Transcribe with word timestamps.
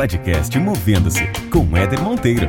Podcast 0.00 0.58
Movendo-se 0.58 1.26
com 1.52 1.76
Éder 1.76 2.00
Monteiro. 2.00 2.48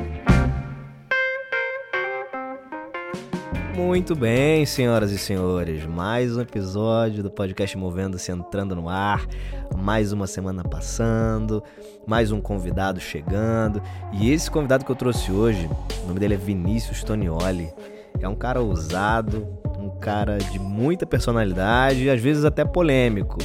Muito 3.76 4.15
bem, 4.15 4.65
senhoras 4.65 5.12
e 5.12 5.17
senhores, 5.17 5.85
mais 5.85 6.37
um 6.37 6.40
episódio 6.40 7.22
do 7.22 7.29
podcast 7.29 7.77
Movendo-se 7.77 8.31
entrando 8.31 8.73
no 8.73 8.87
ar, 8.87 9.27
mais 9.77 10.13
uma 10.13 10.27
semana 10.27 10.63
passando, 10.63 11.62
mais 12.08 12.31
um 12.31 12.40
convidado 12.40 13.01
chegando. 13.01 13.81
E 14.13 14.31
esse 14.31 14.49
convidado 14.49 14.86
que 14.86 14.91
eu 14.94 14.95
trouxe 14.95 15.29
hoje, 15.29 15.69
o 16.05 16.08
nome 16.08 16.22
dele 16.22 16.36
é 16.36 16.38
Vinícius 16.38 17.04
Tonioli. 17.04 17.70
É 18.22 18.30
um 18.30 18.36
cara 18.36 18.62
ousado, 18.62 19.45
um 19.77 19.90
cara 19.99 20.38
de 20.38 20.58
muita 20.58 21.05
personalidade 21.05 22.05
e 22.05 22.09
às 22.09 22.22
vezes 22.22 22.45
até 22.45 22.63
polêmico 22.63 23.40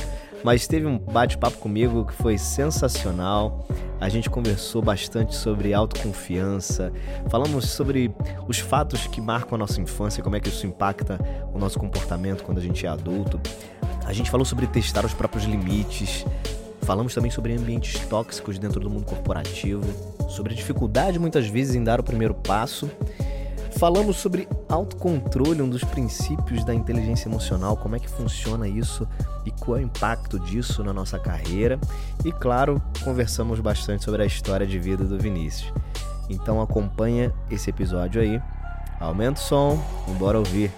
mas 0.46 0.64
teve 0.68 0.86
um 0.86 0.96
bate-papo 0.96 1.58
comigo 1.58 2.04
que 2.04 2.12
foi 2.12 2.38
sensacional. 2.38 3.66
A 4.00 4.08
gente 4.08 4.30
conversou 4.30 4.80
bastante 4.80 5.34
sobre 5.34 5.74
autoconfiança, 5.74 6.92
falamos 7.28 7.68
sobre 7.68 8.14
os 8.46 8.60
fatos 8.60 9.08
que 9.08 9.20
marcam 9.20 9.56
a 9.56 9.58
nossa 9.58 9.80
infância, 9.80 10.22
como 10.22 10.36
é 10.36 10.40
que 10.40 10.48
isso 10.48 10.64
impacta 10.64 11.18
o 11.52 11.58
nosso 11.58 11.80
comportamento 11.80 12.44
quando 12.44 12.58
a 12.58 12.60
gente 12.60 12.86
é 12.86 12.88
adulto. 12.88 13.40
A 14.04 14.12
gente 14.12 14.30
falou 14.30 14.44
sobre 14.44 14.68
testar 14.68 15.04
os 15.04 15.12
próprios 15.12 15.42
limites, 15.46 16.24
falamos 16.82 17.12
também 17.12 17.32
sobre 17.32 17.52
ambientes 17.52 17.98
tóxicos 18.06 18.56
dentro 18.56 18.78
do 18.78 18.88
mundo 18.88 19.04
corporativo, 19.04 19.82
sobre 20.28 20.52
a 20.52 20.56
dificuldade 20.56 21.18
muitas 21.18 21.48
vezes 21.48 21.74
em 21.74 21.82
dar 21.82 21.98
o 21.98 22.04
primeiro 22.04 22.34
passo 22.34 22.88
Falamos 23.78 24.16
sobre 24.16 24.48
autocontrole, 24.70 25.60
um 25.60 25.68
dos 25.68 25.84
princípios 25.84 26.64
da 26.64 26.74
inteligência 26.74 27.28
emocional, 27.28 27.76
como 27.76 27.94
é 27.94 27.98
que 27.98 28.08
funciona 28.08 28.66
isso 28.66 29.06
e 29.44 29.50
qual 29.50 29.76
é 29.76 29.80
o 29.80 29.84
impacto 29.84 30.38
disso 30.38 30.82
na 30.82 30.94
nossa 30.94 31.18
carreira. 31.18 31.78
E 32.24 32.32
claro, 32.32 32.80
conversamos 33.04 33.60
bastante 33.60 34.04
sobre 34.04 34.22
a 34.22 34.26
história 34.26 34.66
de 34.66 34.78
vida 34.78 35.04
do 35.04 35.18
Vinícius. 35.18 35.72
Então 36.30 36.60
acompanha 36.60 37.32
esse 37.50 37.68
episódio 37.68 38.20
aí. 38.20 38.40
Aumenta 38.98 39.40
o 39.40 39.44
som, 39.44 39.78
bora 40.18 40.38
ouvir. 40.38 40.72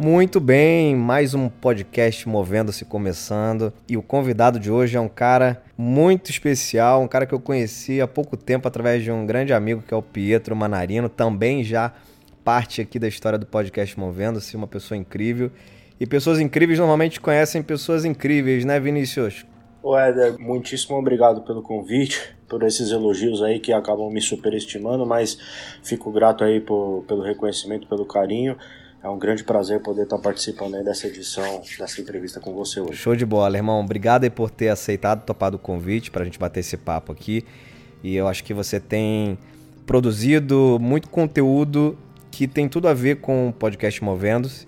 Muito 0.00 0.38
bem, 0.38 0.94
mais 0.94 1.34
um 1.34 1.48
podcast 1.48 2.28
Movendo-se 2.28 2.84
começando. 2.84 3.72
E 3.88 3.96
o 3.96 4.02
convidado 4.02 4.60
de 4.60 4.70
hoje 4.70 4.96
é 4.96 5.00
um 5.00 5.08
cara 5.08 5.60
muito 5.76 6.30
especial, 6.30 7.02
um 7.02 7.08
cara 7.08 7.26
que 7.26 7.34
eu 7.34 7.40
conheci 7.40 8.00
há 8.00 8.06
pouco 8.06 8.36
tempo 8.36 8.68
através 8.68 9.02
de 9.02 9.10
um 9.10 9.26
grande 9.26 9.52
amigo 9.52 9.82
que 9.82 9.92
é 9.92 9.96
o 9.96 10.02
Pietro 10.02 10.54
Manarino, 10.54 11.08
também 11.08 11.64
já 11.64 11.92
parte 12.44 12.80
aqui 12.80 12.96
da 12.96 13.08
história 13.08 13.36
do 13.36 13.44
podcast 13.44 13.98
Movendo-se, 13.98 14.56
uma 14.56 14.68
pessoa 14.68 14.96
incrível. 14.96 15.50
E 15.98 16.06
pessoas 16.06 16.38
incríveis 16.38 16.78
normalmente 16.78 17.20
conhecem 17.20 17.60
pessoas 17.60 18.04
incríveis, 18.04 18.64
né, 18.64 18.78
Vinícius? 18.78 19.44
Éder, 19.84 20.38
muitíssimo 20.38 20.96
obrigado 20.96 21.42
pelo 21.42 21.60
convite, 21.60 22.36
por 22.48 22.62
esses 22.62 22.92
elogios 22.92 23.42
aí 23.42 23.58
que 23.58 23.72
acabam 23.72 24.12
me 24.12 24.20
superestimando, 24.20 25.04
mas 25.04 25.36
fico 25.82 26.12
grato 26.12 26.44
aí 26.44 26.60
por, 26.60 27.04
pelo 27.08 27.22
reconhecimento, 27.22 27.88
pelo 27.88 28.06
carinho. 28.06 28.56
É 29.00 29.08
um 29.08 29.18
grande 29.18 29.44
prazer 29.44 29.80
poder 29.80 30.02
estar 30.02 30.18
participando 30.18 30.82
dessa 30.82 31.06
edição, 31.06 31.62
dessa 31.78 32.00
entrevista 32.00 32.40
com 32.40 32.52
você 32.52 32.80
hoje. 32.80 32.96
Show 32.96 33.14
de 33.14 33.24
bola, 33.24 33.56
irmão. 33.56 33.80
Obrigado 33.80 34.24
aí 34.24 34.30
por 34.30 34.50
ter 34.50 34.70
aceitado, 34.70 35.24
topado 35.24 35.56
o 35.56 35.58
convite 35.58 36.10
para 36.10 36.22
a 36.22 36.24
gente 36.24 36.38
bater 36.38 36.60
esse 36.60 36.76
papo 36.76 37.12
aqui. 37.12 37.44
E 38.02 38.16
eu 38.16 38.26
acho 38.26 38.42
que 38.42 38.52
você 38.52 38.80
tem 38.80 39.38
produzido 39.86 40.78
muito 40.80 41.08
conteúdo 41.08 41.96
que 42.32 42.48
tem 42.48 42.68
tudo 42.68 42.88
a 42.88 42.94
ver 42.94 43.20
com 43.20 43.48
o 43.48 43.52
podcast 43.52 44.02
Movendo-se, 44.02 44.66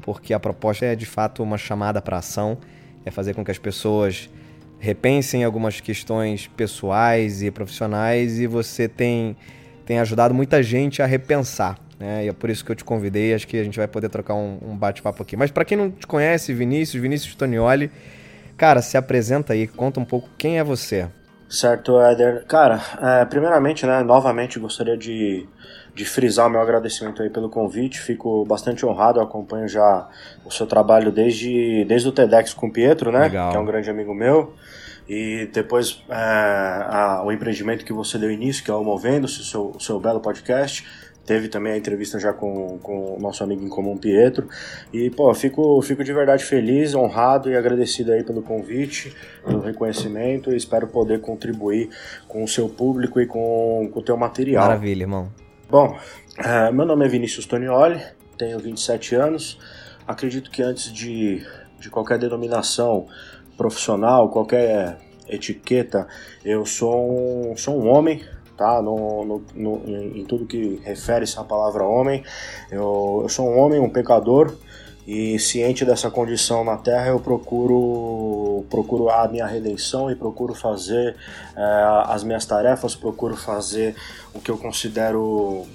porque 0.00 0.32
a 0.32 0.38
proposta 0.38 0.86
é 0.86 0.94
de 0.94 1.06
fato 1.06 1.42
uma 1.42 1.58
chamada 1.58 2.00
para 2.00 2.18
ação, 2.18 2.58
é 3.04 3.10
fazer 3.10 3.34
com 3.34 3.44
que 3.44 3.50
as 3.50 3.58
pessoas 3.58 4.30
repensem 4.78 5.42
algumas 5.42 5.80
questões 5.80 6.46
pessoais 6.46 7.42
e 7.42 7.50
profissionais 7.50 8.38
e 8.38 8.46
você 8.46 8.88
tem, 8.88 9.36
tem 9.84 9.98
ajudado 9.98 10.32
muita 10.32 10.62
gente 10.62 11.02
a 11.02 11.06
repensar 11.06 11.81
né? 12.02 12.24
E 12.24 12.28
é 12.28 12.32
por 12.32 12.50
isso 12.50 12.64
que 12.64 12.72
eu 12.72 12.76
te 12.76 12.84
convidei. 12.84 13.32
Acho 13.32 13.46
que 13.46 13.56
a 13.56 13.64
gente 13.64 13.78
vai 13.78 13.86
poder 13.86 14.08
trocar 14.08 14.34
um, 14.34 14.58
um 14.60 14.76
bate-papo 14.76 15.22
aqui. 15.22 15.36
Mas 15.36 15.50
para 15.50 15.64
quem 15.64 15.78
não 15.78 15.90
te 15.90 16.06
conhece, 16.06 16.52
Vinícius, 16.52 17.00
Vinícius 17.00 17.34
Tonioli, 17.34 17.90
cara, 18.56 18.82
se 18.82 18.96
apresenta 18.96 19.52
aí, 19.52 19.66
conta 19.66 20.00
um 20.00 20.04
pouco 20.04 20.28
quem 20.36 20.58
é 20.58 20.64
você. 20.64 21.08
Certo, 21.48 22.00
Éder. 22.00 22.46
Cara, 22.46 22.80
é, 23.00 23.24
primeiramente, 23.26 23.84
né, 23.86 24.02
novamente 24.02 24.58
gostaria 24.58 24.96
de, 24.96 25.46
de 25.94 26.04
frisar 26.04 26.46
o 26.46 26.50
meu 26.50 26.60
agradecimento 26.60 27.22
aí 27.22 27.28
pelo 27.28 27.50
convite. 27.50 28.00
Fico 28.00 28.44
bastante 28.46 28.84
honrado, 28.86 29.20
eu 29.20 29.24
acompanho 29.24 29.68
já 29.68 30.08
o 30.44 30.50
seu 30.50 30.66
trabalho 30.66 31.12
desde, 31.12 31.84
desde 31.84 32.08
o 32.08 32.12
TEDx 32.12 32.54
com 32.54 32.68
o 32.68 32.72
Pietro, 32.72 33.12
né? 33.12 33.24
Legal. 33.24 33.50
Que 33.50 33.56
é 33.56 33.60
um 33.60 33.66
grande 33.66 33.90
amigo 33.90 34.14
meu. 34.14 34.54
E 35.06 35.50
depois 35.52 36.02
é, 36.08 36.14
a, 36.14 37.22
o 37.22 37.30
empreendimento 37.30 37.84
que 37.84 37.92
você 37.92 38.16
deu 38.16 38.30
início, 38.30 38.64
que 38.64 38.70
é 38.70 38.74
o 38.74 38.82
Movendo-se, 38.82 39.40
o 39.40 39.44
seu, 39.44 39.70
o 39.76 39.80
seu 39.80 40.00
belo 40.00 40.20
podcast. 40.20 40.86
Teve 41.24 41.48
também 41.48 41.72
a 41.72 41.76
entrevista 41.76 42.18
já 42.18 42.32
com, 42.32 42.78
com 42.82 43.16
o 43.16 43.20
nosso 43.20 43.44
amigo 43.44 43.64
em 43.64 43.68
comum 43.68 43.96
Pietro. 43.96 44.48
E, 44.92 45.08
pô, 45.10 45.32
fico, 45.34 45.80
fico 45.82 46.02
de 46.02 46.12
verdade 46.12 46.44
feliz, 46.44 46.94
honrado 46.94 47.50
e 47.50 47.56
agradecido 47.56 48.12
aí 48.12 48.24
pelo 48.24 48.42
convite, 48.42 49.14
pelo 49.44 49.60
reconhecimento 49.60 50.52
e 50.52 50.56
espero 50.56 50.88
poder 50.88 51.20
contribuir 51.20 51.90
com 52.26 52.42
o 52.42 52.48
seu 52.48 52.68
público 52.68 53.20
e 53.20 53.26
com, 53.26 53.88
com 53.92 54.00
o 54.00 54.02
teu 54.02 54.16
material. 54.16 54.66
Maravilha, 54.66 55.04
irmão. 55.04 55.28
Bom, 55.70 55.96
é, 56.38 56.72
meu 56.72 56.84
nome 56.84 57.06
é 57.06 57.08
Vinícius 57.08 57.46
Tonioli, 57.46 58.00
tenho 58.36 58.58
27 58.58 59.14
anos. 59.14 59.58
Acredito 60.06 60.50
que 60.50 60.60
antes 60.60 60.92
de, 60.92 61.46
de 61.78 61.88
qualquer 61.88 62.18
denominação 62.18 63.06
profissional, 63.56 64.28
qualquer 64.28 64.98
etiqueta, 65.28 66.06
eu 66.44 66.66
sou 66.66 67.52
um, 67.52 67.56
sou 67.56 67.80
um 67.80 67.88
homem 67.88 68.24
tá? 68.56 68.80
No, 68.82 69.24
no, 69.24 69.42
no, 69.54 69.82
em 69.86 70.24
tudo 70.24 70.46
que 70.46 70.80
refere-se 70.84 71.38
à 71.38 71.44
palavra 71.44 71.84
homem. 71.84 72.22
Eu, 72.70 73.20
eu 73.22 73.28
sou 73.28 73.48
um 73.48 73.58
homem, 73.58 73.78
um 73.78 73.90
pecador, 73.90 74.54
e 75.06 75.36
ciente 75.38 75.84
dessa 75.84 76.10
condição 76.10 76.62
na 76.62 76.76
Terra, 76.76 77.08
eu 77.08 77.18
procuro, 77.18 78.64
procuro 78.70 79.10
a 79.10 79.26
minha 79.26 79.46
redenção 79.46 80.10
e 80.10 80.14
procuro 80.14 80.54
fazer 80.54 81.16
é, 81.56 81.62
as 82.06 82.22
minhas 82.22 82.46
tarefas, 82.46 82.94
procuro 82.94 83.36
fazer 83.36 83.96
o 84.32 84.40
que 84.40 84.50
eu 84.50 84.56
considero 84.56 85.66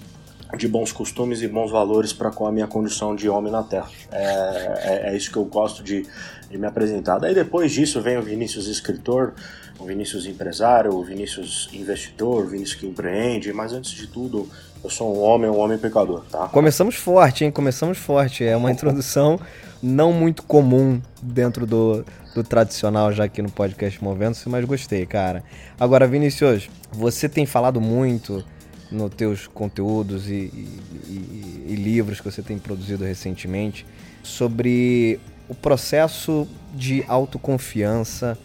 de 0.56 0.66
bons 0.66 0.94
costumes 0.94 1.42
e 1.42 1.48
bons 1.48 1.70
valores 1.70 2.14
para 2.14 2.32
com 2.32 2.48
a 2.48 2.52
minha 2.54 2.68
condição 2.68 3.14
de 3.14 3.28
homem 3.28 3.52
na 3.52 3.64
Terra. 3.64 3.90
É, 4.12 4.24
é, 4.24 5.10
é 5.10 5.18
isso 5.18 5.30
que 5.30 5.38
eu 5.38 5.44
gosto 5.44 5.84
de, 5.84 6.06
de 6.50 6.58
me 6.58 6.66
apresentar. 6.66 7.20
Daí 7.20 7.34
depois 7.34 7.74
disso 7.74 8.02
vem 8.02 8.18
o 8.18 8.22
Vinícius 8.22 8.68
escritor, 8.68 9.34
o 9.80 9.86
Vinícius 9.86 10.26
empresário, 10.26 10.94
o 10.94 11.04
Vinícius 11.04 11.70
investidor, 11.74 12.46
o 12.46 12.48
Vinícius 12.48 12.80
que 12.80 12.88
empreende, 12.88 13.54
mas 13.54 13.74
antes 13.74 13.92
de 13.92 14.08
tudo, 14.08 14.50
eu 14.84 14.90
sou 14.90 15.16
um 15.16 15.22
homem, 15.22 15.50
um 15.50 15.58
homem 15.58 15.78
pecador, 15.78 16.24
tá? 16.32 16.48
Começamos 16.48 16.96
forte, 16.96 17.44
hein? 17.44 17.52
Começamos 17.52 17.98
forte. 17.98 18.44
É 18.44 18.56
uma 18.56 18.72
introdução 18.72 19.40
não 19.82 20.12
muito 20.12 20.44
comum 20.44 21.02
dentro 21.22 21.66
do, 21.66 22.06
do 22.34 22.44
tradicional 22.44 23.12
já 23.12 23.26
aqui 23.26 23.42
no 23.42 23.52
podcast 23.52 24.04
Movendo-se, 24.04 24.48
mas 24.50 24.66
gostei, 24.66 25.06
cara. 25.06 25.44
Agora, 25.80 26.08
Vinícius, 26.08 26.70
você 26.92 27.30
tem 27.30 27.46
falado 27.46 27.80
muito 27.80 28.44
nos 28.92 29.14
teus 29.14 29.48
conteúdos 29.48 30.30
e, 30.30 30.34
e, 30.34 30.82
e, 31.08 31.66
e 31.70 31.76
livros 31.76 32.20
que 32.20 32.32
você 32.32 32.42
tem 32.42 32.58
produzido 32.58 33.04
recentemente 33.04 33.86
sobre 34.24 35.20
o 35.50 35.56
processo 35.56 36.48
de 36.74 37.04
autoconfiança 37.08 38.38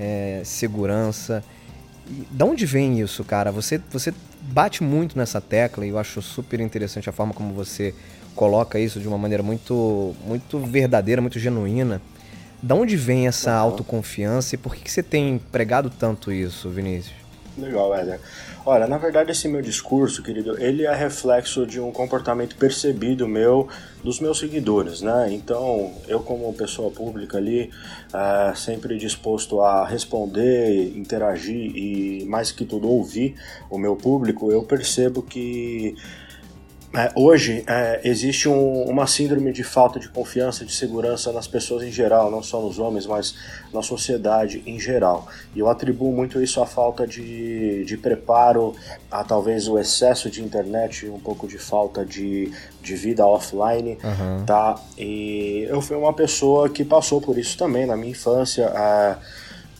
é, 0.00 0.40
segurança. 0.44 1.44
E 2.08 2.26
da 2.30 2.46
onde 2.46 2.64
vem 2.64 3.00
isso, 3.00 3.22
cara? 3.22 3.52
Você, 3.52 3.80
você 3.90 4.14
bate 4.40 4.82
muito 4.82 5.16
nessa 5.18 5.40
tecla 5.40 5.84
e 5.84 5.90
eu 5.90 5.98
acho 5.98 6.22
super 6.22 6.58
interessante 6.58 7.08
a 7.10 7.12
forma 7.12 7.34
como 7.34 7.52
você 7.52 7.94
coloca 8.34 8.78
isso 8.78 8.98
de 8.98 9.06
uma 9.06 9.18
maneira 9.18 9.42
muito, 9.42 10.14
muito 10.26 10.58
verdadeira, 10.58 11.20
muito 11.20 11.38
genuína. 11.38 12.00
Da 12.62 12.74
onde 12.74 12.96
vem 12.96 13.26
essa 13.26 13.52
autoconfiança 13.52 14.54
e 14.54 14.58
por 14.58 14.74
que, 14.74 14.82
que 14.82 14.90
você 14.90 15.02
tem 15.02 15.38
pregado 15.52 15.90
tanto 15.90 16.32
isso, 16.32 16.68
Vinícius? 16.70 17.14
Legal, 17.58 17.94
Éder. 17.94 18.20
Olha, 18.64 18.86
na 18.86 18.98
verdade 18.98 19.32
esse 19.32 19.48
meu 19.48 19.60
discurso, 19.60 20.22
querido, 20.22 20.60
ele 20.62 20.84
é 20.84 20.94
reflexo 20.94 21.66
de 21.66 21.80
um 21.80 21.90
comportamento 21.90 22.56
percebido 22.56 23.26
meu 23.26 23.68
dos 24.02 24.20
meus 24.20 24.38
seguidores, 24.38 25.02
né? 25.02 25.28
Então, 25.32 25.92
eu 26.06 26.20
como 26.20 26.52
pessoa 26.52 26.90
pública 26.90 27.38
ali, 27.38 27.70
é, 28.12 28.54
sempre 28.54 28.96
disposto 28.98 29.60
a 29.60 29.86
responder, 29.86 30.96
interagir 30.96 31.76
e 31.76 32.24
mais 32.26 32.52
que 32.52 32.64
tudo 32.64 32.88
ouvir 32.88 33.34
o 33.68 33.76
meu 33.76 33.96
público, 33.96 34.50
eu 34.50 34.62
percebo 34.62 35.22
que 35.22 35.96
é, 36.92 37.12
hoje 37.14 37.62
é, 37.68 38.00
existe 38.02 38.48
um, 38.48 38.82
uma 38.82 39.06
síndrome 39.06 39.52
de 39.52 39.62
falta 39.62 40.00
de 40.00 40.08
confiança, 40.08 40.64
de 40.64 40.72
segurança 40.72 41.32
nas 41.32 41.46
pessoas 41.46 41.84
em 41.84 41.92
geral, 41.92 42.30
não 42.32 42.42
só 42.42 42.60
nos 42.60 42.80
homens, 42.80 43.06
mas 43.06 43.34
na 43.72 43.80
sociedade 43.80 44.60
em 44.66 44.78
geral. 44.78 45.28
E 45.54 45.60
eu 45.60 45.68
atribuo 45.68 46.12
muito 46.12 46.42
isso 46.42 46.60
à 46.60 46.66
falta 46.66 47.06
de, 47.06 47.84
de 47.84 47.96
preparo, 47.96 48.74
a 49.08 49.22
talvez 49.22 49.68
o 49.68 49.78
excesso 49.78 50.28
de 50.28 50.42
internet, 50.42 51.08
um 51.08 51.20
pouco 51.20 51.46
de 51.46 51.58
falta 51.58 52.04
de, 52.04 52.52
de 52.82 52.96
vida 52.96 53.24
offline, 53.24 53.96
uhum. 54.02 54.44
tá? 54.44 54.74
E 54.98 55.66
eu 55.68 55.80
fui 55.80 55.96
uma 55.96 56.12
pessoa 56.12 56.68
que 56.68 56.84
passou 56.84 57.20
por 57.20 57.38
isso 57.38 57.56
também 57.56 57.86
na 57.86 57.96
minha 57.96 58.10
infância. 58.10 58.64
É, 58.64 59.16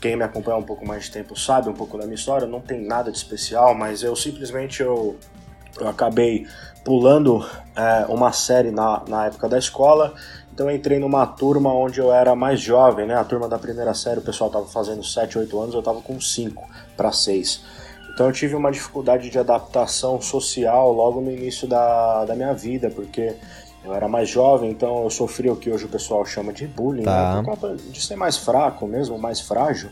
quem 0.01 0.17
me 0.17 0.23
acompanha 0.23 0.57
um 0.57 0.63
pouco 0.63 0.87
mais 0.87 1.05
de 1.05 1.11
tempo 1.11 1.39
sabe 1.39 1.69
um 1.69 1.75
pouco 1.75 1.99
da 1.99 2.05
minha 2.05 2.15
história, 2.15 2.47
não 2.47 2.61
tem 2.61 2.81
nada 2.81 3.11
de 3.11 3.19
especial, 3.19 3.75
mas 3.75 4.03
eu 4.03 4.17
simplesmente 4.17 4.81
eu, 4.81 5.17
eu 5.79 5.89
acabei 5.89 6.47
pulando 6.85 7.45
é, 7.77 8.07
uma 8.09 8.33
série 8.33 8.71
na, 8.71 9.03
na 9.07 9.27
época 9.27 9.49
da 9.49 9.59
escola, 9.59 10.15
então 10.53 10.69
eu 10.69 10.77
entrei 10.77 10.99
numa 10.99 11.27
turma 11.27 11.73
onde 11.73 12.01
eu 12.01 12.13
era 12.13 12.35
mais 12.35 12.61
jovem, 12.61 13.07
né? 13.07 13.15
A 13.15 13.25
turma 13.25 13.49
da 13.49 13.59
primeira 13.59 13.95
série, 13.95 14.19
o 14.19 14.23
pessoal 14.23 14.49
estava 14.49 14.67
fazendo 14.67 15.03
7, 15.03 15.39
8 15.39 15.61
anos, 15.61 15.75
eu 15.75 15.81
estava 15.81 16.01
com 16.01 16.21
5 16.21 16.69
para 16.97 17.13
6. 17.13 17.65
Então 18.13 18.27
eu 18.27 18.33
tive 18.33 18.55
uma 18.55 18.71
dificuldade 18.71 19.31
de 19.31 19.39
adaptação 19.39 20.21
social 20.21 20.93
logo 20.93 21.21
no 21.21 21.31
início 21.31 21.67
da, 21.67 22.25
da 22.25 22.35
minha 22.35 22.53
vida, 22.53 22.91
porque 22.91 23.37
eu 23.83 23.95
era 23.95 24.09
mais 24.09 24.29
jovem, 24.29 24.71
então 24.71 25.05
eu 25.05 25.11
sofri 25.11 25.49
o 25.49 25.57
que 25.57 25.71
hoje 25.71 25.87
o 25.87 25.89
pessoal 25.89 26.25
chama 26.27 26.53
de 26.53 26.67
bullying, 26.67 27.05
tá. 27.05 27.37
né? 27.37 27.43
Por 27.43 27.57
conta 27.57 27.77
de 27.77 28.01
ser 28.01 28.17
mais 28.17 28.37
fraco 28.37 28.87
mesmo, 28.87 29.19
mais 29.19 29.41
frágil. 29.41 29.91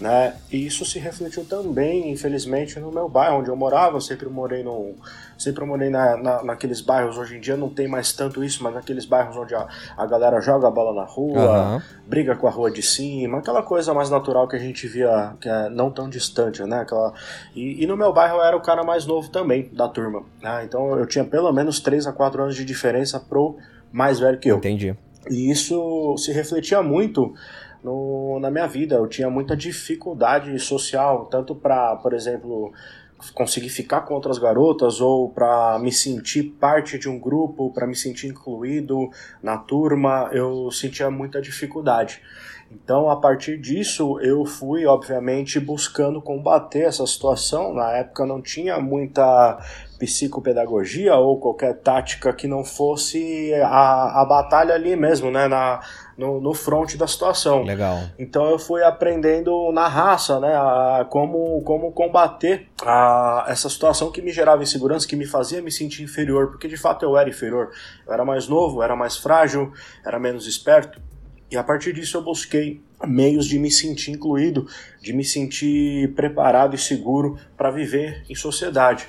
Né? 0.00 0.34
E 0.50 0.66
isso 0.66 0.82
se 0.86 0.98
refletiu 0.98 1.44
também, 1.44 2.10
infelizmente, 2.10 2.80
no 2.80 2.90
meu 2.90 3.06
bairro 3.06 3.40
onde 3.40 3.50
eu 3.50 3.56
morava. 3.56 3.98
Eu 3.98 4.00
sempre 4.00 4.30
morei 4.30 4.62
no, 4.62 4.94
sempre 5.36 5.62
morei 5.66 5.90
na, 5.90 6.16
na, 6.16 6.42
naqueles 6.42 6.80
bairros. 6.80 7.18
Hoje 7.18 7.36
em 7.36 7.40
dia 7.40 7.54
não 7.54 7.68
tem 7.68 7.86
mais 7.86 8.10
tanto 8.10 8.42
isso, 8.42 8.64
mas 8.64 8.72
naqueles 8.72 9.04
bairros 9.04 9.36
onde 9.36 9.54
a, 9.54 9.68
a 9.98 10.06
galera 10.06 10.40
joga 10.40 10.68
a 10.68 10.70
bola 10.70 10.94
na 10.94 11.04
rua, 11.06 11.74
uhum. 11.74 11.82
briga 12.06 12.34
com 12.34 12.46
a 12.46 12.50
rua 12.50 12.70
de 12.70 12.82
cima, 12.82 13.38
aquela 13.38 13.62
coisa 13.62 13.92
mais 13.92 14.08
natural 14.08 14.48
que 14.48 14.56
a 14.56 14.58
gente 14.58 14.88
via, 14.88 15.34
que 15.38 15.50
é 15.50 15.68
não 15.68 15.90
tão 15.90 16.08
distante, 16.08 16.62
né? 16.62 16.80
Aquela, 16.80 17.12
e, 17.54 17.84
e 17.84 17.86
no 17.86 17.94
meu 17.94 18.10
bairro 18.10 18.36
eu 18.36 18.42
era 18.42 18.56
o 18.56 18.62
cara 18.62 18.82
mais 18.82 19.04
novo 19.04 19.28
também 19.28 19.68
da 19.70 19.86
turma, 19.86 20.22
né? 20.42 20.64
Então 20.64 20.98
eu 20.98 21.06
tinha 21.06 21.24
pelo 21.24 21.52
menos 21.52 21.78
3 21.78 22.06
a 22.06 22.12
4 22.12 22.42
anos 22.42 22.56
de 22.56 22.64
diferença 22.64 23.20
pro 23.20 23.58
mais 23.92 24.18
velho 24.18 24.38
que 24.38 24.50
eu. 24.50 24.56
Entendi. 24.56 24.96
E 25.28 25.50
isso 25.50 26.16
se 26.16 26.32
refletia 26.32 26.82
muito 26.82 27.34
no, 27.82 28.38
na 28.40 28.50
minha 28.50 28.66
vida. 28.66 28.96
Eu 28.96 29.06
tinha 29.06 29.30
muita 29.30 29.56
dificuldade 29.56 30.58
social, 30.58 31.26
tanto 31.26 31.54
para, 31.54 31.96
por 31.96 32.12
exemplo, 32.12 32.72
conseguir 33.34 33.68
ficar 33.68 34.02
com 34.02 34.14
outras 34.14 34.38
garotas 34.38 35.00
ou 35.00 35.28
para 35.28 35.78
me 35.78 35.92
sentir 35.92 36.44
parte 36.58 36.98
de 36.98 37.08
um 37.08 37.18
grupo, 37.18 37.70
para 37.72 37.86
me 37.86 37.94
sentir 37.94 38.28
incluído 38.28 39.10
na 39.42 39.58
turma, 39.58 40.30
eu 40.32 40.70
sentia 40.70 41.10
muita 41.10 41.40
dificuldade. 41.40 42.22
Então, 42.72 43.10
a 43.10 43.16
partir 43.16 43.58
disso, 43.58 44.20
eu 44.20 44.46
fui, 44.46 44.86
obviamente, 44.86 45.58
buscando 45.58 46.22
combater 46.22 46.82
essa 46.82 47.04
situação. 47.04 47.74
Na 47.74 47.90
época 47.96 48.24
não 48.24 48.40
tinha 48.40 48.78
muita 48.78 49.58
psicopedagogia 49.98 51.16
ou 51.16 51.40
qualquer 51.40 51.74
tática 51.80 52.32
que 52.32 52.46
não 52.46 52.64
fosse 52.64 53.52
a, 53.54 54.22
a 54.22 54.24
batalha 54.24 54.74
ali 54.74 54.94
mesmo, 54.94 55.32
né? 55.32 55.48
Na, 55.48 55.80
no, 56.20 56.38
no 56.38 56.52
front 56.52 56.96
da 56.96 57.06
situação. 57.06 57.62
Legal. 57.62 57.98
Então 58.18 58.50
eu 58.50 58.58
fui 58.58 58.82
aprendendo 58.82 59.72
na 59.72 59.88
raça, 59.88 60.38
né, 60.38 60.54
a, 60.54 61.06
como, 61.08 61.62
como 61.62 61.90
combater 61.92 62.68
a, 62.82 63.46
essa 63.48 63.70
situação 63.70 64.12
que 64.12 64.20
me 64.20 64.30
gerava 64.30 64.62
insegurança, 64.62 65.08
que 65.08 65.16
me 65.16 65.26
fazia 65.26 65.62
me 65.62 65.72
sentir 65.72 66.02
inferior, 66.02 66.48
porque 66.48 66.68
de 66.68 66.76
fato 66.76 67.04
eu 67.04 67.16
era 67.16 67.30
inferior. 67.30 67.70
Eu 68.06 68.12
era 68.12 68.24
mais 68.24 68.46
novo, 68.46 68.82
era 68.82 68.94
mais 68.94 69.16
frágil, 69.16 69.72
era 70.04 70.18
menos 70.18 70.46
esperto. 70.46 71.00
E 71.50 71.56
a 71.56 71.64
partir 71.64 71.94
disso 71.94 72.18
eu 72.18 72.22
busquei 72.22 72.82
meios 73.04 73.46
de 73.46 73.58
me 73.58 73.70
sentir 73.70 74.12
incluído, 74.12 74.68
de 75.00 75.14
me 75.14 75.24
sentir 75.24 76.12
preparado 76.14 76.76
e 76.76 76.78
seguro 76.78 77.38
para 77.56 77.70
viver 77.70 78.24
em 78.28 78.34
sociedade. 78.34 79.08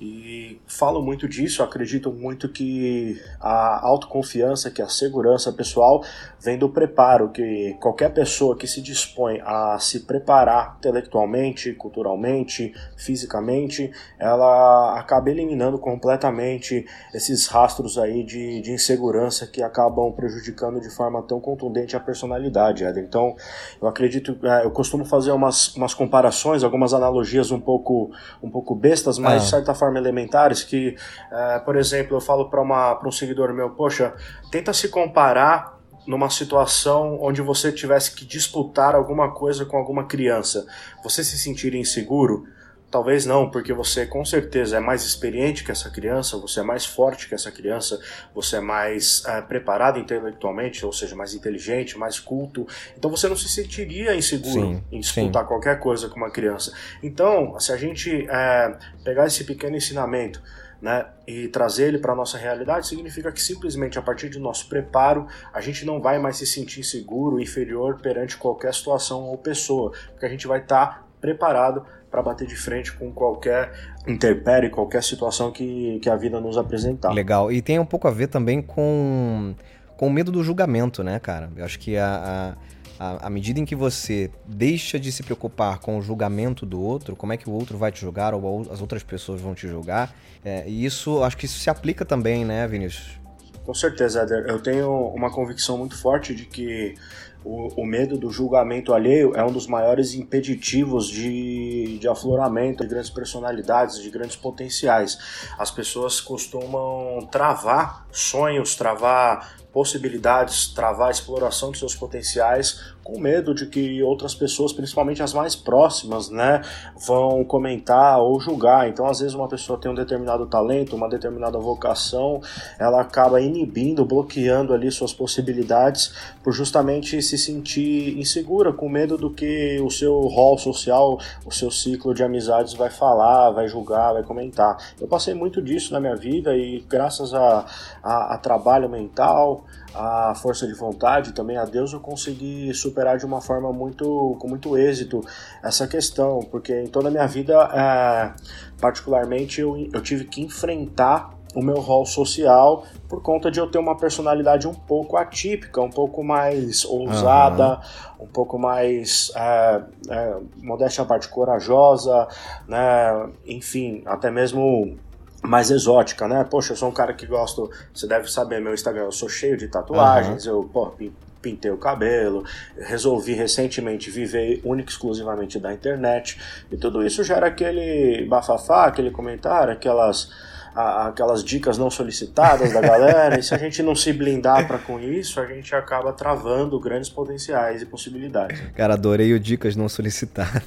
E 0.00 0.58
falo 0.66 1.02
muito 1.02 1.28
disso, 1.28 1.62
acredito 1.62 2.10
muito 2.10 2.48
que 2.48 3.20
a 3.38 3.86
autoconfiança, 3.86 4.70
que 4.70 4.80
a 4.80 4.88
segurança 4.88 5.52
pessoal 5.52 6.02
vem 6.40 6.56
do 6.56 6.70
preparo, 6.70 7.28
que 7.28 7.76
qualquer 7.78 8.10
pessoa 8.14 8.56
que 8.56 8.66
se 8.66 8.80
dispõe 8.80 9.42
a 9.44 9.78
se 9.78 10.00
preparar 10.00 10.76
intelectualmente, 10.78 11.74
culturalmente, 11.74 12.72
fisicamente, 12.96 13.92
ela 14.18 14.98
acaba 14.98 15.28
eliminando 15.30 15.78
completamente 15.78 16.86
esses 17.12 17.46
rastros 17.46 17.98
aí 17.98 18.24
de, 18.24 18.62
de 18.62 18.72
insegurança 18.72 19.46
que 19.46 19.62
acabam 19.62 20.10
prejudicando 20.12 20.80
de 20.80 20.88
forma 20.88 21.22
tão 21.24 21.38
contundente 21.40 21.94
a 21.94 22.00
personalidade. 22.00 22.84
Ed. 22.84 23.00
Então, 23.00 23.36
eu 23.82 23.86
acredito, 23.86 24.38
é, 24.44 24.64
eu 24.64 24.70
costumo 24.70 25.04
fazer 25.04 25.32
umas, 25.32 25.76
umas 25.76 25.92
comparações, 25.92 26.64
algumas 26.64 26.94
analogias 26.94 27.50
um 27.50 27.60
pouco, 27.60 28.10
um 28.42 28.50
pouco 28.50 28.74
bestas, 28.74 29.18
mas 29.18 29.42
ah. 29.42 29.44
de 29.44 29.50
certa 29.50 29.74
forma 29.74 29.89
forma 29.90 29.98
elementares 29.98 30.62
que, 30.62 30.96
uh, 31.30 31.64
por 31.64 31.76
exemplo, 31.76 32.16
eu 32.16 32.20
falo 32.20 32.48
para 32.48 33.06
um 33.06 33.12
seguidor 33.12 33.52
meu, 33.52 33.70
poxa, 33.70 34.14
tenta 34.50 34.72
se 34.72 34.88
comparar 34.88 35.78
numa 36.06 36.30
situação 36.30 37.18
onde 37.20 37.42
você 37.42 37.70
tivesse 37.70 38.12
que 38.12 38.24
disputar 38.24 38.94
alguma 38.94 39.32
coisa 39.32 39.66
com 39.66 39.76
alguma 39.76 40.06
criança. 40.06 40.66
Você 41.02 41.22
se 41.22 41.36
sentiria 41.38 41.80
inseguro? 41.80 42.44
Talvez 42.90 43.24
não, 43.24 43.48
porque 43.48 43.72
você 43.72 44.04
com 44.04 44.24
certeza 44.24 44.78
é 44.78 44.80
mais 44.80 45.04
experiente 45.04 45.62
que 45.62 45.70
essa 45.70 45.88
criança, 45.88 46.36
você 46.36 46.58
é 46.58 46.62
mais 46.62 46.84
forte 46.84 47.28
que 47.28 47.34
essa 47.34 47.52
criança, 47.52 48.00
você 48.34 48.56
é 48.56 48.60
mais 48.60 49.24
é, 49.26 49.40
preparado 49.40 49.98
intelectualmente, 49.98 50.84
ou 50.84 50.92
seja, 50.92 51.14
mais 51.14 51.32
inteligente, 51.32 51.96
mais 51.96 52.18
culto. 52.18 52.66
Então 52.98 53.08
você 53.08 53.28
não 53.28 53.36
se 53.36 53.48
sentiria 53.48 54.16
inseguro 54.16 54.74
sim, 54.74 54.84
em 54.90 54.98
disputar 54.98 55.42
sim. 55.42 55.48
qualquer 55.48 55.78
coisa 55.78 56.08
com 56.08 56.16
uma 56.16 56.30
criança. 56.30 56.72
Então, 57.00 57.58
se 57.60 57.72
a 57.72 57.76
gente 57.76 58.26
é, 58.28 58.76
pegar 59.04 59.26
esse 59.26 59.44
pequeno 59.44 59.76
ensinamento 59.76 60.42
né, 60.82 61.06
e 61.26 61.46
trazer 61.46 61.88
ele 61.88 61.98
para 61.98 62.12
a 62.12 62.16
nossa 62.16 62.38
realidade, 62.38 62.88
significa 62.88 63.30
que 63.30 63.40
simplesmente 63.40 64.00
a 64.00 64.02
partir 64.02 64.30
do 64.30 64.40
nosso 64.40 64.68
preparo, 64.68 65.28
a 65.52 65.60
gente 65.60 65.84
não 65.84 66.00
vai 66.00 66.18
mais 66.18 66.38
se 66.38 66.46
sentir 66.46 66.82
seguro, 66.82 67.40
inferior 67.40 68.00
perante 68.00 68.36
qualquer 68.36 68.74
situação 68.74 69.24
ou 69.24 69.38
pessoa, 69.38 69.92
porque 70.10 70.26
a 70.26 70.28
gente 70.28 70.48
vai 70.48 70.60
estar 70.60 70.86
tá 70.86 71.09
preparado 71.20 71.84
para 72.10 72.22
bater 72.22 72.46
de 72.46 72.56
frente 72.56 72.92
com 72.92 73.12
qualquer 73.12 73.72
interpere, 74.06 74.68
qualquer 74.68 75.02
situação 75.02 75.52
que, 75.52 76.00
que 76.00 76.10
a 76.10 76.16
vida 76.16 76.40
nos 76.40 76.58
apresentar. 76.58 77.12
Legal. 77.12 77.52
E 77.52 77.62
tem 77.62 77.78
um 77.78 77.84
pouco 77.84 78.08
a 78.08 78.10
ver 78.10 78.26
também 78.26 78.60
com, 78.60 79.54
com 79.96 80.08
o 80.08 80.10
medo 80.10 80.32
do 80.32 80.42
julgamento, 80.42 81.04
né, 81.04 81.20
cara? 81.20 81.50
Eu 81.56 81.64
acho 81.64 81.78
que 81.78 81.96
a, 81.96 82.56
a, 82.98 83.26
a 83.26 83.30
medida 83.30 83.60
em 83.60 83.64
que 83.64 83.76
você 83.76 84.30
deixa 84.44 84.98
de 84.98 85.12
se 85.12 85.22
preocupar 85.22 85.78
com 85.78 85.98
o 85.98 86.02
julgamento 86.02 86.66
do 86.66 86.80
outro, 86.80 87.14
como 87.14 87.32
é 87.32 87.36
que 87.36 87.48
o 87.48 87.52
outro 87.52 87.78
vai 87.78 87.92
te 87.92 88.00
julgar 88.00 88.34
ou 88.34 88.66
as 88.70 88.80
outras 88.80 89.02
pessoas 89.02 89.40
vão 89.40 89.54
te 89.54 89.68
julgar, 89.68 90.12
é, 90.44 90.68
e 90.68 90.84
isso, 90.84 91.22
acho 91.22 91.36
que 91.36 91.46
isso 91.46 91.58
se 91.58 91.70
aplica 91.70 92.04
também, 92.04 92.44
né, 92.44 92.66
Vinícius? 92.66 93.20
Com 93.64 93.74
certeza, 93.74 94.22
Éder. 94.22 94.46
Eu 94.48 94.58
tenho 94.60 94.90
uma 95.14 95.30
convicção 95.30 95.78
muito 95.78 95.96
forte 95.96 96.34
de 96.34 96.44
que 96.44 96.94
o, 97.44 97.82
o, 97.82 97.86
medo 97.86 98.18
do 98.18 98.30
julgamento 98.30 98.92
alheio 98.92 99.34
é 99.34 99.44
um 99.44 99.52
dos 99.52 99.66
maiores 99.66 100.14
impeditivos 100.14 101.08
de, 101.08 101.98
de 101.98 102.08
afloramento 102.08 102.82
de 102.82 102.88
grandes 102.88 103.10
personalidades, 103.10 104.00
de 104.00 104.10
grandes 104.10 104.36
potenciais. 104.36 105.18
As 105.58 105.70
pessoas 105.70 106.20
costumam 106.20 107.26
travar 107.30 108.06
sonhos, 108.12 108.74
travar 108.74 109.60
possibilidades, 109.72 110.68
travar 110.68 111.08
a 111.08 111.10
exploração 111.10 111.70
de 111.70 111.78
seus 111.78 111.94
potenciais 111.94 112.94
com 113.02 113.18
medo 113.18 113.54
de 113.54 113.66
que 113.66 114.02
outras 114.02 114.34
pessoas, 114.34 114.72
principalmente 114.72 115.22
as 115.22 115.32
mais 115.32 115.56
próximas, 115.56 116.28
né, 116.28 116.62
vão 117.06 117.44
comentar 117.44 118.20
ou 118.20 118.38
julgar. 118.40 118.88
Então, 118.88 119.06
às 119.06 119.20
vezes, 119.20 119.34
uma 119.34 119.48
pessoa 119.48 119.78
tem 119.78 119.90
um 119.90 119.94
determinado 119.94 120.46
talento, 120.46 120.94
uma 120.94 121.08
determinada 121.08 121.58
vocação, 121.58 122.40
ela 122.78 123.00
acaba 123.00 123.40
inibindo, 123.40 124.04
bloqueando 124.04 124.72
ali 124.72 124.90
suas 124.92 125.12
possibilidades 125.12 126.12
por 126.42 126.52
justamente 126.52 127.16
se 127.30 127.38
sentir 127.38 128.18
insegura, 128.18 128.72
com 128.72 128.88
medo 128.88 129.16
do 129.16 129.30
que 129.30 129.80
o 129.80 129.90
seu 129.90 130.20
rol 130.22 130.58
social, 130.58 131.18
o 131.44 131.52
seu 131.52 131.70
ciclo 131.70 132.12
de 132.12 132.22
amizades 132.22 132.74
vai 132.74 132.90
falar, 132.90 133.50
vai 133.50 133.68
julgar, 133.68 134.12
vai 134.12 134.22
comentar. 134.22 134.76
Eu 135.00 135.06
passei 135.06 135.34
muito 135.34 135.62
disso 135.62 135.92
na 135.92 136.00
minha 136.00 136.16
vida 136.16 136.56
e, 136.56 136.84
graças 136.88 137.32
a, 137.32 137.66
a, 138.02 138.34
a 138.34 138.38
trabalho 138.38 138.88
mental, 138.88 139.64
a 139.94 140.34
força 140.34 140.66
de 140.66 140.74
vontade, 140.74 141.32
também 141.32 141.56
a 141.56 141.64
Deus, 141.64 141.92
eu 141.92 142.00
consegui 142.00 142.72
superar 142.74 143.18
de 143.18 143.26
uma 143.26 143.40
forma 143.40 143.72
muito 143.72 144.36
com 144.38 144.48
muito 144.48 144.76
êxito 144.76 145.20
essa 145.62 145.86
questão, 145.86 146.40
porque 146.50 146.80
em 146.80 146.86
toda 146.86 147.08
a 147.08 147.10
minha 147.10 147.26
vida, 147.26 147.54
é, 147.72 148.32
particularmente, 148.80 149.60
eu, 149.60 149.88
eu 149.92 150.00
tive 150.00 150.24
que 150.24 150.40
enfrentar 150.40 151.39
o 151.54 151.62
meu 151.62 151.80
rol 151.80 152.06
social 152.06 152.84
por 153.08 153.22
conta 153.22 153.50
de 153.50 153.58
eu 153.58 153.68
ter 153.68 153.78
uma 153.78 153.96
personalidade 153.96 154.68
um 154.68 154.74
pouco 154.74 155.16
atípica, 155.16 155.80
um 155.80 155.90
pouco 155.90 156.22
mais 156.22 156.84
ousada, 156.84 157.80
uhum. 158.18 158.24
um 158.24 158.28
pouco 158.28 158.58
mais, 158.58 159.32
é, 159.34 159.82
é, 160.08 160.36
modéstia 160.62 161.02
à 161.02 161.06
parte, 161.06 161.28
corajosa, 161.28 162.28
né? 162.68 163.30
enfim, 163.46 164.02
até 164.06 164.30
mesmo 164.30 164.96
mais 165.42 165.70
exótica, 165.70 166.28
né? 166.28 166.44
Poxa, 166.48 166.72
eu 166.72 166.76
sou 166.76 166.88
um 166.88 166.92
cara 166.92 167.14
que 167.14 167.26
gosto, 167.26 167.70
você 167.92 168.06
deve 168.06 168.30
saber, 168.30 168.60
meu 168.60 168.74
Instagram, 168.74 169.04
eu 169.04 169.12
sou 169.12 169.28
cheio 169.28 169.56
de 169.56 169.68
tatuagens, 169.68 170.46
uhum. 170.46 170.52
eu 170.52 170.70
pô, 170.70 170.92
pintei 171.40 171.70
o 171.70 171.78
cabelo, 171.78 172.44
resolvi 172.76 173.32
recentemente 173.32 174.10
viver 174.10 174.60
única 174.64 174.90
e 174.90 174.92
exclusivamente 174.92 175.58
da 175.58 175.72
internet, 175.72 176.38
e 176.70 176.76
tudo 176.76 177.04
isso 177.04 177.24
gera 177.24 177.46
aquele 177.46 178.26
bafafá, 178.26 178.84
aquele 178.84 179.10
comentário, 179.10 179.72
aquelas 179.72 180.30
a, 180.74 181.08
aquelas 181.08 181.44
dicas 181.44 181.76
não 181.78 181.90
solicitadas 181.90 182.72
da 182.72 182.80
galera, 182.80 183.38
e 183.38 183.42
se 183.42 183.54
a 183.54 183.58
gente 183.58 183.82
não 183.82 183.94
se 183.94 184.12
blindar 184.12 184.66
para 184.66 184.78
com 184.78 184.98
isso, 185.00 185.40
a 185.40 185.46
gente 185.46 185.74
acaba 185.74 186.12
travando 186.12 186.78
grandes 186.78 187.08
potenciais 187.08 187.82
e 187.82 187.86
possibilidades. 187.86 188.60
Cara, 188.74 188.94
adorei 188.94 189.32
o 189.32 189.40
dicas 189.40 189.76
não 189.76 189.88
solicitadas. 189.88 190.62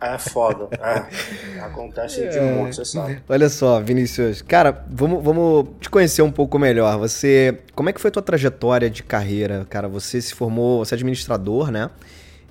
É 0.00 0.18
foda, 0.18 0.68
é. 0.72 1.60
Acontece 1.60 2.26
de 2.28 2.38
é. 2.38 2.54
monte, 2.54 2.76
você 2.76 2.84
sabe. 2.84 3.22
Olha 3.28 3.48
só, 3.48 3.80
Vinícius, 3.80 4.42
cara, 4.42 4.84
vamos, 4.88 5.22
vamos 5.22 5.68
te 5.80 5.90
conhecer 5.90 6.22
um 6.22 6.32
pouco 6.32 6.58
melhor. 6.58 6.98
Você, 6.98 7.58
como 7.74 7.90
é 7.90 7.92
que 7.92 8.00
foi 8.00 8.08
a 8.08 8.12
tua 8.12 8.22
trajetória 8.22 8.88
de 8.88 9.02
carreira, 9.02 9.66
cara? 9.68 9.88
Você 9.88 10.20
se 10.20 10.34
formou, 10.34 10.84
você 10.84 10.94
é 10.94 10.96
administrador, 10.96 11.70
né? 11.70 11.90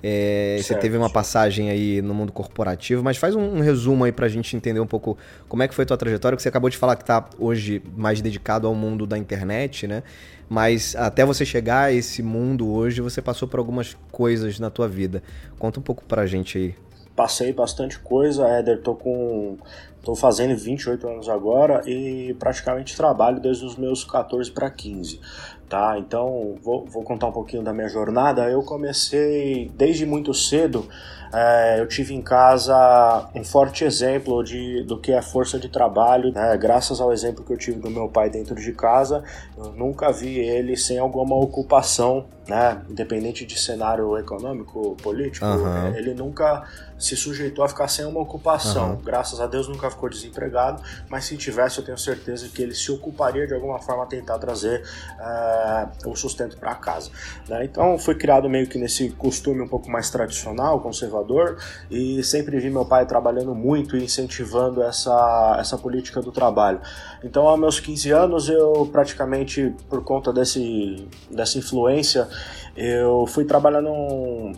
É, 0.02 0.58
você 0.62 0.74
teve 0.74 0.96
uma 0.96 1.10
passagem 1.10 1.70
aí 1.70 2.00
no 2.00 2.14
mundo 2.14 2.32
corporativo, 2.32 3.02
mas 3.02 3.16
faz 3.16 3.34
um, 3.34 3.56
um, 3.56 3.60
resumo 3.60 4.04
aí 4.04 4.12
pra 4.12 4.28
gente 4.28 4.56
entender 4.56 4.80
um 4.80 4.86
pouco 4.86 5.18
como 5.48 5.62
é 5.62 5.68
que 5.68 5.74
foi 5.74 5.84
a 5.84 5.86
tua 5.86 5.96
trajetória, 5.96 6.36
que 6.36 6.42
você 6.42 6.48
acabou 6.48 6.70
de 6.70 6.76
falar 6.76 6.96
que 6.96 7.04
tá 7.04 7.28
hoje 7.38 7.82
mais 7.96 8.20
dedicado 8.22 8.66
ao 8.66 8.74
mundo 8.74 9.06
da 9.06 9.18
internet, 9.18 9.86
né? 9.86 10.02
Mas 10.48 10.96
até 10.96 11.24
você 11.24 11.44
chegar 11.44 11.84
a 11.84 11.92
esse 11.92 12.22
mundo 12.22 12.72
hoje, 12.72 13.00
você 13.00 13.20
passou 13.22 13.46
por 13.46 13.60
algumas 13.60 13.96
coisas 14.10 14.58
na 14.58 14.70
tua 14.70 14.88
vida. 14.88 15.22
Conta 15.58 15.78
um 15.78 15.82
pouco 15.82 16.02
pra 16.04 16.26
gente 16.26 16.58
aí. 16.58 16.74
Passei 17.14 17.52
bastante 17.52 17.98
coisa, 17.98 18.48
Éder, 18.48 18.80
tô 18.80 18.94
com 18.94 19.58
Estou 20.00 20.16
fazendo 20.16 20.56
28 20.56 21.06
anos 21.06 21.28
agora 21.28 21.82
e 21.86 22.34
praticamente 22.38 22.96
trabalho 22.96 23.38
desde 23.38 23.66
os 23.66 23.76
meus 23.76 24.02
14 24.02 24.50
para 24.50 24.70
15 24.70 25.20
tá? 25.70 25.96
Então 25.96 26.56
vou, 26.60 26.84
vou, 26.84 27.04
contar 27.04 27.28
um 27.28 27.32
pouquinho 27.32 27.62
da 27.62 27.72
minha 27.72 27.88
jornada. 27.88 28.50
Eu 28.50 28.62
comecei 28.62 29.70
desde 29.76 30.04
muito 30.04 30.34
cedo. 30.34 30.86
É, 31.32 31.80
eu 31.80 31.86
tive 31.86 32.12
em 32.12 32.20
casa 32.20 33.30
um 33.36 33.44
forte 33.44 33.84
exemplo 33.84 34.42
de, 34.42 34.82
do 34.82 34.98
que 34.98 35.12
é 35.12 35.22
força 35.22 35.60
de 35.60 35.68
trabalho, 35.68 36.32
né? 36.32 36.56
graças 36.56 37.00
ao 37.00 37.12
exemplo 37.12 37.44
que 37.44 37.52
eu 37.52 37.56
tive 37.56 37.78
do 37.78 37.88
meu 37.88 38.08
pai 38.08 38.28
dentro 38.28 38.56
de 38.56 38.72
casa. 38.72 39.22
Eu 39.56 39.72
nunca 39.72 40.10
vi 40.10 40.40
ele 40.40 40.76
sem 40.76 40.98
alguma 40.98 41.36
ocupação, 41.36 42.26
né? 42.50 42.82
independente 42.88 43.46
de 43.46 43.58
cenário 43.58 44.18
econômico, 44.18 44.96
político. 45.02 45.46
Uhum. 45.46 45.94
Ele 45.94 46.14
nunca 46.14 46.64
se 46.98 47.16
sujeitou 47.16 47.64
a 47.64 47.68
ficar 47.68 47.88
sem 47.88 48.04
uma 48.04 48.20
ocupação. 48.20 48.90
Uhum. 48.90 49.02
Graças 49.02 49.40
a 49.40 49.46
Deus 49.46 49.68
nunca 49.68 49.90
ficou 49.90 50.08
desempregado, 50.08 50.82
mas 51.08 51.24
se 51.24 51.36
tivesse, 51.36 51.78
eu 51.78 51.84
tenho 51.84 51.96
certeza 51.96 52.48
que 52.48 52.62
ele 52.62 52.74
se 52.74 52.90
ocuparia 52.90 53.46
de 53.46 53.54
alguma 53.54 53.78
forma 53.78 54.02
a 54.02 54.06
tentar 54.06 54.38
trazer. 54.38 54.82
Uh, 55.18 56.10
o 56.10 56.16
sustento 56.16 56.56
para 56.56 56.74
casa. 56.74 57.10
Né? 57.48 57.64
Então 57.64 57.98
foi 57.98 58.14
criado 58.14 58.48
meio 58.48 58.66
que 58.66 58.78
nesse 58.78 59.10
costume 59.10 59.62
um 59.62 59.68
pouco 59.68 59.90
mais 59.90 60.10
tradicional, 60.10 60.80
conservador, 60.80 61.58
e 61.90 62.22
sempre 62.22 62.58
vi 62.58 62.70
meu 62.70 62.84
pai 62.84 63.06
trabalhando 63.06 63.54
muito 63.54 63.96
e 63.96 64.04
incentivando 64.04 64.82
essa, 64.82 65.56
essa 65.58 65.78
política 65.78 66.20
do 66.20 66.32
trabalho. 66.32 66.80
Então, 67.22 67.46
aos 67.46 67.60
meus 67.60 67.80
15 67.80 68.10
anos, 68.10 68.48
eu 68.48 68.88
praticamente, 68.90 69.74
por 69.88 70.02
conta 70.02 70.32
desse, 70.32 71.06
dessa 71.30 71.58
influência, 71.58 72.28
eu 72.76 73.26
fui 73.26 73.44
trabalhar 73.44 73.80
num 73.80 74.52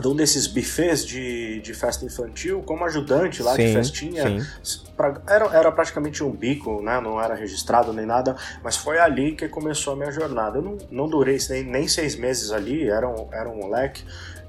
de 0.00 0.08
um 0.08 0.16
desses 0.16 0.46
buffets 0.46 1.04
de, 1.04 1.60
de 1.60 1.74
festa 1.74 2.04
infantil 2.04 2.62
como 2.62 2.84
ajudante 2.84 3.42
lá 3.42 3.54
sim, 3.54 3.66
de 3.66 3.72
festinha. 3.74 4.46
Pra, 4.96 5.20
era, 5.26 5.44
era 5.54 5.72
praticamente 5.72 6.24
um 6.24 6.30
bico, 6.30 6.80
né? 6.80 6.98
Não 7.00 7.20
era 7.20 7.34
registrado 7.34 7.92
nem 7.92 8.06
nada, 8.06 8.36
mas 8.62 8.76
foi 8.76 8.98
ali 8.98 9.32
que 9.32 9.48
começou 9.48 9.92
a 9.92 9.96
minha 9.96 10.10
jornada. 10.10 10.58
Eu 10.58 10.62
não, 10.62 10.78
não 10.90 11.08
durei 11.08 11.36
nem, 11.50 11.62
nem 11.62 11.88
seis 11.88 12.16
meses 12.16 12.52
ali, 12.52 12.88
era 12.88 13.06
um, 13.06 13.28
era 13.32 13.48
um 13.48 13.56
moleque 13.56 14.02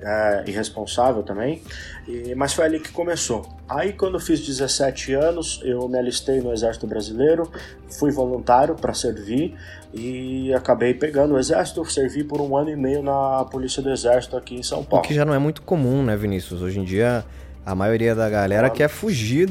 é, 0.03 0.43
irresponsável 0.47 1.23
também, 1.23 1.61
e, 2.07 2.35
mas 2.35 2.53
foi 2.53 2.65
ali 2.65 2.79
que 2.79 2.91
começou. 2.91 3.47
Aí, 3.67 3.93
quando 3.93 4.15
eu 4.15 4.19
fiz 4.19 4.45
17 4.45 5.13
anos, 5.13 5.61
eu 5.63 5.87
me 5.87 5.97
alistei 5.97 6.41
no 6.41 6.51
Exército 6.51 6.85
Brasileiro, 6.85 7.49
fui 7.89 8.11
voluntário 8.11 8.75
para 8.75 8.93
servir 8.93 9.55
e 9.93 10.53
acabei 10.53 10.93
pegando 10.93 11.35
o 11.35 11.39
Exército, 11.39 11.85
servi 11.89 12.23
por 12.23 12.41
um 12.41 12.57
ano 12.57 12.69
e 12.69 12.75
meio 12.75 13.01
na 13.01 13.45
Polícia 13.45 13.81
do 13.81 13.89
Exército 13.89 14.35
aqui 14.35 14.55
em 14.55 14.63
São 14.63 14.83
Paulo. 14.83 15.05
O 15.05 15.07
que 15.07 15.13
já 15.13 15.23
não 15.23 15.33
é 15.33 15.39
muito 15.39 15.61
comum, 15.61 16.03
né, 16.03 16.17
Vinícius? 16.17 16.61
Hoje 16.61 16.79
em 16.79 16.83
dia, 16.83 17.23
a 17.65 17.73
maioria 17.73 18.13
da 18.13 18.29
galera 18.29 18.69
quer 18.69 18.89
fugir 18.89 19.47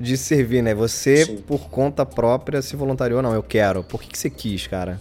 de 0.00 0.16
servir, 0.16 0.62
né? 0.62 0.74
Você, 0.74 1.26
Sim. 1.26 1.36
por 1.46 1.68
conta 1.68 2.04
própria, 2.04 2.60
se 2.60 2.74
voluntariou, 2.74 3.22
não, 3.22 3.32
eu 3.32 3.42
quero. 3.42 3.84
Por 3.84 4.00
que, 4.00 4.08
que 4.08 4.18
você 4.18 4.30
quis, 4.30 4.66
cara? 4.66 5.00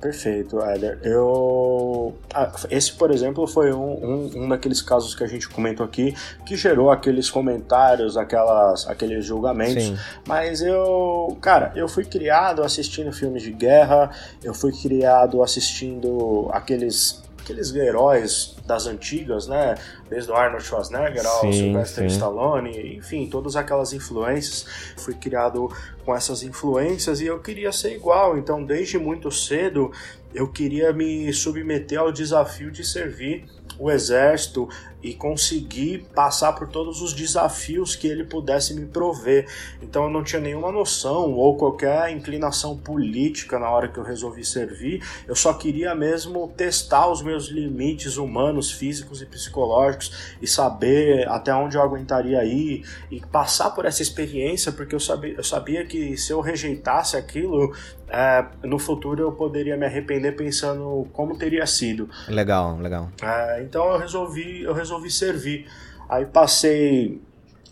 Perfeito, 0.00 0.60
Éder. 0.60 1.00
Eu. 1.02 2.14
Ah, 2.32 2.52
esse, 2.70 2.92
por 2.92 3.10
exemplo, 3.10 3.46
foi 3.48 3.72
um, 3.72 3.80
um, 3.80 4.30
um, 4.36 4.48
daqueles 4.48 4.80
casos 4.80 5.12
que 5.12 5.24
a 5.24 5.26
gente 5.26 5.48
comentou 5.48 5.84
aqui 5.84 6.14
que 6.46 6.56
gerou 6.56 6.90
aqueles 6.90 7.28
comentários, 7.28 8.16
aquelas, 8.16 8.86
aqueles 8.86 9.24
julgamentos. 9.24 9.82
Sim. 9.82 9.98
Mas 10.26 10.62
eu. 10.62 11.36
Cara, 11.40 11.72
eu 11.74 11.88
fui 11.88 12.04
criado 12.04 12.62
assistindo 12.62 13.12
filmes 13.12 13.42
de 13.42 13.50
guerra, 13.52 14.10
eu 14.42 14.54
fui 14.54 14.70
criado 14.72 15.42
assistindo 15.42 16.48
aqueles 16.52 17.20
aqueles 17.48 17.74
heróis 17.74 18.54
das 18.66 18.86
antigas, 18.86 19.48
né? 19.48 19.74
Desde 20.10 20.30
o 20.30 20.34
Arnold 20.34 20.62
Schwarzenegger 20.64 21.26
ao 21.26 21.40
sim, 21.40 21.52
Sylvester 21.52 22.08
sim. 22.08 22.14
Stallone, 22.14 22.96
enfim, 22.96 23.26
todas 23.26 23.56
aquelas 23.56 23.92
influências. 23.94 24.66
Fui 24.98 25.14
criado 25.14 25.70
com 26.04 26.14
essas 26.14 26.42
influências 26.42 27.20
e 27.20 27.26
eu 27.26 27.40
queria 27.40 27.72
ser 27.72 27.94
igual. 27.94 28.36
Então, 28.36 28.62
desde 28.62 28.98
muito 28.98 29.30
cedo, 29.30 29.90
eu 30.34 30.46
queria 30.48 30.92
me 30.92 31.32
submeter 31.32 31.98
ao 31.98 32.12
desafio 32.12 32.70
de 32.70 32.84
servir 32.84 33.46
o 33.78 33.90
exército 33.90 34.68
e 35.02 35.14
conseguir 35.14 36.06
passar 36.14 36.52
por 36.54 36.68
todos 36.68 37.00
os 37.00 37.12
desafios 37.12 37.94
que 37.94 38.06
ele 38.06 38.24
pudesse 38.24 38.74
me 38.74 38.86
prover. 38.86 39.46
Então 39.80 40.04
eu 40.04 40.10
não 40.10 40.24
tinha 40.24 40.40
nenhuma 40.40 40.72
noção 40.72 41.32
ou 41.34 41.56
qualquer 41.56 42.10
inclinação 42.10 42.76
política 42.76 43.58
na 43.58 43.70
hora 43.70 43.88
que 43.88 43.98
eu 43.98 44.04
resolvi 44.04 44.44
servir. 44.44 45.02
Eu 45.26 45.34
só 45.34 45.52
queria 45.54 45.94
mesmo 45.94 46.52
testar 46.56 47.08
os 47.08 47.22
meus 47.22 47.46
limites 47.46 48.16
humanos, 48.16 48.72
físicos 48.72 49.22
e 49.22 49.26
psicológicos 49.26 50.36
e 50.42 50.46
saber 50.46 51.28
até 51.28 51.54
onde 51.54 51.76
eu 51.76 51.82
aguentaria 51.82 52.44
ir 52.44 52.84
e 53.10 53.20
passar 53.20 53.70
por 53.70 53.84
essa 53.84 54.02
experiência, 54.02 54.72
porque 54.72 54.94
eu 54.94 55.00
sabia, 55.00 55.34
eu 55.34 55.44
sabia 55.44 55.84
que 55.84 56.16
se 56.16 56.32
eu 56.32 56.40
rejeitasse 56.40 57.16
aquilo, 57.16 57.72
é, 58.10 58.44
no 58.62 58.78
futuro 58.78 59.22
eu 59.22 59.32
poderia 59.32 59.76
me 59.76 59.84
arrepender 59.84 60.32
pensando 60.32 61.06
como 61.12 61.36
teria 61.36 61.66
sido. 61.66 62.08
Legal, 62.28 62.78
legal. 62.78 63.10
É, 63.22 63.62
então 63.62 63.86
eu 63.92 63.98
resolvi, 63.98 64.62
eu 64.62 64.72
resolvi 64.72 64.88
servir. 65.10 65.66
Aí 66.08 66.24
passei 66.26 67.20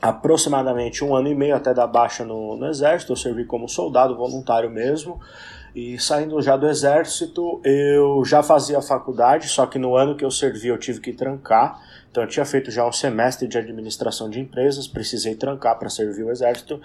aproximadamente 0.01 1.05
um 1.05 1.15
ano 1.15 1.29
e 1.29 1.35
meio 1.35 1.57
até 1.57 1.73
dar 1.73 1.87
baixa 1.87 2.25
no, 2.25 2.57
no 2.57 2.67
exército, 2.67 3.13
eu 3.13 3.17
servi 3.17 3.45
como 3.45 3.69
soldado 3.69 4.17
voluntário 4.17 4.71
mesmo. 4.71 5.21
E 5.75 5.99
saindo 5.99 6.41
já 6.41 6.57
do 6.57 6.67
exército, 6.67 7.61
eu 7.63 8.25
já 8.25 8.43
fazia 8.43 8.81
faculdade, 8.81 9.47
só 9.47 9.67
que 9.67 9.79
no 9.79 9.95
ano 9.95 10.17
que 10.17 10.25
eu 10.25 10.31
servi 10.31 10.69
eu 10.69 10.79
tive 10.79 11.01
que 11.01 11.13
trancar. 11.13 11.79
Então 12.11 12.23
eu 12.25 12.29
tinha 12.29 12.47
feito 12.47 12.71
já 12.71 12.87
um 12.87 12.93
semestre 12.93 13.47
de 13.47 13.59
administração 13.59 14.31
de 14.31 14.41
empresas, 14.41 14.89
precisei 14.89 15.35
trancar 15.35 15.79
para 15.79 15.91
servir 15.91 16.23
o 16.23 16.31
exército. 16.31 16.81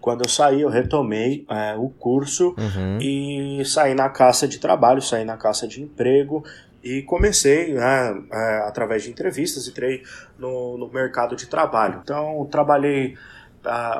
Quando 0.00 0.22
eu 0.22 0.28
saí, 0.28 0.60
eu 0.60 0.68
retomei 0.68 1.44
é, 1.50 1.74
o 1.76 1.88
curso 1.88 2.54
uhum. 2.56 2.98
e 3.00 3.64
saí 3.64 3.92
na 3.92 4.08
caça 4.08 4.46
de 4.46 4.60
trabalho, 4.60 5.02
saí 5.02 5.24
na 5.24 5.36
caça 5.36 5.66
de 5.66 5.82
emprego 5.82 6.44
e 6.82 7.02
comecei, 7.02 7.74
né, 7.74 8.22
é, 8.32 8.58
através 8.66 9.02
de 9.02 9.10
entrevistas, 9.10 9.66
entrei 9.66 10.02
no, 10.38 10.78
no 10.78 10.88
mercado 10.88 11.34
de 11.36 11.46
trabalho. 11.46 12.00
Então, 12.02 12.46
trabalhei. 12.50 13.16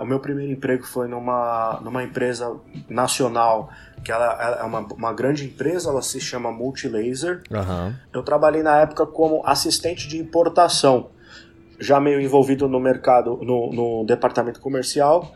O 0.01 0.07
meu 0.07 0.21
primeiro 0.21 0.51
emprego 0.51 0.85
foi 0.85 1.09
numa, 1.09 1.81
numa 1.83 2.03
empresa 2.03 2.57
nacional, 2.89 3.69
que 4.03 4.11
ela, 4.11 4.39
ela 4.41 4.57
é 4.61 4.63
uma, 4.63 4.81
uma 4.81 5.13
grande 5.13 5.45
empresa, 5.45 5.91
ela 5.91 6.01
se 6.01 6.21
chama 6.21 6.51
Multilaser. 6.51 7.43
Uhum. 7.51 7.95
Eu 8.13 8.23
trabalhei 8.23 8.63
na 8.63 8.81
época 8.81 9.05
como 9.05 9.43
assistente 9.45 10.09
de 10.09 10.17
importação, 10.17 11.11
já 11.79 12.01
meio 12.01 12.21
envolvido 12.21 12.67
no 12.69 12.81
mercado, 12.81 13.39
no, 13.43 13.73
no 13.73 14.07
departamento 14.07 14.61
comercial, 14.61 15.35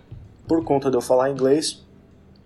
por 0.49 0.64
conta 0.64 0.90
de 0.90 0.96
eu 0.96 1.02
falar 1.02 1.28
inglês, 1.28 1.84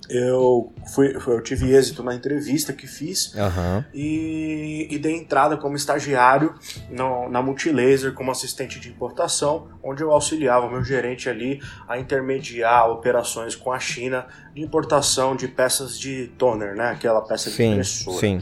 eu, 0.09 0.73
fui, 0.95 1.15
eu 1.15 1.41
tive 1.41 1.73
êxito 1.73 2.03
na 2.03 2.15
entrevista 2.15 2.73
que 2.73 2.87
fiz 2.87 3.35
uhum. 3.35 3.85
e, 3.93 4.89
e, 4.91 4.99
dei 4.99 5.17
entrada 5.17 5.57
como 5.57 5.77
estagiário 5.77 6.55
no, 6.91 7.29
na 7.29 7.43
Multilaser 7.43 8.13
como 8.13 8.31
assistente 8.31 8.79
de 8.79 8.89
importação, 8.89 9.69
onde 9.83 10.03
eu 10.03 10.13
auxiliava 10.13 10.67
o 10.67 10.71
meu 10.71 10.85
gerente 10.85 11.29
ali 11.29 11.61
a 11.89 11.99
intermediar 11.99 12.89
operações 12.91 13.55
com 13.55 13.73
a 13.73 13.79
China 13.79 14.27
de 14.55 14.63
importação 14.63 15.35
de 15.35 15.49
peças 15.49 15.99
de 15.99 16.29
toner, 16.39 16.75
né? 16.75 16.91
aquela 16.91 17.21
peça 17.21 17.51
de 17.51 17.57
sim, 17.57 17.73
impressora. 17.73 18.19
Sim. 18.19 18.41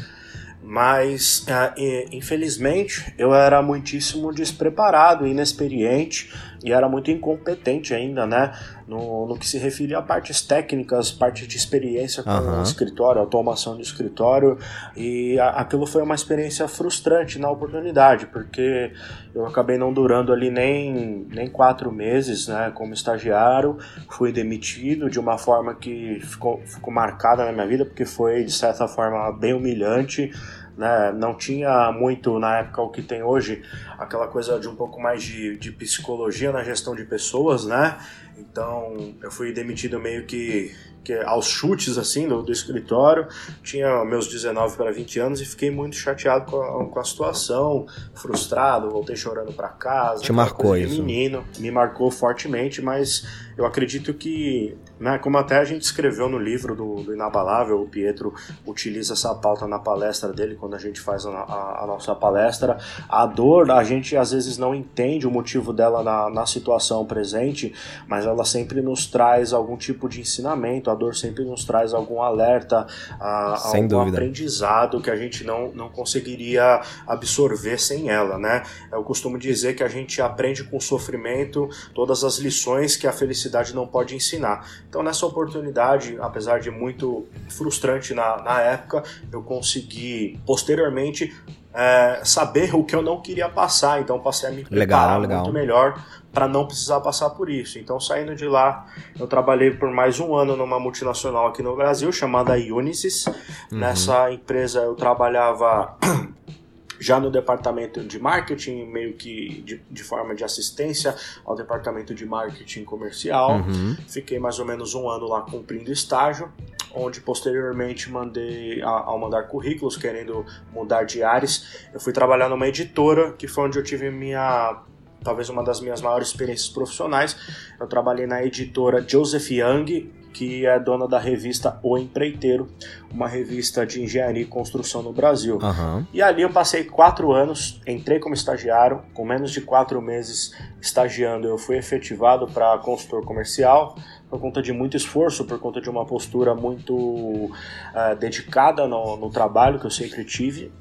Mas, 0.66 1.40
uh, 1.40 1.78
infelizmente, 2.11 3.14
eu 3.18 3.35
era 3.35 3.61
muitíssimo 3.61 4.33
despreparado, 4.33 5.26
inexperiente 5.26 6.33
e 6.64 6.73
era 6.73 6.88
muito 6.88 7.11
incompetente 7.11 7.94
ainda, 7.94 8.26
né? 8.26 8.50
no, 8.87 9.26
no 9.26 9.38
que 9.38 9.47
se 9.49 9.56
referia 9.56 9.97
a 9.99 10.02
partes 10.02 10.42
técnicas, 10.42 11.11
parte 11.11 11.47
de 11.47 11.56
experiência 11.56 12.23
com 12.23 12.28
Aham. 12.30 12.59
o 12.61 12.62
escritório, 12.62 13.18
automação 13.21 13.76
de 13.76 13.83
escritório, 13.83 14.59
e 14.94 15.38
a- 15.38 15.50
aquilo 15.52 15.87
foi 15.87 16.02
uma 16.02 16.14
experiência 16.14 16.68
frustrante 16.68 17.38
na 17.38 17.50
oportunidade, 17.50 18.26
porque 18.26 18.92
eu 19.35 19.47
acabei 19.47 19.78
não 19.78 19.90
durando 19.92 20.33
ali 20.35 20.50
nem, 20.50 21.26
nem 21.30 21.49
quatro 21.49 21.90
meses 21.90 22.47
né, 22.47 22.71
como 22.75 22.92
estagiário, 22.92 23.78
fui 24.11 24.30
demitido 24.33 25.09
de 25.09 25.18
uma 25.18 25.38
forma 25.38 25.75
que 25.75 26.21
ficou, 26.21 26.61
ficou 26.66 26.92
marcada 26.92 27.44
na 27.47 27.52
minha 27.52 27.66
vida, 27.66 27.87
porque 27.87 28.04
foi 28.04 28.44
de 28.44 28.52
certa 28.52 28.87
forma 28.87 29.33
bem 29.33 29.54
humilhante. 29.54 30.30
Né? 30.76 31.12
Não 31.12 31.35
tinha 31.35 31.93
muito 31.93 32.38
na 32.38 32.59
época 32.59 32.83
o 32.83 32.90
que 32.90 33.02
tem 33.02 33.23
hoje, 33.23 33.62
aquela 33.99 34.26
coisa 34.26 34.59
de 34.59 34.69
um 34.69 34.75
pouco 34.75 35.00
mais 35.00 35.23
de, 35.23 35.57
de 35.57 35.71
psicologia 35.71 36.50
na 36.50 36.64
gestão 36.64 36.95
de 36.95 37.04
pessoas, 37.04 37.64
né? 37.64 37.97
Então 38.37 39.14
eu 39.23 39.31
fui 39.31 39.52
demitido 39.52 40.00
meio 40.00 40.26
que, 40.26 40.75
que 41.04 41.12
aos 41.12 41.46
chutes 41.46 41.99
assim 41.99 42.26
do, 42.26 42.42
do 42.42 42.50
escritório. 42.50 43.28
Tinha 43.62 44.04
meus 44.04 44.26
19 44.28 44.76
para 44.76 44.90
20 44.90 45.20
anos 45.20 45.40
e 45.40 45.44
fiquei 45.44 45.70
muito 45.70 45.94
chateado 45.96 46.50
com 46.50 46.56
a, 46.61 46.87
com 46.87 46.99
a 46.99 47.04
situação, 47.04 47.87
frustrado, 48.14 48.90
voltei 48.90 49.14
chorando 49.16 49.52
para 49.52 49.68
casa. 49.68 50.23
Te 50.23 50.32
marcou 50.32 50.76
isso? 50.76 51.02
Menino, 51.02 51.44
me 51.58 51.70
marcou 51.70 52.11
fortemente, 52.11 52.80
mas 52.82 53.25
eu 53.56 53.64
acredito 53.66 54.12
que, 54.14 54.76
né, 54.99 55.18
como 55.18 55.37
até 55.38 55.58
a 55.58 55.64
gente 55.64 55.82
escreveu 55.82 56.28
no 56.28 56.38
livro 56.38 56.75
do, 56.75 57.02
do 57.02 57.14
Inabalável, 57.14 57.80
o 57.82 57.87
Pietro 57.88 58.34
utiliza 58.66 59.12
essa 59.12 59.34
pauta 59.34 59.66
na 59.68 59.78
palestra 59.78 60.32
dele, 60.32 60.56
quando 60.56 60.75
a 60.75 60.78
gente 60.78 61.00
faz 61.00 61.25
a, 61.26 61.30
a- 61.30 61.84
a 61.84 61.87
nossa 61.87 62.14
palestra. 62.14 62.78
A 63.08 63.26
dor, 63.26 63.70
a 63.70 63.84
gente 63.84 64.16
às 64.16 64.32
vezes 64.32 64.58
não 64.58 64.75
entende 64.75 65.26
o 65.26 65.30
motivo 65.30 65.73
dela 65.73 66.02
na, 66.02 66.30
na 66.30 66.46
situação 66.46 67.04
presente, 67.04 67.73
mas 68.08 68.25
ela 68.26 68.44
sempre 68.44 68.80
nos 68.80 69.06
traz 69.06 69.52
algum 69.52 69.76
tipo 69.76 70.08
de 70.08 70.20
ensinamento, 70.20 70.90
a 70.94 70.96
dor 70.96 71.14
sempre 71.14 71.44
nos 71.44 71.64
traz 71.64 71.92
algum 71.92 72.22
alerta, 72.22 72.86
a, 73.20 73.56
Sem 73.70 73.82
algum 73.82 73.88
dúvida. 73.98 74.16
aprendizado 74.16 75.00
que 75.00 75.10
a 75.10 75.16
gente 75.16 75.44
não, 75.44 75.70
não 75.72 75.88
conseguiria 75.88 76.80
absorver 77.06 77.78
sem 77.78 78.08
ela, 78.08 78.38
né? 78.38 78.62
Eu 78.90 79.02
costumo 79.02 79.38
dizer 79.38 79.74
que 79.74 79.82
a 79.82 79.88
gente 79.88 80.22
aprende 80.22 80.64
com 80.64 80.80
sofrimento 80.80 81.68
todas 81.94 82.24
as 82.24 82.38
lições 82.38 82.96
que 82.96 83.06
a 83.06 83.12
felicidade 83.12 83.74
não 83.74 83.86
pode 83.86 84.14
ensinar. 84.14 84.66
Então, 84.88 85.02
nessa 85.02 85.26
oportunidade, 85.26 86.16
apesar 86.20 86.60
de 86.60 86.70
muito 86.70 87.26
frustrante 87.48 88.14
na, 88.14 88.42
na 88.42 88.60
época, 88.60 89.02
eu 89.32 89.42
consegui 89.42 90.40
posteriormente 90.46 91.34
é, 91.74 92.20
saber 92.24 92.74
o 92.74 92.84
que 92.84 92.94
eu 92.94 93.02
não 93.02 93.20
queria 93.20 93.48
passar. 93.48 94.00
Então, 94.00 94.20
passei 94.20 94.48
a 94.48 94.52
me 94.52 94.64
preparar 94.64 95.18
Legal, 95.18 95.20
legal. 95.20 95.42
muito 95.42 95.54
melhor 95.54 96.04
para 96.34 96.48
não 96.48 96.66
precisar 96.66 97.00
passar 97.00 97.30
por 97.30 97.48
isso. 97.48 97.78
Então, 97.78 98.00
saindo 98.00 98.34
de 98.34 98.46
lá, 98.46 98.86
eu 99.18 99.26
trabalhei 99.28 99.70
por 99.70 99.88
mais 99.90 100.18
um 100.18 100.34
ano 100.34 100.56
numa 100.56 100.80
multinacional 100.80 101.46
aqui 101.46 101.62
no 101.62 101.76
Brasil 101.76 102.10
chamada 102.10 102.54
Unisys. 102.54 103.26
Uhum. 103.26 103.78
Nessa 103.78 104.30
empresa 104.32 104.80
eu 104.80 104.94
trabalhava 104.96 105.96
já 106.98 107.20
no 107.20 107.30
departamento 107.30 108.00
de 108.02 108.18
marketing, 108.18 108.86
meio 108.86 109.14
que 109.14 109.62
de, 109.62 109.80
de 109.90 110.02
forma 110.02 110.34
de 110.34 110.42
assistência 110.42 111.14
ao 111.44 111.54
departamento 111.54 112.12
de 112.14 112.26
marketing 112.26 112.84
comercial. 112.84 113.52
Uhum. 113.58 113.96
Fiquei 114.08 114.38
mais 114.40 114.58
ou 114.58 114.64
menos 114.66 114.94
um 114.94 115.08
ano 115.08 115.28
lá 115.28 115.42
cumprindo 115.42 115.92
estágio, 115.92 116.50
onde 116.92 117.20
posteriormente 117.20 118.10
mandei, 118.10 118.82
a- 118.82 118.88
ao 118.88 119.18
mandar 119.18 119.44
currículos 119.44 119.96
querendo 119.96 120.44
mudar 120.72 121.04
de 121.04 121.22
áreas, 121.22 121.86
eu 121.92 122.00
fui 122.00 122.12
trabalhar 122.12 122.48
numa 122.48 122.66
editora, 122.66 123.32
que 123.32 123.46
foi 123.46 123.64
onde 123.66 123.78
eu 123.78 123.84
tive 123.84 124.10
minha 124.10 124.80
talvez 125.25 125.49
uma 125.49 125.64
das 125.64 125.81
minhas 125.81 126.00
maiores 126.00 126.28
experiências 126.28 126.69
profissionais. 126.69 127.37
Eu 127.81 127.87
trabalhei 127.87 128.26
na 128.26 128.45
editora 128.45 129.04
Joseph 129.07 129.50
Young, 129.50 130.12
que 130.35 130.66
é 130.66 130.78
dona 130.81 131.07
da 131.07 131.19
revista 131.19 131.78
O 131.83 131.97
Empreiteiro, 131.97 132.69
uma 133.11 133.28
revista 133.28 133.87
de 133.87 134.02
engenharia 134.02 134.43
e 134.43 134.47
construção 134.47 135.00
no 135.00 135.12
Brasil. 135.12 135.59
Aham. 135.62 136.07
E 136.12 136.21
ali 136.21 136.43
eu 136.43 136.50
passei 136.50 136.85
quatro 136.85 137.33
anos, 137.33 137.81
entrei 137.87 138.19
como 138.19 138.35
estagiário, 138.35 139.02
com 139.14 139.25
menos 139.25 139.52
de 139.52 139.61
quatro 139.61 140.02
meses 140.02 140.52
estagiando, 140.81 141.47
eu 141.47 141.57
fui 141.57 141.78
efetivado 141.78 142.49
para 142.49 142.76
consultor 142.78 143.25
comercial, 143.25 143.97
por 144.28 144.41
conta 144.41 144.60
de 144.60 144.73
muito 144.73 144.97
esforço, 144.97 145.45
por 145.45 145.60
conta 145.60 145.80
de 145.80 145.89
uma 145.89 146.04
postura 146.04 146.54
muito 146.54 147.50
eh, 147.95 148.17
dedicada 148.17 148.89
no, 148.89 149.17
no 149.17 149.30
trabalho 149.30 149.78
que 149.78 149.87
eu 149.87 149.91
sempre 149.91 150.25
tive. 150.25 150.73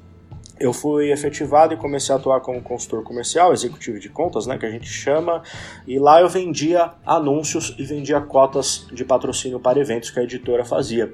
Eu 0.58 0.72
fui 0.72 1.10
efetivado 1.10 1.74
e 1.74 1.76
comecei 1.76 2.14
a 2.14 2.18
atuar 2.18 2.40
como 2.40 2.62
consultor 2.62 3.02
comercial, 3.02 3.52
executivo 3.52 3.98
de 3.98 4.08
contas, 4.08 4.46
né, 4.46 4.56
que 4.56 4.64
a 4.64 4.70
gente 4.70 4.86
chama, 4.86 5.42
e 5.86 5.98
lá 5.98 6.20
eu 6.20 6.28
vendia 6.28 6.92
anúncios 7.04 7.74
e 7.76 7.84
vendia 7.84 8.20
cotas 8.20 8.86
de 8.92 9.04
patrocínio 9.04 9.58
para 9.58 9.80
eventos 9.80 10.10
que 10.10 10.20
a 10.20 10.22
editora 10.22 10.64
fazia. 10.64 11.12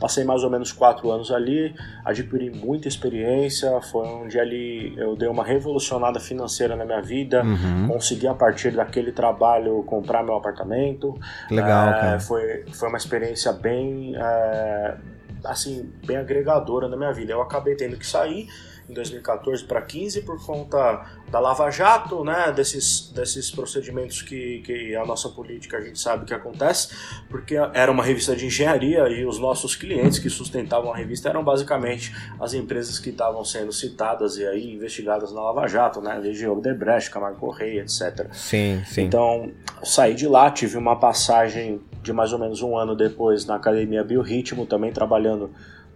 Passei 0.00 0.24
mais 0.24 0.42
ou 0.42 0.50
menos 0.50 0.72
quatro 0.72 1.10
anos 1.10 1.30
ali, 1.30 1.72
adquiri 2.04 2.50
muita 2.50 2.88
experiência, 2.88 3.80
foi 3.82 4.06
onde 4.06 4.40
ali 4.40 4.92
eu 4.98 5.14
dei 5.14 5.28
uma 5.28 5.44
revolucionada 5.44 6.18
financeira 6.18 6.74
na 6.74 6.84
minha 6.84 7.00
vida, 7.02 7.44
Uhum. 7.44 7.86
consegui 7.88 8.26
a 8.26 8.34
partir 8.34 8.72
daquele 8.72 9.12
trabalho 9.12 9.82
comprar 9.84 10.24
meu 10.24 10.34
apartamento. 10.34 11.16
Legal, 11.50 11.90
É. 12.16 12.18
Foi, 12.18 12.64
foi 12.72 12.88
uma 12.88 12.98
experiência 12.98 13.52
bem, 13.52 14.14
é, 14.16 14.96
assim, 15.44 15.92
bem 16.04 16.16
agregadora 16.16 16.88
na 16.88 16.96
minha 16.96 17.12
vida. 17.12 17.32
Eu 17.32 17.40
acabei 17.42 17.76
tendo 17.76 17.96
que 17.96 18.06
sair 18.06 18.48
em 18.90 18.94
2014 18.94 19.64
para 19.64 19.80
15 19.80 20.22
por 20.22 20.44
conta 20.44 21.06
da 21.30 21.38
Lava 21.38 21.70
Jato, 21.70 22.24
né, 22.24 22.52
desses, 22.52 23.10
desses 23.12 23.50
procedimentos 23.50 24.22
que, 24.22 24.60
que 24.64 24.96
a 24.96 25.06
nossa 25.06 25.28
política 25.28 25.78
a 25.78 25.80
gente 25.80 25.98
sabe 25.98 26.24
que 26.24 26.34
acontece, 26.34 26.88
porque 27.28 27.54
era 27.72 27.90
uma 27.90 28.02
revista 28.02 28.34
de 28.34 28.46
engenharia 28.46 29.08
e 29.08 29.24
os 29.24 29.38
nossos 29.38 29.76
clientes 29.76 30.18
que 30.18 30.28
sustentavam 30.28 30.92
a 30.92 30.96
revista 30.96 31.28
eram 31.28 31.44
basicamente 31.44 32.14
as 32.40 32.52
empresas 32.52 32.98
que 32.98 33.10
estavam 33.10 33.44
sendo 33.44 33.72
citadas 33.72 34.36
e 34.36 34.46
aí 34.46 34.74
investigadas 34.74 35.32
na 35.32 35.40
Lava 35.40 35.66
Jato, 35.68 36.00
né, 36.00 36.18
desde 36.20 36.46
Odebrecht, 36.48 37.10
Camargo 37.10 37.38
Correia, 37.38 37.82
etc. 37.82 38.28
Sim, 38.32 38.82
sim. 38.86 39.02
Então, 39.02 39.52
saí 39.84 40.14
de 40.14 40.26
lá, 40.26 40.50
tive 40.50 40.76
uma 40.76 40.96
passagem 40.96 41.80
de 42.02 42.12
mais 42.12 42.32
ou 42.32 42.38
menos 42.38 42.62
um 42.62 42.76
ano 42.76 42.96
depois 42.96 43.44
na 43.46 43.56
Academia 43.56 44.02
Biorritmo, 44.02 44.66
também 44.66 44.92
trabalhando 44.92 45.50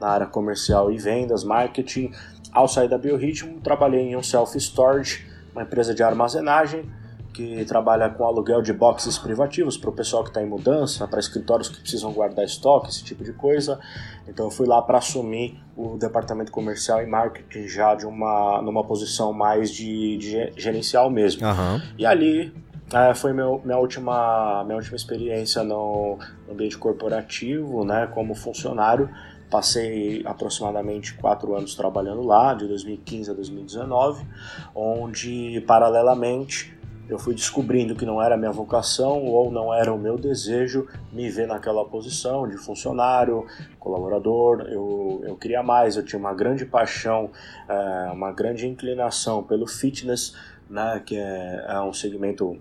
na 0.05 0.11
área 0.11 0.27
comercial 0.27 0.93
e 0.93 0.99
vendas, 0.99 1.43
marketing. 1.43 2.13
Ao 2.53 2.69
sair 2.69 2.89
da 2.89 2.99
Biorritmo, 2.99 3.59
trabalhei 3.61 4.03
em 4.03 4.17
um 4.17 4.23
self-storage, 4.23 5.27
uma 5.53 5.63
empresa 5.63 5.95
de 5.95 6.03
armazenagem 6.03 6.85
que 7.33 7.65
trabalha 7.65 8.09
com 8.09 8.25
aluguel 8.25 8.63
de 8.63 8.73
boxes 8.73 9.19
privativos 9.19 9.77
para 9.77 9.91
o 9.91 9.93
pessoal 9.93 10.23
que 10.23 10.31
está 10.31 10.41
em 10.41 10.47
mudança, 10.47 11.09
para 11.09 11.19
escritórios 11.19 11.69
que 11.69 11.81
precisam 11.81 12.13
guardar 12.13 12.45
estoque, 12.45 12.91
esse 12.91 13.03
tipo 13.03 13.25
de 13.25 13.33
coisa. 13.33 13.81
Então 14.29 14.45
eu 14.45 14.51
fui 14.53 14.69
lá 14.69 14.81
para 14.81 14.99
assumir 14.99 15.59
o 15.77 15.97
departamento 15.97 16.53
comercial 16.53 17.03
e 17.03 17.07
marketing 17.07 17.67
já 17.67 17.97
de 17.97 18.07
uma 18.07 18.63
numa 18.63 18.85
posição 18.85 19.33
mais 19.33 19.73
de, 19.73 20.17
de 20.19 20.53
gerencial 20.57 21.11
mesmo. 21.11 21.45
Aham. 21.45 21.83
E 21.99 22.07
ali 22.07 22.55
é, 22.93 23.15
foi 23.15 23.33
meu, 23.33 23.61
minha, 23.65 23.79
última, 23.79 24.63
minha 24.63 24.77
última 24.77 24.95
experiência 24.95 25.65
no 25.65 26.19
ambiente 26.49 26.79
corporativo, 26.79 27.85
né, 27.85 28.09
como 28.15 28.35
funcionário. 28.35 29.11
Passei 29.55 30.21
aproximadamente 30.25 31.15
quatro 31.15 31.55
anos 31.55 31.77
trabalhando 31.77 32.23
lá, 32.23 32.55
de 32.55 32.67
2015 32.67 33.31
a 33.31 33.35
2019, 33.35 34.27
onde 34.75 35.63
paralelamente 35.65 36.77
eu 37.09 37.21
fui 37.21 37.37
descobrindo 37.37 37.95
que 37.95 38.05
não 38.05 38.21
era 38.21 38.37
minha 38.37 38.51
vocação 38.51 39.25
ou 39.27 39.53
não 39.53 39.73
era 39.73 39.95
o 39.95 39.97
meu 39.97 40.17
desejo 40.17 40.89
me 41.13 41.31
ver 41.31 41.47
naquela 41.47 41.85
posição 41.85 42.49
de 42.49 42.57
funcionário, 42.57 43.47
colaborador. 43.79 44.63
Eu, 44.63 45.23
eu 45.25 45.37
queria 45.37 45.63
mais, 45.63 45.95
eu 45.95 46.05
tinha 46.05 46.19
uma 46.19 46.35
grande 46.35 46.67
paixão, 46.67 47.31
é, 47.69 48.11
uma 48.11 48.33
grande 48.33 48.67
inclinação 48.67 49.41
pelo 49.41 49.69
fitness, 49.69 50.35
né, 50.69 51.01
que 51.07 51.17
é, 51.17 51.65
é 51.69 51.81
um 51.81 51.93
segmento 51.93 52.59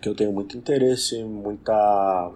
que 0.00 0.08
eu 0.08 0.14
tenho 0.14 0.32
muito 0.32 0.56
interesse, 0.56 1.22
muita, 1.22 2.32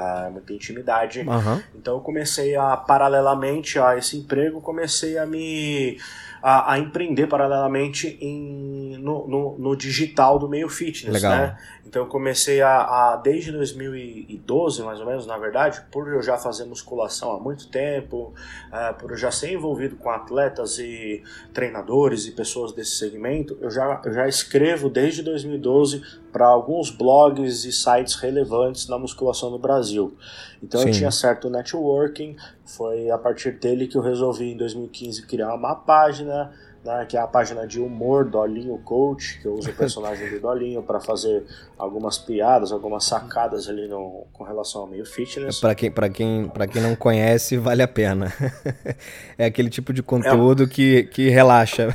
é, 0.00 0.30
muita 0.30 0.52
intimidade. 0.52 1.20
Aham. 1.20 1.62
Então 1.74 1.94
eu 1.94 2.00
comecei 2.00 2.56
a, 2.56 2.76
paralelamente 2.76 3.78
a 3.78 3.96
esse 3.96 4.16
emprego, 4.16 4.60
comecei 4.60 5.18
a 5.18 5.26
me 5.26 5.98
a, 6.42 6.72
a 6.72 6.78
empreender 6.78 7.26
paralelamente 7.26 8.18
em, 8.20 8.79
no, 8.98 9.26
no, 9.26 9.58
no 9.58 9.76
digital 9.76 10.38
do 10.38 10.48
meio 10.48 10.68
fitness, 10.68 11.14
Legal. 11.14 11.30
né? 11.30 11.58
Então 11.86 12.02
eu 12.02 12.08
comecei 12.08 12.60
a, 12.62 12.82
a, 12.82 13.16
desde 13.16 13.50
2012, 13.50 14.82
mais 14.82 15.00
ou 15.00 15.06
menos, 15.06 15.26
na 15.26 15.36
verdade, 15.36 15.82
por 15.90 16.06
eu 16.08 16.22
já 16.22 16.38
fazer 16.38 16.64
musculação 16.64 17.32
há 17.32 17.40
muito 17.40 17.68
tempo, 17.68 18.32
é, 18.72 18.92
por 18.92 19.10
eu 19.10 19.16
já 19.16 19.30
ser 19.30 19.52
envolvido 19.52 19.96
com 19.96 20.08
atletas 20.08 20.78
e 20.78 21.22
treinadores 21.52 22.26
e 22.26 22.32
pessoas 22.32 22.72
desse 22.72 22.92
segmento, 22.92 23.58
eu 23.60 23.70
já, 23.70 24.00
eu 24.04 24.12
já 24.12 24.28
escrevo 24.28 24.88
desde 24.88 25.22
2012 25.22 26.02
para 26.32 26.46
alguns 26.46 26.90
blogs 26.90 27.64
e 27.64 27.72
sites 27.72 28.14
relevantes 28.14 28.86
na 28.88 28.98
musculação 28.98 29.50
no 29.50 29.58
Brasil. 29.58 30.16
Então 30.62 30.80
Sim. 30.80 30.88
eu 30.88 30.92
tinha 30.92 31.10
certo 31.10 31.50
networking, 31.50 32.36
foi 32.64 33.10
a 33.10 33.18
partir 33.18 33.58
dele 33.58 33.88
que 33.88 33.96
eu 33.96 34.02
resolvi 34.02 34.52
em 34.52 34.56
2015 34.56 35.26
criar 35.26 35.54
uma 35.54 35.74
página, 35.74 36.52
né, 36.84 37.04
que 37.06 37.16
é 37.16 37.20
a 37.20 37.26
página 37.26 37.66
de 37.66 37.80
humor 37.80 38.24
Dolinho 38.24 38.78
Coach, 38.78 39.38
que 39.40 39.46
eu 39.46 39.54
uso 39.54 39.70
o 39.70 39.74
personagem 39.74 40.30
do 40.30 40.40
Dolinho 40.40 40.82
para 40.82 40.98
fazer 41.00 41.44
algumas 41.76 42.18
piadas, 42.18 42.72
algumas 42.72 43.04
sacadas 43.04 43.68
ali 43.68 43.86
no, 43.86 44.26
com 44.32 44.44
relação 44.44 44.82
ao 44.82 44.86
meio 44.86 45.04
fitness. 45.04 45.60
Para 45.60 45.74
quem, 45.74 45.92
quem, 46.12 46.50
quem 46.72 46.82
não 46.82 46.94
conhece, 46.96 47.56
vale 47.56 47.82
a 47.82 47.88
pena. 47.88 48.32
é 49.36 49.46
aquele 49.46 49.68
tipo 49.70 49.92
de 49.92 50.02
conteúdo 50.02 50.64
é, 50.64 50.66
que, 50.66 51.04
que 51.04 51.28
relaxa. 51.28 51.94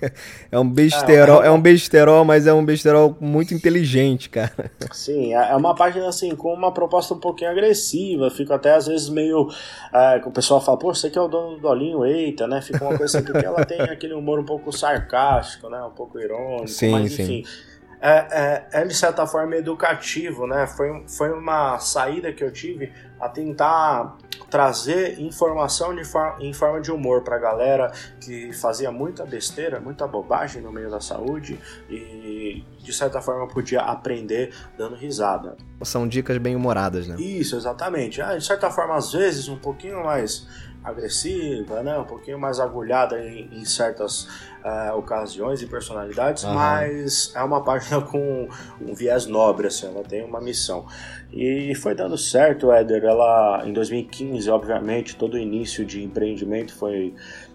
é 0.50 0.58
um 0.58 0.68
besterol, 0.68 1.42
é, 1.42 1.46
é, 1.46 1.50
um 1.50 1.60
besterol, 1.60 2.24
mas 2.24 2.46
é 2.46 2.52
um 2.52 2.64
besterol 2.64 3.16
muito 3.20 3.54
inteligente, 3.54 4.28
cara. 4.28 4.70
Sim, 4.92 5.34
é, 5.34 5.52
é 5.52 5.56
uma 5.56 5.74
página 5.74 6.08
assim 6.08 6.34
com 6.34 6.52
uma 6.52 6.72
proposta 6.72 7.14
um 7.14 7.20
pouquinho 7.20 7.50
agressiva, 7.50 8.30
fico 8.30 8.52
até 8.52 8.74
às 8.74 8.86
vezes 8.86 9.08
meio 9.08 9.48
é, 9.92 10.20
o 10.24 10.30
pessoal 10.30 10.60
fala, 10.60 10.78
pô, 10.78 10.94
você 10.94 11.08
que 11.08 11.18
é 11.18 11.22
o 11.22 11.28
dono 11.28 11.56
do 11.56 11.62
Dolinho, 11.62 12.04
eita, 12.04 12.46
né? 12.46 12.60
Fica 12.60 12.84
uma 12.84 12.96
coisa 12.96 13.18
assim, 13.18 13.26
porque 13.26 13.44
ela 13.44 13.64
tem 13.64 13.80
aquele 13.88 14.14
humor 14.14 14.25
um 14.40 14.44
pouco 14.44 14.72
sarcástico, 14.72 15.68
né? 15.68 15.82
Um 15.82 15.90
pouco 15.90 16.18
irônico, 16.18 16.68
sim, 16.68 16.90
mas 16.90 17.12
enfim. 17.12 17.44
Sim. 17.44 17.76
É, 18.00 18.10
é, 18.10 18.82
é, 18.82 18.84
de 18.84 18.94
certa 18.94 19.26
forma 19.26 19.56
educativo, 19.56 20.46
né? 20.46 20.66
Foi, 20.66 21.04
foi 21.08 21.32
uma 21.32 21.78
saída 21.78 22.32
que 22.32 22.44
eu 22.44 22.52
tive 22.52 22.92
a 23.18 23.28
tentar 23.28 24.18
trazer 24.50 25.18
informação 25.20 25.94
de 25.94 26.04
for 26.04 26.36
em 26.38 26.52
forma 26.52 26.80
de 26.80 26.92
humor 26.92 27.22
para 27.22 27.36
a 27.36 27.38
galera 27.38 27.90
que 28.20 28.52
fazia 28.52 28.92
muita 28.92 29.24
besteira, 29.24 29.80
muita 29.80 30.06
bobagem 30.06 30.62
no 30.62 30.70
meio 30.70 30.90
da 30.90 31.00
saúde 31.00 31.58
e 31.88 32.62
de 32.78 32.92
certa 32.92 33.20
forma 33.20 33.48
podia 33.48 33.80
aprender 33.80 34.54
dando 34.76 34.94
risada. 34.94 35.56
São 35.82 36.06
dicas 36.06 36.36
bem 36.38 36.54
humoradas, 36.54 37.08
né? 37.08 37.16
Isso, 37.18 37.56
exatamente. 37.56 38.20
Ah, 38.20 38.36
de 38.36 38.44
certa 38.44 38.70
forma, 38.70 38.94
às 38.94 39.12
vezes, 39.12 39.48
um 39.48 39.58
pouquinho 39.58 40.04
mais 40.04 40.46
agressiva, 40.86 41.82
né? 41.82 41.98
um 41.98 42.04
pouquinho 42.04 42.38
mais 42.38 42.60
agulhada 42.60 43.18
em, 43.18 43.48
em 43.52 43.64
certas 43.64 44.28
uh, 44.64 44.96
ocasiões 44.96 45.60
e 45.60 45.66
personalidades, 45.66 46.44
uhum. 46.44 46.54
mas 46.54 47.32
é 47.34 47.42
uma 47.42 47.62
página 47.64 48.00
com 48.00 48.48
um 48.80 48.94
viés 48.94 49.26
nobre, 49.26 49.66
assim, 49.66 49.86
ela 49.86 50.04
tem 50.04 50.24
uma 50.24 50.40
missão. 50.40 50.86
E 51.32 51.74
foi 51.74 51.94
dando 51.94 52.16
certo, 52.16 52.70
Éder. 52.70 53.04
Ela, 53.04 53.62
em 53.66 53.72
2015, 53.72 54.48
obviamente, 54.48 55.16
todo 55.16 55.34
o 55.34 55.38
início 55.38 55.84
de 55.84 56.02
empreendimento 56.02 56.72
foi 56.72 57.14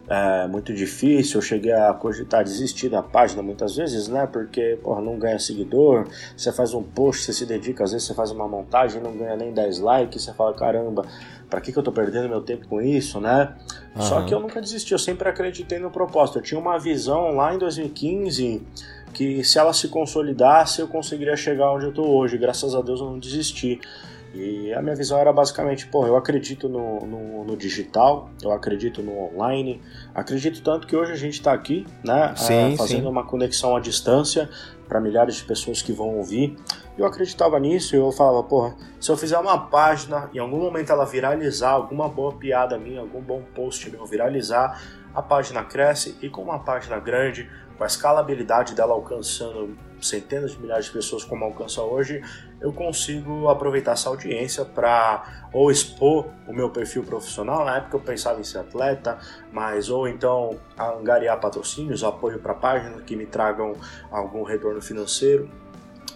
é, 0.10 0.46
muito 0.48 0.74
difícil. 0.74 1.38
Eu 1.38 1.42
cheguei 1.42 1.72
a 1.72 1.94
cogitar 1.94 2.44
desistir 2.44 2.90
da 2.90 3.02
página 3.02 3.42
muitas 3.42 3.76
vezes, 3.76 4.08
né? 4.08 4.28
Porque, 4.28 4.78
porra, 4.84 5.02
não 5.02 5.18
ganha 5.18 5.40
seguidor. 5.40 6.06
Você 6.36 6.52
faz 6.52 6.74
um 6.74 6.84
post, 6.84 7.24
você 7.24 7.34
se 7.34 7.46
dedica, 7.46 7.84
às 7.84 7.92
vezes 7.92 8.08
você 8.08 8.14
faz 8.14 8.32
uma 8.32 8.48
montagem, 8.48 9.02
não 9.02 9.16
ganha 9.16 9.36
nem 9.38 9.54
10 9.54 9.80
likes. 9.80 10.24
Você 10.24 10.34
fala, 10.34 10.54
caramba, 10.54 11.06
pra 11.52 11.60
que, 11.60 11.74
que 11.74 11.78
eu 11.78 11.84
tô 11.84 11.92
perdendo 11.92 12.30
meu 12.30 12.42
tempo 12.42 12.66
com 12.66 12.82
isso, 12.82 13.20
né? 13.20 13.54
Uhum. 13.94 14.02
Só 14.02 14.22
que 14.24 14.34
eu 14.34 14.40
nunca 14.40 14.62
desisti, 14.62 14.94
eu 14.94 15.00
sempre 15.00 15.28
acreditei 15.28 15.78
no 15.80 15.92
propósito. 15.92 16.40
Eu 16.40 16.42
tinha 16.42 16.60
uma 16.60 16.80
visão 16.80 17.36
lá 17.36 17.54
em 17.54 17.60
2015 17.60 18.64
que 19.14 19.44
se 19.44 19.60
ela 19.60 19.74
se 19.74 19.90
consolidasse 19.90 20.80
eu 20.80 20.88
conseguiria 20.88 21.36
chegar 21.36 21.70
onde 21.74 21.86
eu 21.86 21.94
tô 21.94 22.04
hoje. 22.04 22.38
Graças 22.38 22.74
a 22.74 22.82
Deus 22.82 23.02
eu 23.02 23.08
não 23.08 23.20
desisti. 23.20 23.82
E 24.34 24.74
a 24.74 24.82
minha 24.82 24.96
visão 24.96 25.20
era 25.20 25.34
basicamente, 25.34 25.86
pô, 25.88 26.08
eu 26.08 26.16
acredito 26.16 26.70
no, 26.70 27.06
no, 27.06 27.44
no 27.44 27.58
digital, 27.58 28.30
eu 28.42 28.54
acredito 28.54 29.04
no 29.04 29.12
online, 29.26 29.82
acredito 30.16 30.62
tanto 30.62 30.88
que 30.88 30.96
hoje 30.96 31.12
a 31.12 31.18
gente 31.18 31.34
está 31.34 31.52
aqui, 31.52 31.86
né, 32.02 32.34
sim, 32.38 32.54
é, 32.54 32.78
fazendo 32.78 33.04
sim. 33.04 33.10
uma 33.10 33.26
conexão 33.26 33.76
à 33.76 33.82
distância 33.82 34.50
para 34.88 35.02
milhares 35.02 35.36
de 35.36 35.44
pessoas 35.44 35.82
que 35.82 35.92
vão 35.92 36.18
ouvir. 36.18 36.56
Eu 37.02 37.08
acreditava 37.08 37.60
nisso 37.60 37.96
e 37.96 37.98
eu 37.98 38.12
falava, 38.12 38.44
porra, 38.44 38.76
se 39.00 39.12
eu 39.12 39.18
fizer 39.18 39.40
uma 39.40 39.58
página 39.58 40.30
em 40.36 40.38
algum 40.38 40.60
momento 40.60 40.92
ela 40.92 41.04
viralizar, 41.04 41.72
alguma 41.72 42.08
boa 42.08 42.34
piada 42.34 42.78
minha, 42.78 43.02
algum 43.02 43.20
bom 43.20 43.42
post 43.56 43.90
meu 43.90 44.06
viralizar, 44.06 44.80
a 45.12 45.20
página 45.20 45.64
cresce 45.64 46.16
e 46.22 46.30
com 46.30 46.44
uma 46.44 46.60
página 46.60 47.00
grande, 47.00 47.50
com 47.76 47.84
a 47.84 47.88
escalabilidade 47.88 48.76
dela 48.76 48.94
alcançando 48.94 49.76
centenas 50.00 50.52
de 50.52 50.60
milhares 50.60 50.86
de 50.86 50.92
pessoas 50.92 51.24
como 51.24 51.44
alcança 51.44 51.82
hoje, 51.82 52.22
eu 52.62 52.72
consigo 52.72 53.50
aproveitar 53.50 53.94
essa 53.94 54.08
audiência 54.08 54.64
para 54.64 55.48
ou 55.52 55.72
expor 55.72 56.28
o 56.48 56.54
meu 56.54 56.70
perfil 56.70 57.04
profissional. 57.04 57.66
Na 57.66 57.78
época 57.78 57.98
eu 57.98 58.02
pensava 58.02 58.40
em 58.40 58.44
ser 58.44 58.60
atleta, 58.60 59.18
mas 59.52 59.90
ou 59.90 60.08
então 60.08 60.56
angariar 60.78 61.40
patrocínios, 61.40 62.04
apoio 62.04 62.38
para 62.38 62.54
páginas 62.54 63.02
que 63.02 63.16
me 63.16 63.26
tragam 63.26 63.74
algum 64.12 64.44
retorno 64.44 64.84
financeiro. 64.84 65.50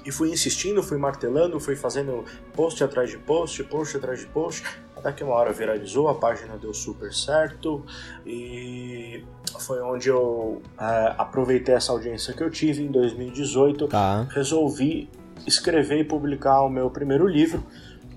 E 0.06 0.12
fui 0.12 0.30
insistindo, 0.30 0.84
fui 0.84 0.98
martelando, 0.98 1.60
fui 1.60 1.76
fazendo 1.76 2.24
post 2.54 2.84
atrás 2.84 3.10
de 3.10 3.18
post, 3.18 3.63
post 3.63 3.98
atrás 3.98 4.20
de 4.20 4.28
post, 4.28 4.63
até 4.96 5.12
que 5.12 5.24
uma 5.24 5.34
hora 5.34 5.52
viralizou, 5.52 6.08
a 6.08 6.15
página 6.15 6.58
deu 6.58 6.74
super 6.74 7.12
certo 7.13 7.84
e 8.26 9.24
foi 9.60 9.82
onde 9.82 10.10
eu 10.10 10.62
é, 10.80 11.15
aproveitei 11.18 11.76
essa 11.76 11.91
audiência 11.91 12.34
que 12.34 12.44
eu 12.44 12.52
tive 12.52 12.84
em 12.84 12.91
2018, 12.91 13.88
tá. 13.88 14.28
resolvi 14.30 15.10
escrever 15.46 16.00
e 16.00 16.04
publicar 16.04 16.62
o 16.62 16.70
meu 16.70 16.89
primeiro 16.89 17.28
livro, 17.28 17.63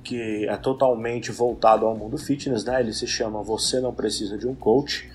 que 0.03 0.46
é 0.46 0.57
totalmente 0.57 1.31
voltado 1.31 1.85
ao 1.85 1.96
mundo 1.96 2.16
fitness, 2.16 2.64
né? 2.64 2.81
Ele 2.81 2.92
se 2.92 3.07
chama 3.07 3.42
Você 3.42 3.81
Não 3.81 3.92
Precisa 3.92 4.38
de 4.38 4.46
um 4.46 4.55
Coach. 4.55 5.11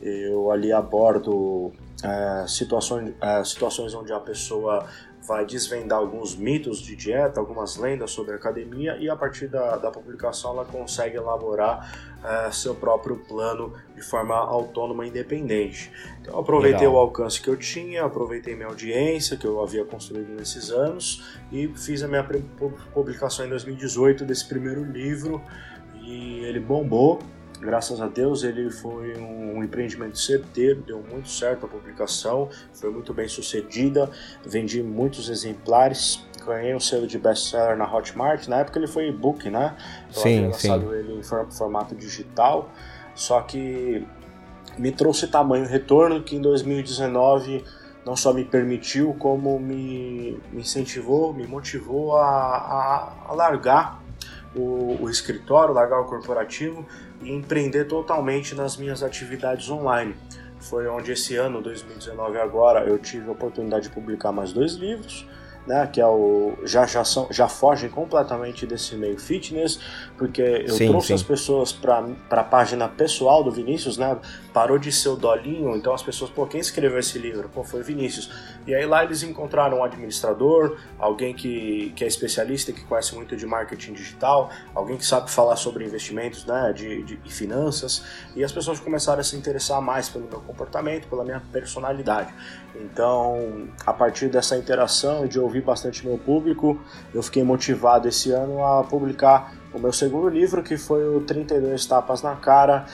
Eu 0.00 0.50
ali 0.50 0.72
abordo 0.72 1.70
é, 2.02 2.44
situações, 2.48 3.14
é, 3.20 3.44
situações 3.44 3.94
onde 3.94 4.12
a 4.12 4.18
pessoa 4.18 4.86
vai 5.26 5.46
desvendar 5.46 5.98
alguns 5.98 6.34
mitos 6.34 6.80
de 6.80 6.96
dieta, 6.96 7.38
algumas 7.38 7.76
lendas 7.76 8.10
sobre 8.10 8.32
a 8.32 8.36
academia 8.36 8.96
e 8.98 9.08
a 9.08 9.16
partir 9.16 9.46
da, 9.46 9.76
da 9.76 9.90
publicação 9.90 10.52
ela 10.52 10.64
consegue 10.64 11.16
elaborar 11.16 12.12
uh, 12.18 12.52
seu 12.52 12.74
próprio 12.74 13.16
plano 13.16 13.72
de 13.94 14.02
forma 14.02 14.34
autônoma 14.34 15.06
e 15.06 15.08
independente. 15.08 15.92
Então 16.20 16.38
aproveitei 16.38 16.86
Legal. 16.86 16.94
o 16.94 16.98
alcance 16.98 17.40
que 17.40 17.48
eu 17.48 17.56
tinha, 17.56 18.04
aproveitei 18.04 18.54
minha 18.54 18.68
audiência 18.68 19.36
que 19.36 19.46
eu 19.46 19.62
havia 19.62 19.84
construído 19.84 20.34
nesses 20.34 20.70
anos 20.70 21.24
e 21.52 21.68
fiz 21.68 22.02
a 22.02 22.08
minha 22.08 22.26
publicação 22.92 23.46
em 23.46 23.48
2018 23.48 24.24
desse 24.24 24.48
primeiro 24.48 24.84
livro 24.84 25.40
e 26.02 26.40
ele 26.44 26.58
bombou 26.58 27.20
graças 27.62 28.00
a 28.00 28.08
Deus 28.08 28.42
ele 28.42 28.70
foi 28.70 29.16
um 29.16 29.62
empreendimento 29.62 30.18
certeiro, 30.18 30.82
deu 30.82 31.02
muito 31.10 31.28
certo 31.28 31.64
a 31.64 31.68
publicação, 31.68 32.48
foi 32.74 32.90
muito 32.90 33.14
bem 33.14 33.28
sucedida, 33.28 34.10
vendi 34.44 34.82
muitos 34.82 35.28
exemplares, 35.28 36.26
ganhei 36.44 36.74
um 36.74 36.80
selo 36.80 37.06
de 37.06 37.18
best-seller 37.18 37.76
na 37.76 37.90
Hotmart, 37.90 38.48
na 38.48 38.58
época 38.58 38.78
ele 38.78 38.88
foi 38.88 39.08
e-book, 39.08 39.48
né? 39.48 39.76
Eu 40.08 40.20
sim, 40.20 40.46
lançado 40.46 40.88
sim. 40.88 40.94
ele 40.94 41.20
em 41.20 41.22
formato 41.22 41.94
digital, 41.94 42.68
só 43.14 43.40
que 43.40 44.04
me 44.76 44.90
trouxe 44.90 45.28
tamanho 45.28 45.66
retorno 45.66 46.22
que 46.22 46.34
em 46.34 46.40
2019 46.40 47.64
não 48.04 48.16
só 48.16 48.32
me 48.32 48.44
permitiu, 48.44 49.14
como 49.14 49.60
me, 49.60 50.40
me 50.52 50.62
incentivou, 50.62 51.32
me 51.32 51.46
motivou 51.46 52.16
a, 52.16 52.26
a, 52.26 53.12
a 53.28 53.34
largar 53.34 54.02
o, 54.56 54.98
o 55.00 55.08
escritório, 55.08 55.72
largar 55.72 56.00
o 56.00 56.04
corporativo 56.06 56.84
e 57.22 57.32
empreender 57.32 57.86
totalmente 57.86 58.54
nas 58.54 58.76
minhas 58.76 59.02
atividades 59.02 59.68
online. 59.70 60.14
Foi 60.58 60.86
onde 60.86 61.12
esse 61.12 61.36
ano, 61.36 61.60
2019 61.60 62.38
agora, 62.38 62.84
eu 62.84 62.98
tive 62.98 63.28
a 63.28 63.32
oportunidade 63.32 63.88
de 63.88 63.94
publicar 63.94 64.30
mais 64.30 64.52
dois 64.52 64.74
livros, 64.74 65.26
né, 65.66 65.88
que 65.92 66.00
é 66.00 66.06
o 66.06 66.54
já 66.64 66.86
já 66.86 67.04
são 67.04 67.28
já 67.30 67.48
fogem 67.48 67.88
completamente 67.88 68.66
desse 68.66 68.96
meio 68.96 69.18
fitness, 69.18 69.78
porque 70.18 70.42
eu 70.42 70.74
sim, 70.74 70.88
trouxe 70.88 71.08
sim. 71.08 71.14
as 71.14 71.22
pessoas 71.22 71.72
para 71.72 72.04
a 72.30 72.44
página 72.44 72.88
pessoal 72.88 73.42
do 73.42 73.50
Vinícius, 73.50 73.96
né? 73.96 74.16
Parou 74.52 74.78
de 74.78 74.92
ser 74.92 75.08
o 75.08 75.16
Dolinho, 75.16 75.74
então 75.76 75.94
as 75.94 76.02
pessoas, 76.02 76.30
pô, 76.30 76.46
quem 76.46 76.60
escreveu 76.60 76.98
esse 76.98 77.18
livro? 77.18 77.48
Pô, 77.48 77.64
foi 77.64 77.80
o 77.80 77.84
Vinícius. 77.84 78.30
E 78.66 78.74
aí 78.74 78.84
lá 78.84 79.04
eles 79.04 79.22
encontraram 79.22 79.78
um 79.78 79.84
administrador, 79.84 80.76
alguém 80.98 81.34
que, 81.34 81.92
que 81.96 82.04
é 82.04 82.06
especialista, 82.06 82.72
que 82.72 82.84
conhece 82.84 83.14
muito 83.14 83.36
de 83.36 83.46
marketing 83.46 83.92
digital, 83.94 84.50
alguém 84.74 84.96
que 84.96 85.06
sabe 85.06 85.30
falar 85.30 85.56
sobre 85.56 85.84
investimentos, 85.84 86.44
né, 86.44 86.72
de, 86.74 87.02
de 87.02 87.22
e 87.24 87.30
finanças, 87.30 88.04
e 88.34 88.42
as 88.42 88.52
pessoas 88.52 88.80
começaram 88.80 89.20
a 89.20 89.24
se 89.24 89.36
interessar 89.36 89.80
mais 89.80 90.08
pelo 90.08 90.26
meu 90.26 90.40
comportamento, 90.40 91.08
pela 91.08 91.24
minha 91.24 91.40
personalidade. 91.52 92.32
Então, 92.74 93.68
a 93.84 93.92
partir 93.92 94.28
dessa 94.28 94.56
interação 94.56 95.26
e 95.26 95.28
de 95.28 95.38
ouvir 95.38 95.51
bastante 95.60 96.06
meu 96.06 96.18
público, 96.18 96.80
eu 97.14 97.22
fiquei 97.22 97.42
motivado 97.42 98.08
esse 98.08 98.30
ano 98.30 98.64
a 98.64 98.82
publicar 98.84 99.54
o 99.72 99.78
meu 99.78 99.92
segundo 99.92 100.28
livro, 100.28 100.62
que 100.62 100.76
foi 100.76 101.06
o 101.06 101.20
32 101.20 101.84
Tapas 101.86 102.22
na 102.22 102.34
Cara, 102.36 102.86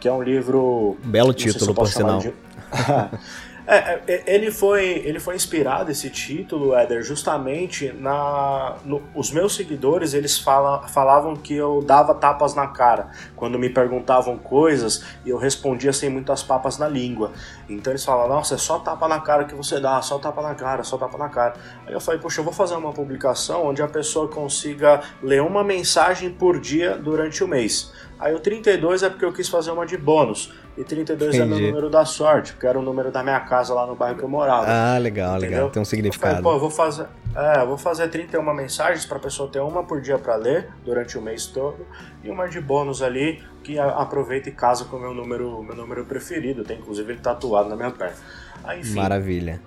que 0.00 0.08
é 0.08 0.12
um 0.12 0.22
livro. 0.22 0.96
Belo 1.04 1.32
título, 1.32 1.66
se 1.66 1.74
por 1.74 1.88
sinal. 1.88 2.18
De... 2.18 2.32
É, 3.72 4.02
é, 4.06 4.22
ele, 4.26 4.50
foi, 4.50 4.84
ele 4.84 5.18
foi 5.18 5.34
inspirado, 5.34 5.90
esse 5.90 6.10
título, 6.10 6.74
Éder, 6.74 7.02
justamente 7.02 7.90
na. 7.90 8.76
No, 8.84 9.02
os 9.14 9.32
meus 9.32 9.54
seguidores 9.54 10.12
eles 10.12 10.38
fala, 10.38 10.86
falavam 10.88 11.34
que 11.34 11.54
eu 11.54 11.82
dava 11.82 12.14
tapas 12.14 12.54
na 12.54 12.66
cara 12.66 13.08
quando 13.34 13.58
me 13.58 13.70
perguntavam 13.70 14.36
coisas 14.36 15.02
e 15.24 15.30
eu 15.30 15.38
respondia 15.38 15.90
sem 15.90 16.10
muitas 16.10 16.42
papas 16.42 16.76
na 16.76 16.86
língua. 16.86 17.32
Então 17.66 17.90
eles 17.90 18.04
falavam, 18.04 18.36
nossa, 18.36 18.56
é 18.56 18.58
só 18.58 18.78
tapa 18.78 19.08
na 19.08 19.20
cara 19.20 19.44
que 19.44 19.54
você 19.54 19.80
dá, 19.80 20.02
só 20.02 20.18
tapa 20.18 20.42
na 20.42 20.54
cara, 20.54 20.84
só 20.84 20.98
tapa 20.98 21.16
na 21.16 21.30
cara. 21.30 21.54
Aí 21.86 21.94
eu 21.94 22.00
falei, 22.00 22.20
poxa, 22.20 22.40
eu 22.40 22.44
vou 22.44 22.52
fazer 22.52 22.74
uma 22.74 22.92
publicação 22.92 23.64
onde 23.64 23.80
a 23.80 23.88
pessoa 23.88 24.28
consiga 24.28 25.00
ler 25.22 25.40
uma 25.40 25.64
mensagem 25.64 26.30
por 26.30 26.60
dia 26.60 26.98
durante 26.98 27.42
o 27.42 27.48
mês. 27.48 27.90
Aí 28.22 28.32
o 28.34 28.38
32 28.38 29.02
é 29.02 29.10
porque 29.10 29.24
eu 29.24 29.32
quis 29.32 29.48
fazer 29.48 29.72
uma 29.72 29.84
de 29.84 29.96
bônus, 29.96 30.52
e 30.76 30.84
32 30.84 31.34
Entendi. 31.34 31.42
é 31.42 31.44
meu 31.44 31.66
número 31.66 31.90
da 31.90 32.04
sorte, 32.04 32.52
porque 32.52 32.66
era 32.66 32.78
o 32.78 32.82
número 32.82 33.10
da 33.10 33.22
minha 33.22 33.40
casa 33.40 33.74
lá 33.74 33.86
no 33.86 33.94
bairro 33.94 34.16
que 34.16 34.24
eu 34.24 34.28
morava. 34.28 34.66
Ah, 34.66 34.98
legal, 34.98 35.36
entendeu? 35.36 35.50
legal. 35.50 35.70
Tem 35.70 35.82
um 35.82 35.84
significado. 35.84 36.38
Eu 36.38 36.42
falei, 36.42 36.42
pô, 36.42 36.56
eu 36.56 36.60
vou 36.60 36.70
fazer, 36.70 37.06
é, 37.36 37.60
eu 37.60 37.66
vou 37.66 37.76
fazer 37.76 38.08
31 38.08 38.54
mensagens 38.54 39.04
para 39.04 39.18
a 39.18 39.20
pessoa 39.20 39.50
ter 39.50 39.60
uma 39.60 39.82
por 39.84 40.00
dia 40.00 40.18
para 40.18 40.34
ler 40.36 40.70
durante 40.84 41.18
o 41.18 41.22
mês 41.22 41.46
todo 41.46 41.86
e 42.24 42.30
uma 42.30 42.48
de 42.48 42.60
bônus 42.60 43.02
ali 43.02 43.42
que 43.62 43.78
aproveita 43.78 44.48
e 44.48 44.52
casa 44.52 44.86
com 44.86 44.96
o 44.96 45.00
meu 45.00 45.14
número, 45.14 45.62
meu 45.62 45.76
número 45.76 46.04
preferido. 46.04 46.64
Tem 46.64 46.78
inclusive 46.78 47.12
ele 47.12 47.20
tatuado 47.20 47.68
na 47.68 47.76
minha 47.76 47.90
perna. 47.90 48.16
Aí, 48.64 48.80
enfim, 48.80 48.94
Maravilha. 48.94 49.60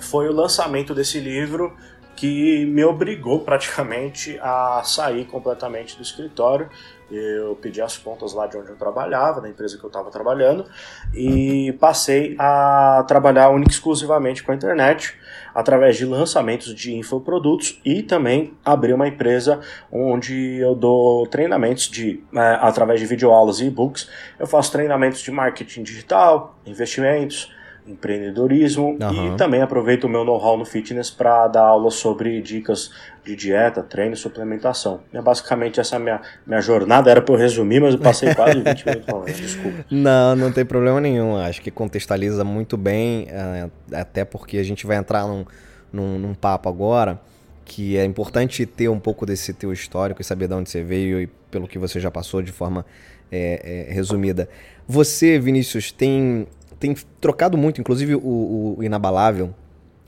Foi 0.00 0.28
o 0.28 0.32
lançamento 0.32 0.94
desse 0.94 1.18
livro 1.18 1.74
que 2.16 2.64
me 2.66 2.84
obrigou 2.84 3.40
praticamente 3.40 4.38
a 4.40 4.82
sair 4.84 5.24
completamente 5.24 5.96
do 5.96 6.02
escritório. 6.02 6.68
Eu 7.10 7.54
pedi 7.56 7.80
as 7.80 7.96
contas 7.96 8.32
lá 8.32 8.46
de 8.46 8.56
onde 8.56 8.70
eu 8.70 8.76
trabalhava, 8.76 9.40
da 9.40 9.48
empresa 9.48 9.78
que 9.78 9.84
eu 9.84 9.88
estava 9.88 10.10
trabalhando, 10.10 10.64
e 11.12 11.72
passei 11.78 12.34
a 12.38 13.04
trabalhar 13.06 13.50
única 13.50 13.70
exclusivamente 13.70 14.42
com 14.42 14.52
a 14.52 14.54
internet, 14.54 15.14
através 15.54 15.96
de 15.96 16.04
lançamentos 16.04 16.74
de 16.74 16.94
infoprodutos 16.94 17.80
e 17.84 18.02
também 18.02 18.54
abri 18.64 18.92
uma 18.92 19.06
empresa 19.06 19.60
onde 19.92 20.58
eu 20.58 20.74
dou 20.74 21.26
treinamentos 21.26 21.88
de, 21.88 22.22
é, 22.34 22.58
através 22.60 22.98
de 22.98 23.06
videoaulas 23.06 23.60
e 23.60 23.66
e-books, 23.66 24.10
eu 24.38 24.46
faço 24.46 24.72
treinamentos 24.72 25.20
de 25.20 25.30
marketing 25.30 25.82
digital, 25.82 26.58
investimentos, 26.66 27.52
empreendedorismo 27.86 28.96
uhum. 29.00 29.34
e 29.34 29.36
também 29.36 29.60
aproveito 29.60 30.04
o 30.04 30.08
meu 30.08 30.24
know-how 30.24 30.56
no 30.56 30.64
fitness 30.64 31.10
para 31.10 31.48
dar 31.48 31.62
aulas 31.62 31.94
sobre 31.94 32.40
dicas 32.40 32.90
de 33.24 33.36
dieta, 33.36 33.82
treino 33.82 34.14
e 34.14 34.16
suplementação. 34.16 35.00
É 35.12 35.20
basicamente 35.20 35.80
essa 35.80 35.98
minha, 35.98 36.20
minha 36.46 36.60
jornada, 36.60 37.10
era 37.10 37.20
para 37.20 37.34
eu 37.34 37.38
resumir, 37.38 37.80
mas 37.80 37.94
eu 37.94 38.00
passei 38.00 38.32
quase 38.34 38.60
20 38.60 38.86
minutos 38.86 39.06
falando, 39.06 39.32
desculpa. 39.32 39.84
Não, 39.90 40.36
não 40.36 40.52
tem 40.52 40.64
problema 40.64 41.00
nenhum, 41.00 41.36
acho 41.36 41.60
que 41.60 41.70
contextualiza 41.70 42.44
muito 42.44 42.76
bem, 42.76 43.26
é, 43.30 43.68
até 43.92 44.24
porque 44.24 44.58
a 44.58 44.64
gente 44.64 44.86
vai 44.86 44.96
entrar 44.96 45.26
num, 45.26 45.44
num, 45.92 46.18
num 46.18 46.34
papo 46.34 46.68
agora 46.68 47.20
que 47.64 47.96
é 47.96 48.04
importante 48.04 48.66
ter 48.66 48.88
um 48.88 49.00
pouco 49.00 49.24
desse 49.24 49.52
teu 49.54 49.72
histórico 49.72 50.20
e 50.20 50.24
saber 50.24 50.48
de 50.48 50.54
onde 50.54 50.68
você 50.68 50.82
veio 50.82 51.20
e 51.20 51.26
pelo 51.50 51.66
que 51.66 51.78
você 51.78 51.98
já 51.98 52.10
passou 52.10 52.42
de 52.42 52.52
forma 52.52 52.84
é, 53.32 53.86
é, 53.88 53.92
resumida. 53.92 54.48
Você, 54.86 55.38
Vinícius, 55.38 55.90
tem 55.90 56.46
tem 56.78 56.94
trocado 57.20 57.56
muito, 57.56 57.80
inclusive 57.80 58.14
o, 58.14 58.76
o 58.78 58.82
Inabalável, 58.82 59.54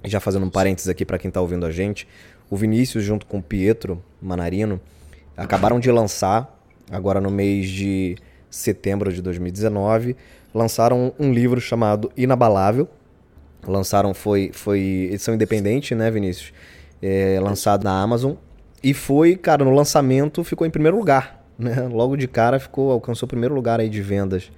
já 0.05 0.21
fazendo 0.21 0.47
um 0.47 0.51
parênteses 0.51 0.89
aqui 0.89 1.05
para 1.05 1.19
quem 1.19 1.29
está 1.29 1.41
ouvindo 1.41 1.67
a 1.67 1.71
gente, 1.71 2.07
o 2.51 2.57
Vinícius 2.57 3.05
junto 3.05 3.27
com 3.27 3.39
o 3.39 3.43
Pietro 3.43 4.03
Manarino 4.21 4.81
acabaram 5.37 5.79
de 5.79 5.91
lançar, 5.91 6.59
agora 6.91 7.21
no 7.21 7.31
mês 7.31 7.69
de 7.69 8.17
setembro 8.49 9.13
de 9.13 9.21
2019, 9.21 10.17
lançaram 10.55 11.13
um 11.19 11.33
livro 11.33 11.61
chamado 11.61 12.11
Inabalável. 12.17 12.89
Lançaram, 13.67 14.15
foi, 14.15 14.51
foi 14.53 15.09
edição 15.13 15.35
independente, 15.35 15.95
né, 15.95 16.11
Vinícius? 16.11 16.53
É, 17.03 17.39
lançado 17.43 17.85
na 17.85 18.01
Amazon. 18.01 18.35
E 18.83 18.95
foi, 18.95 19.37
cara, 19.37 19.65
no 19.65 19.73
lançamento 19.73 20.45
ficou 20.45 20.67
em 20.67 20.71
primeiro 20.71 20.97
lugar, 20.97 21.45
né? 21.59 21.89
Logo 21.91 22.17
de 22.17 22.29
cara 22.29 22.59
ficou, 22.59 22.93
alcançou 22.93 23.27
o 23.27 23.29
primeiro 23.29 23.55
lugar 23.55 23.81
aí 23.81 23.89
de 23.89 24.01
vendas. 24.01 24.51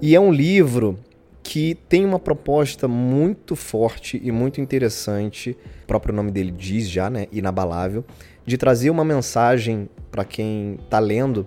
E 0.00 0.14
é 0.14 0.20
um 0.20 0.32
livro 0.32 0.98
que 1.46 1.76
tem 1.88 2.04
uma 2.04 2.18
proposta 2.18 2.88
muito 2.88 3.54
forte 3.54 4.20
e 4.22 4.32
muito 4.32 4.60
interessante, 4.60 5.56
o 5.84 5.86
próprio 5.86 6.12
nome 6.12 6.32
dele 6.32 6.50
diz 6.50 6.88
já, 6.88 7.08
né, 7.08 7.28
inabalável, 7.30 8.04
de 8.44 8.58
trazer 8.58 8.90
uma 8.90 9.04
mensagem 9.04 9.88
para 10.10 10.24
quem 10.24 10.76
está 10.84 10.98
lendo 10.98 11.46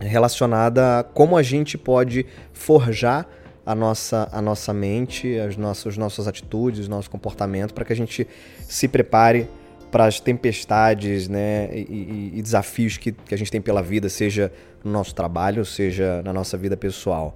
relacionada 0.00 1.00
a 1.00 1.02
como 1.02 1.36
a 1.36 1.42
gente 1.42 1.76
pode 1.76 2.24
forjar 2.52 3.26
a 3.64 3.74
nossa, 3.74 4.28
a 4.30 4.40
nossa 4.40 4.72
mente, 4.72 5.36
as 5.40 5.56
nossas, 5.56 5.94
as 5.94 5.98
nossas 5.98 6.28
atitudes, 6.28 6.86
o 6.86 6.90
nosso 6.90 7.10
comportamento, 7.10 7.74
para 7.74 7.84
que 7.84 7.92
a 7.92 7.96
gente 7.96 8.28
se 8.60 8.86
prepare 8.86 9.48
para 9.90 10.04
as 10.04 10.20
tempestades 10.20 11.28
né, 11.28 11.68
e, 11.72 11.80
e, 11.80 12.32
e 12.36 12.42
desafios 12.42 12.96
que, 12.96 13.10
que 13.10 13.34
a 13.34 13.38
gente 13.38 13.50
tem 13.50 13.60
pela 13.60 13.82
vida, 13.82 14.08
seja 14.08 14.52
no 14.84 14.92
nosso 14.92 15.12
trabalho, 15.12 15.64
seja 15.64 16.22
na 16.22 16.32
nossa 16.32 16.56
vida 16.56 16.76
pessoal. 16.76 17.34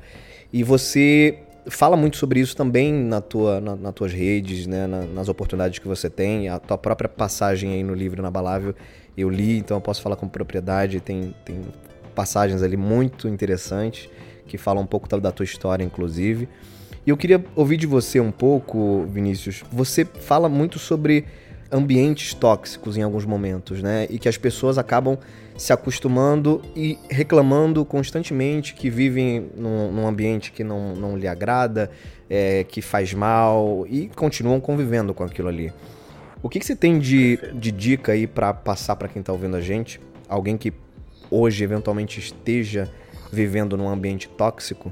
E 0.52 0.62
você 0.62 1.40
fala 1.68 1.96
muito 1.96 2.16
sobre 2.16 2.40
isso 2.40 2.56
também 2.56 2.92
na 2.92 3.20
tua, 3.20 3.60
na, 3.60 3.76
nas 3.76 3.94
tuas 3.94 4.12
redes, 4.12 4.66
né, 4.66 4.86
na, 4.86 5.02
nas 5.02 5.28
oportunidades 5.28 5.78
que 5.78 5.86
você 5.86 6.08
tem. 6.08 6.48
A 6.48 6.58
tua 6.58 6.78
própria 6.78 7.08
passagem 7.08 7.74
aí 7.74 7.82
no 7.82 7.94
livro 7.94 8.20
Inabalável 8.20 8.74
eu 9.16 9.28
li, 9.28 9.58
então 9.58 9.76
eu 9.76 9.80
posso 9.80 10.00
falar 10.02 10.16
com 10.16 10.28
propriedade. 10.28 11.00
Tem, 11.00 11.34
tem 11.44 11.60
passagens 12.14 12.62
ali 12.62 12.76
muito 12.76 13.28
interessantes 13.28 14.08
que 14.46 14.58
falam 14.58 14.82
um 14.82 14.86
pouco 14.86 15.08
da 15.18 15.30
tua 15.30 15.44
história, 15.44 15.84
inclusive. 15.84 16.48
E 17.06 17.10
eu 17.10 17.16
queria 17.16 17.44
ouvir 17.54 17.76
de 17.76 17.86
você 17.86 18.20
um 18.20 18.30
pouco, 18.30 19.06
Vinícius. 19.10 19.62
Você 19.72 20.04
fala 20.04 20.48
muito 20.48 20.78
sobre 20.78 21.24
ambientes 21.70 22.34
tóxicos 22.34 22.96
em 22.96 23.02
alguns 23.02 23.24
momentos, 23.24 23.82
né? 23.82 24.06
E 24.10 24.18
que 24.18 24.28
as 24.28 24.36
pessoas 24.36 24.76
acabam 24.76 25.16
se 25.60 25.74
acostumando 25.74 26.62
e 26.74 26.98
reclamando 27.10 27.84
constantemente 27.84 28.72
que 28.72 28.88
vivem 28.88 29.50
num, 29.54 29.92
num 29.92 30.06
ambiente 30.06 30.52
que 30.52 30.64
não, 30.64 30.96
não 30.96 31.18
lhe 31.18 31.28
agrada, 31.28 31.90
é, 32.30 32.64
que 32.64 32.80
faz 32.80 33.12
mal 33.12 33.84
e 33.86 34.08
continuam 34.16 34.58
convivendo 34.58 35.12
com 35.12 35.22
aquilo 35.22 35.48
ali. 35.48 35.70
O 36.42 36.48
que, 36.48 36.58
que 36.58 36.64
você 36.64 36.74
tem 36.74 36.98
de, 36.98 37.36
de 37.52 37.70
dica 37.70 38.12
aí 38.12 38.26
para 38.26 38.54
passar 38.54 38.96
para 38.96 39.06
quem 39.06 39.20
está 39.20 39.34
ouvindo 39.34 39.54
a 39.54 39.60
gente? 39.60 40.00
Alguém 40.26 40.56
que 40.56 40.72
hoje 41.30 41.62
eventualmente 41.62 42.18
esteja 42.18 42.90
vivendo 43.30 43.76
num 43.76 43.86
ambiente 43.86 44.30
tóxico? 44.30 44.88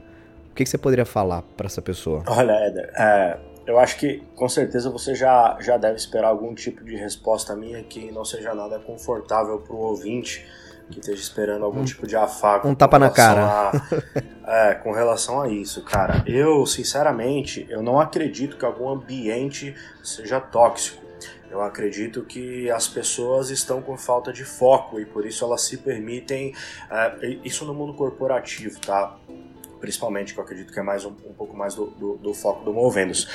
O 0.51 0.55
que, 0.55 0.65
que 0.65 0.69
você 0.69 0.77
poderia 0.77 1.07
falar 1.07 1.41
para 1.57 1.65
essa 1.65 1.81
pessoa? 1.81 2.25
Olha, 2.27 2.53
Éder, 2.53 2.93
é, 2.95 3.39
eu 3.69 3.79
acho 3.79 3.99
que 3.99 4.23
com 4.35 4.49
certeza 4.49 4.89
você 4.89 5.15
já, 5.15 5.59
já 5.61 5.77
deve 5.77 5.97
esperar 5.97 6.29
algum 6.29 6.55
tipo 6.55 6.83
de 6.83 6.97
resposta 6.97 7.55
minha 7.55 7.83
que 7.83 8.11
não 8.11 8.25
seja 8.25 8.55
nada 8.55 8.79
confortável 8.79 9.59
para 9.59 9.77
o 9.77 9.79
ouvinte 9.79 10.49
que 10.91 11.01
esteja 11.01 11.21
esperando 11.21 11.67
algum 11.67 11.81
um, 11.81 11.85
tipo 11.85 12.07
de 12.07 12.17
afago. 12.17 12.67
Um 12.67 12.75
tapa 12.75 12.99
na 12.99 13.11
cara. 13.11 13.71
A, 14.43 14.71
é, 14.71 14.75
com 14.75 14.91
relação 14.91 15.43
a 15.43 15.49
isso, 15.51 15.85
cara. 15.85 16.25
Eu, 16.27 16.65
sinceramente, 16.65 17.67
eu 17.69 17.83
não 17.83 18.01
acredito 18.01 18.57
que 18.57 18.65
algum 18.65 18.89
ambiente 18.89 19.75
seja 20.03 20.41
tóxico. 20.41 21.05
Eu 21.51 21.61
acredito 21.61 22.23
que 22.23 22.71
as 22.71 22.89
pessoas 22.89 23.51
estão 23.51 23.83
com 23.83 23.99
falta 23.99 24.33
de 24.33 24.47
foco 24.47 24.99
e 24.99 25.05
por 25.05 25.27
isso 25.27 25.45
elas 25.45 25.61
se 25.61 25.77
permitem. 25.77 26.55
É, 26.91 27.39
isso 27.45 27.67
no 27.67 27.75
mundo 27.75 27.93
corporativo, 27.93 28.81
tá? 28.81 29.15
Principalmente, 29.81 30.35
que 30.35 30.41
eu 30.41 30.45
acredito 30.45 30.73
que 30.73 30.79
é 30.79 30.83
mais 30.83 31.05
um, 31.05 31.11
um 31.11 31.33
pouco 31.33 31.57
mais 31.57 31.75
do, 31.75 31.87
do, 31.87 32.17
do, 32.17 32.35
foco 32.35 32.64
do 32.64 32.73
Movendos. 32.73 33.29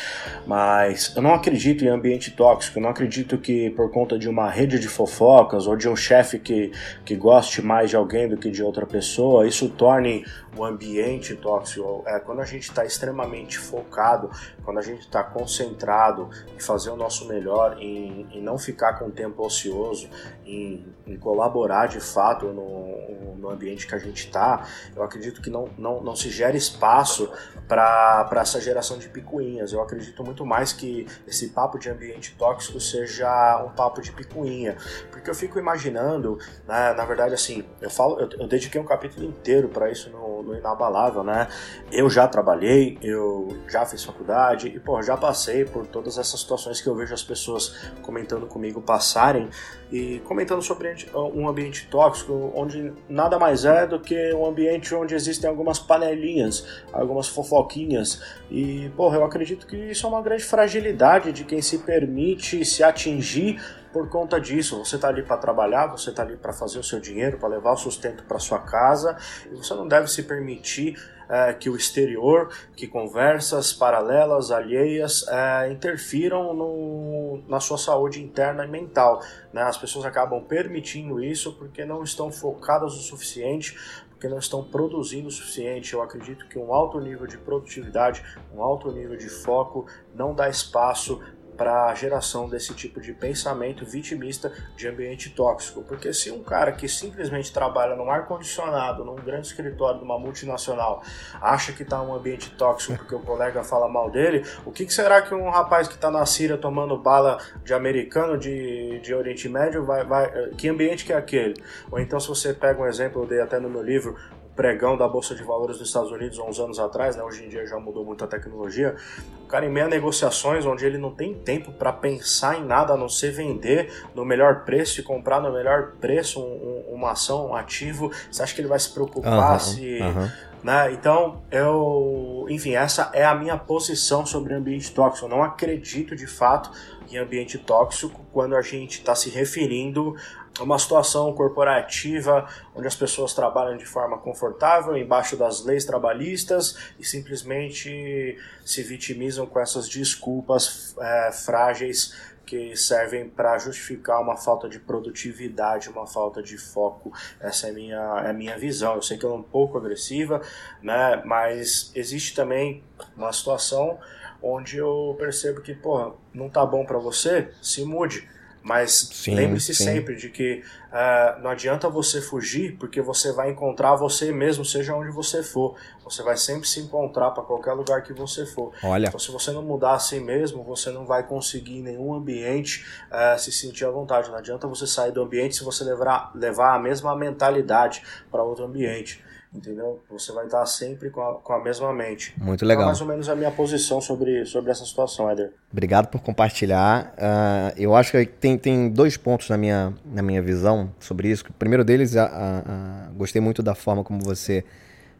Mas 0.45 1.13
eu 1.15 1.21
não 1.21 1.33
acredito 1.33 1.83
em 1.83 1.87
ambiente 1.87 2.31
tóxico, 2.31 2.77
eu 2.77 2.83
não 2.83 2.89
acredito 2.89 3.37
que 3.37 3.69
por 3.71 3.91
conta 3.91 4.17
de 4.17 4.29
uma 4.29 4.49
rede 4.49 4.79
de 4.79 4.87
fofocas 4.87 5.67
ou 5.67 5.75
de 5.75 5.87
um 5.89 5.95
chefe 5.95 6.39
que, 6.39 6.71
que 7.05 7.15
goste 7.15 7.61
mais 7.61 7.89
de 7.89 7.95
alguém 7.95 8.27
do 8.27 8.37
que 8.37 8.49
de 8.49 8.63
outra 8.63 8.85
pessoa, 8.85 9.47
isso 9.47 9.69
torne 9.69 10.25
o 10.55 10.63
ambiente 10.63 11.35
tóxico. 11.35 12.03
É 12.05 12.19
quando 12.19 12.41
a 12.41 12.45
gente 12.45 12.63
está 12.63 12.85
extremamente 12.85 13.57
focado, 13.57 14.29
quando 14.63 14.79
a 14.79 14.81
gente 14.81 15.01
está 15.01 15.23
concentrado 15.23 16.29
em 16.55 16.59
fazer 16.59 16.89
o 16.89 16.95
nosso 16.95 17.27
melhor, 17.27 17.77
em, 17.79 18.27
em 18.31 18.41
não 18.41 18.57
ficar 18.57 18.93
com 18.99 19.09
tempo 19.09 19.45
ocioso, 19.45 20.09
em, 20.45 20.85
em 21.05 21.17
colaborar 21.17 21.87
de 21.87 21.99
fato 21.99 22.47
no, 22.47 23.35
no 23.35 23.49
ambiente 23.49 23.87
que 23.87 23.95
a 23.95 23.99
gente 23.99 24.25
está, 24.25 24.65
eu 24.95 25.03
acredito 25.03 25.41
que 25.41 25.49
não, 25.49 25.69
não, 25.77 26.01
não 26.01 26.15
se 26.15 26.29
gera 26.29 26.55
espaço 26.55 27.29
para 27.67 28.29
essa 28.41 28.59
geração 28.61 28.97
de 28.97 29.09
picuinhas. 29.09 29.73
Eu 29.73 29.81
acredito 29.81 30.23
muito 30.23 30.45
mais 30.45 30.71
que 30.71 31.07
esse 31.27 31.49
papo 31.49 31.77
de 31.77 31.89
ambiente 31.89 32.35
tóxico 32.37 32.79
seja 32.79 33.63
um 33.65 33.69
papo 33.69 34.01
de 34.01 34.11
picuinha, 34.11 34.77
porque 35.23 35.31
eu 35.31 35.35
fico 35.35 35.57
imaginando, 35.57 36.37
né, 36.67 36.93
na 36.93 37.05
verdade, 37.05 37.33
assim, 37.33 37.63
eu 37.81 37.89
falo, 37.89 38.19
eu, 38.19 38.29
eu 38.37 38.45
dediquei 38.45 38.79
um 38.79 38.83
capítulo 38.83 39.25
inteiro 39.25 39.69
para 39.69 39.89
isso 39.89 40.09
no, 40.09 40.43
no, 40.43 40.53
Inabalável, 40.53 41.23
né? 41.23 41.47
Eu 41.89 42.09
já 42.09 42.27
trabalhei, 42.27 42.97
eu 43.01 43.47
já 43.69 43.85
fiz 43.85 44.03
faculdade 44.03 44.67
e, 44.67 44.79
pô, 44.81 45.01
já 45.01 45.15
passei 45.15 45.63
por 45.63 45.87
todas 45.87 46.17
essas 46.17 46.41
situações 46.41 46.81
que 46.81 46.89
eu 46.89 46.95
vejo 46.95 47.13
as 47.13 47.23
pessoas 47.23 47.89
comentando 48.01 48.45
comigo 48.47 48.81
passarem 48.81 49.49
e 49.89 50.19
comentando 50.25 50.61
sobre 50.61 50.93
um 51.13 51.47
ambiente 51.47 51.87
tóxico, 51.87 52.51
onde 52.53 52.91
nada 53.07 53.39
mais 53.39 53.63
é 53.63 53.87
do 53.87 54.01
que 54.01 54.33
um 54.33 54.45
ambiente 54.45 54.93
onde 54.93 55.15
existem 55.15 55.49
algumas 55.49 55.79
panelinhas, 55.79 56.83
algumas 56.91 57.29
fofoquinhas. 57.29 58.21
E, 58.51 58.89
porra, 58.97 59.17
eu 59.17 59.23
acredito 59.23 59.65
que 59.65 59.77
isso 59.77 60.05
é 60.05 60.09
uma 60.09 60.21
grande 60.21 60.43
fragilidade 60.43 61.31
de 61.31 61.45
quem 61.45 61.61
se 61.61 61.77
permite 61.77 62.65
se 62.65 62.83
atingir 62.83 63.61
por 63.93 64.09
conta 64.09 64.41
disso. 64.41 64.83
Você 64.83 64.95
está 64.95 65.07
ali 65.07 65.21
para 65.21 65.37
trabalhar, 65.37 65.87
você 65.87 66.09
está 66.09 66.23
ali 66.23 66.35
para 66.35 66.51
fazer 66.51 66.79
o 66.79 66.83
seu 66.83 66.99
dinheiro, 66.99 67.37
para 67.37 67.47
levar 67.47 67.73
o 67.73 67.77
sustento 67.77 68.23
para 68.23 68.39
sua 68.39 68.59
casa, 68.59 69.15
e 69.45 69.55
você 69.55 69.73
não 69.75 69.87
deve 69.87 70.07
se 70.07 70.23
permitir 70.23 70.97
é, 71.29 71.53
que 71.53 71.69
o 71.69 71.75
exterior, 71.75 72.49
que 72.75 72.87
conversas 72.87 73.71
paralelas, 73.71 74.51
alheias, 74.51 75.25
é, 75.27 75.71
interfiram 75.71 76.53
no, 76.53 77.43
na 77.47 77.59
sua 77.59 77.77
saúde 77.77 78.21
interna 78.21 78.65
e 78.65 78.67
mental. 78.67 79.21
Né? 79.53 79.61
As 79.61 79.77
pessoas 79.77 80.05
acabam 80.05 80.43
permitindo 80.43 81.23
isso 81.23 81.53
porque 81.53 81.85
não 81.85 82.03
estão 82.03 82.31
focadas 82.31 82.93
o 82.93 83.01
suficiente 83.01 83.77
porque 84.09 84.29
não 84.29 84.39
estão 84.39 84.63
produzindo 84.63 85.27
o 85.27 85.31
suficiente. 85.31 85.93
Eu 85.93 86.01
acredito 86.01 86.47
que 86.47 86.57
um 86.57 86.73
alto 86.73 86.97
nível 86.97 87.27
de 87.27 87.37
produtividade, 87.37 88.23
um 88.55 88.63
alto 88.63 88.89
nível 88.89 89.17
de 89.17 89.27
foco 89.27 89.85
não 90.15 90.33
dá 90.33 90.47
espaço 90.47 91.21
para 91.57 91.85
a 91.85 91.95
geração 91.95 92.49
desse 92.49 92.73
tipo 92.73 92.99
de 92.99 93.13
pensamento 93.13 93.85
vitimista 93.85 94.51
de 94.75 94.87
ambiente 94.87 95.29
tóxico. 95.29 95.83
Porque 95.83 96.13
se 96.13 96.31
um 96.31 96.43
cara 96.43 96.71
que 96.71 96.87
simplesmente 96.87 97.51
trabalha 97.51 97.95
num 97.95 98.09
ar-condicionado, 98.09 99.05
num 99.05 99.15
grande 99.15 99.47
escritório 99.47 99.99
de 99.99 100.05
uma 100.05 100.19
multinacional, 100.19 101.01
acha 101.41 101.71
que 101.73 101.83
está 101.83 102.01
um 102.01 102.13
ambiente 102.13 102.51
tóxico 102.51 102.97
porque 102.97 103.15
o 103.15 103.19
colega 103.19 103.63
fala 103.63 103.87
mal 103.87 104.09
dele, 104.09 104.45
o 104.65 104.71
que, 104.71 104.85
que 104.85 104.93
será 104.93 105.21
que 105.21 105.33
um 105.33 105.49
rapaz 105.49 105.87
que 105.87 105.95
está 105.95 106.09
na 106.09 106.25
Síria 106.25 106.57
tomando 106.57 106.97
bala 106.97 107.37
de 107.63 107.73
americano 107.73 108.37
de, 108.37 108.99
de 108.99 109.13
Oriente 109.13 109.47
Médio 109.49 109.83
vai, 109.85 110.03
vai. 110.03 110.49
Que 110.51 110.69
ambiente 110.69 111.05
que 111.05 111.13
é 111.13 111.17
aquele? 111.17 111.55
Ou 111.91 111.99
então, 111.99 112.19
se 112.19 112.27
você 112.27 112.53
pega 112.53 112.81
um 112.81 112.87
exemplo, 112.87 113.23
eu 113.23 113.27
dei 113.27 113.41
até 113.41 113.59
no 113.59 113.69
meu 113.69 113.81
livro, 113.81 114.15
pregão 114.55 114.95
da 114.95 115.07
Bolsa 115.07 115.35
de 115.35 115.43
Valores 115.43 115.77
dos 115.77 115.87
Estados 115.87 116.11
Unidos 116.11 116.39
há 116.39 116.43
uns 116.43 116.59
anos 116.59 116.79
atrás, 116.79 117.15
né? 117.15 117.23
hoje 117.23 117.45
em 117.45 117.49
dia 117.49 117.65
já 117.65 117.77
mudou 117.79 118.05
muito 118.05 118.23
a 118.23 118.27
tecnologia. 118.27 118.95
O 119.43 119.47
cara 119.47 119.65
em 119.65 119.69
meia 119.69 119.87
negociações, 119.87 120.65
onde 120.65 120.85
ele 120.85 120.97
não 120.97 121.11
tem 121.11 121.33
tempo 121.33 121.71
para 121.71 121.91
pensar 121.91 122.57
em 122.57 122.63
nada 122.65 122.93
a 122.93 122.97
não 122.97 123.09
ser 123.09 123.31
vender 123.31 123.91
no 124.15 124.25
melhor 124.25 124.63
preço 124.63 124.99
e 124.99 125.03
comprar 125.03 125.39
no 125.41 125.51
melhor 125.51 125.93
preço 125.99 126.39
um, 126.41 126.43
um, 126.91 126.95
uma 126.95 127.11
ação, 127.11 127.47
um 127.49 127.55
ativo. 127.55 128.11
Você 128.31 128.41
acha 128.41 128.53
que 128.55 128.61
ele 128.61 128.67
vai 128.67 128.79
se 128.79 128.91
preocupar 128.93 129.53
Uhum, 129.53 129.59
se. 129.59 129.99
uhum. 130.01 130.29
Né? 130.63 130.93
Então, 130.93 131.41
eu. 131.51 132.45
Enfim, 132.49 132.73
essa 132.73 133.11
é 133.13 133.25
a 133.25 133.35
minha 133.35 133.57
posição 133.57 134.25
sobre 134.25 134.53
ambiente 134.53 134.91
tóxico. 134.93 135.25
Eu 135.25 135.29
não 135.29 135.43
acredito 135.43 136.15
de 136.15 136.25
fato 136.25 136.71
em 137.13 137.17
ambiente 137.17 137.57
tóxico 137.57 138.25
quando 138.31 138.55
a 138.55 138.61
gente 138.61 138.99
está 138.99 139.15
se 139.15 139.29
referindo 139.29 140.15
a 140.59 140.63
uma 140.63 140.77
situação 140.77 141.33
corporativa 141.33 142.47
onde 142.75 142.87
as 142.87 142.95
pessoas 142.95 143.33
trabalham 143.33 143.77
de 143.77 143.85
forma 143.85 144.17
confortável, 144.17 144.95
embaixo 144.95 145.35
das 145.35 145.63
leis 145.63 145.85
trabalhistas 145.85 146.77
e 146.99 147.05
simplesmente 147.05 148.37
se 148.63 148.83
vitimizam 148.83 149.45
com 149.45 149.59
essas 149.59 149.89
desculpas 149.89 150.95
é, 150.99 151.31
frágeis 151.31 152.33
que 152.45 152.75
servem 152.75 153.27
para 153.29 153.57
justificar 153.57 154.21
uma 154.21 154.35
falta 154.35 154.67
de 154.67 154.79
produtividade, 154.79 155.89
uma 155.89 156.05
falta 156.05 156.43
de 156.43 156.57
foco. 156.57 157.11
Essa 157.39 157.67
é 157.67 157.69
a 157.69 157.73
minha, 157.73 158.21
é 158.25 158.29
a 158.29 158.33
minha 158.33 158.57
visão. 158.57 158.95
Eu 158.95 159.01
sei 159.01 159.17
que 159.17 159.25
ela 159.25 159.35
é 159.35 159.37
um 159.37 159.43
pouco 159.43 159.77
agressiva, 159.77 160.41
né? 160.81 161.21
mas 161.25 161.91
existe 161.95 162.35
também 162.35 162.83
uma 163.15 163.31
situação 163.31 163.97
onde 164.43 164.77
eu 164.77 165.15
percebo 165.17 165.61
que, 165.61 165.73
porra, 165.73 166.11
não 166.33 166.49
tá 166.49 166.65
bom 166.65 166.85
para 166.85 166.99
você, 166.99 167.49
se 167.61 167.85
mude. 167.85 168.27
Mas 168.65 169.09
lembre-se 169.35 169.73
sempre 169.75 170.15
de 170.15 170.29
que 170.29 170.63
ah, 170.89 171.37
não 171.41 171.49
adianta 171.49 171.89
você 171.89 172.21
fugir, 172.21 172.77
porque 172.77 173.01
você 173.01 173.33
vai 173.33 173.49
encontrar 173.51 173.93
você 173.95 174.31
mesmo, 174.31 174.63
seja 174.63 174.95
onde 174.95 175.11
você 175.11 175.43
for. 175.43 175.75
Você 176.05 176.23
vai 176.23 176.37
sempre 176.37 176.65
se 176.65 176.79
encontrar 176.79 177.31
para 177.31 177.43
qualquer 177.43 177.73
lugar 177.73 178.01
que 178.03 178.13
você 178.13 178.45
for. 178.45 178.71
Olha, 178.81 179.07
Então, 179.07 179.19
se 179.19 179.29
você 179.31 179.51
não 179.51 179.61
mudar 179.61 179.95
a 179.95 179.99
si 179.99 180.17
mesmo, 180.21 180.63
você 180.63 180.91
não 180.91 181.05
vai 181.05 181.27
conseguir 181.27 181.79
em 181.79 181.83
nenhum 181.83 182.13
ambiente 182.13 182.85
eh, 183.11 183.37
se 183.37 183.51
sentir 183.51 183.83
à 183.83 183.91
vontade. 183.91 184.29
Não 184.29 184.37
adianta 184.37 184.65
você 184.65 184.87
sair 184.87 185.11
do 185.11 185.21
ambiente 185.21 185.57
se 185.57 185.63
você 185.65 185.83
levar, 185.83 186.31
levar 186.33 186.73
a 186.73 186.79
mesma 186.79 187.13
mentalidade 187.17 188.01
para 188.31 188.41
outro 188.43 188.63
ambiente. 188.63 189.21
Entendeu? 189.55 190.01
Você 190.09 190.31
vai 190.31 190.45
estar 190.45 190.65
sempre 190.65 191.09
com 191.11 191.21
a, 191.21 191.35
com 191.35 191.53
a 191.53 191.63
mesma 191.63 191.93
mente. 191.93 192.33
muito 192.37 192.55
Então, 192.65 192.67
legal. 192.67 192.85
mais 192.87 192.99
ou 193.01 193.07
menos 193.07 193.29
a 193.29 193.35
minha 193.35 193.51
posição 193.51 194.01
sobre, 194.01 194.45
sobre 194.45 194.71
essa 194.71 194.83
situação, 194.83 195.29
Éder. 195.29 195.51
Obrigado 195.71 196.07
por 196.07 196.21
compartilhar. 196.21 197.13
Ah, 197.17 197.71
eu 197.77 197.95
acho 197.95 198.11
que 198.11 198.25
tem, 198.25 198.57
tem 198.57 198.89
dois 198.89 199.15
pontos 199.15 199.49
na 199.49 199.57
minha, 199.57 199.93
na 200.05 200.23
minha 200.23 200.41
visão 200.41 200.89
sobre 200.99 201.29
isso. 201.29 201.43
O 201.47 201.53
primeiro 201.53 201.83
deles, 201.85 202.15
a- 202.15 202.25
a- 202.25 202.59
a- 202.59 203.09
gostei 203.15 203.39
muito 203.41 203.61
da 203.61 203.75
forma 203.75 204.03
como 204.03 204.19
você 204.23 204.65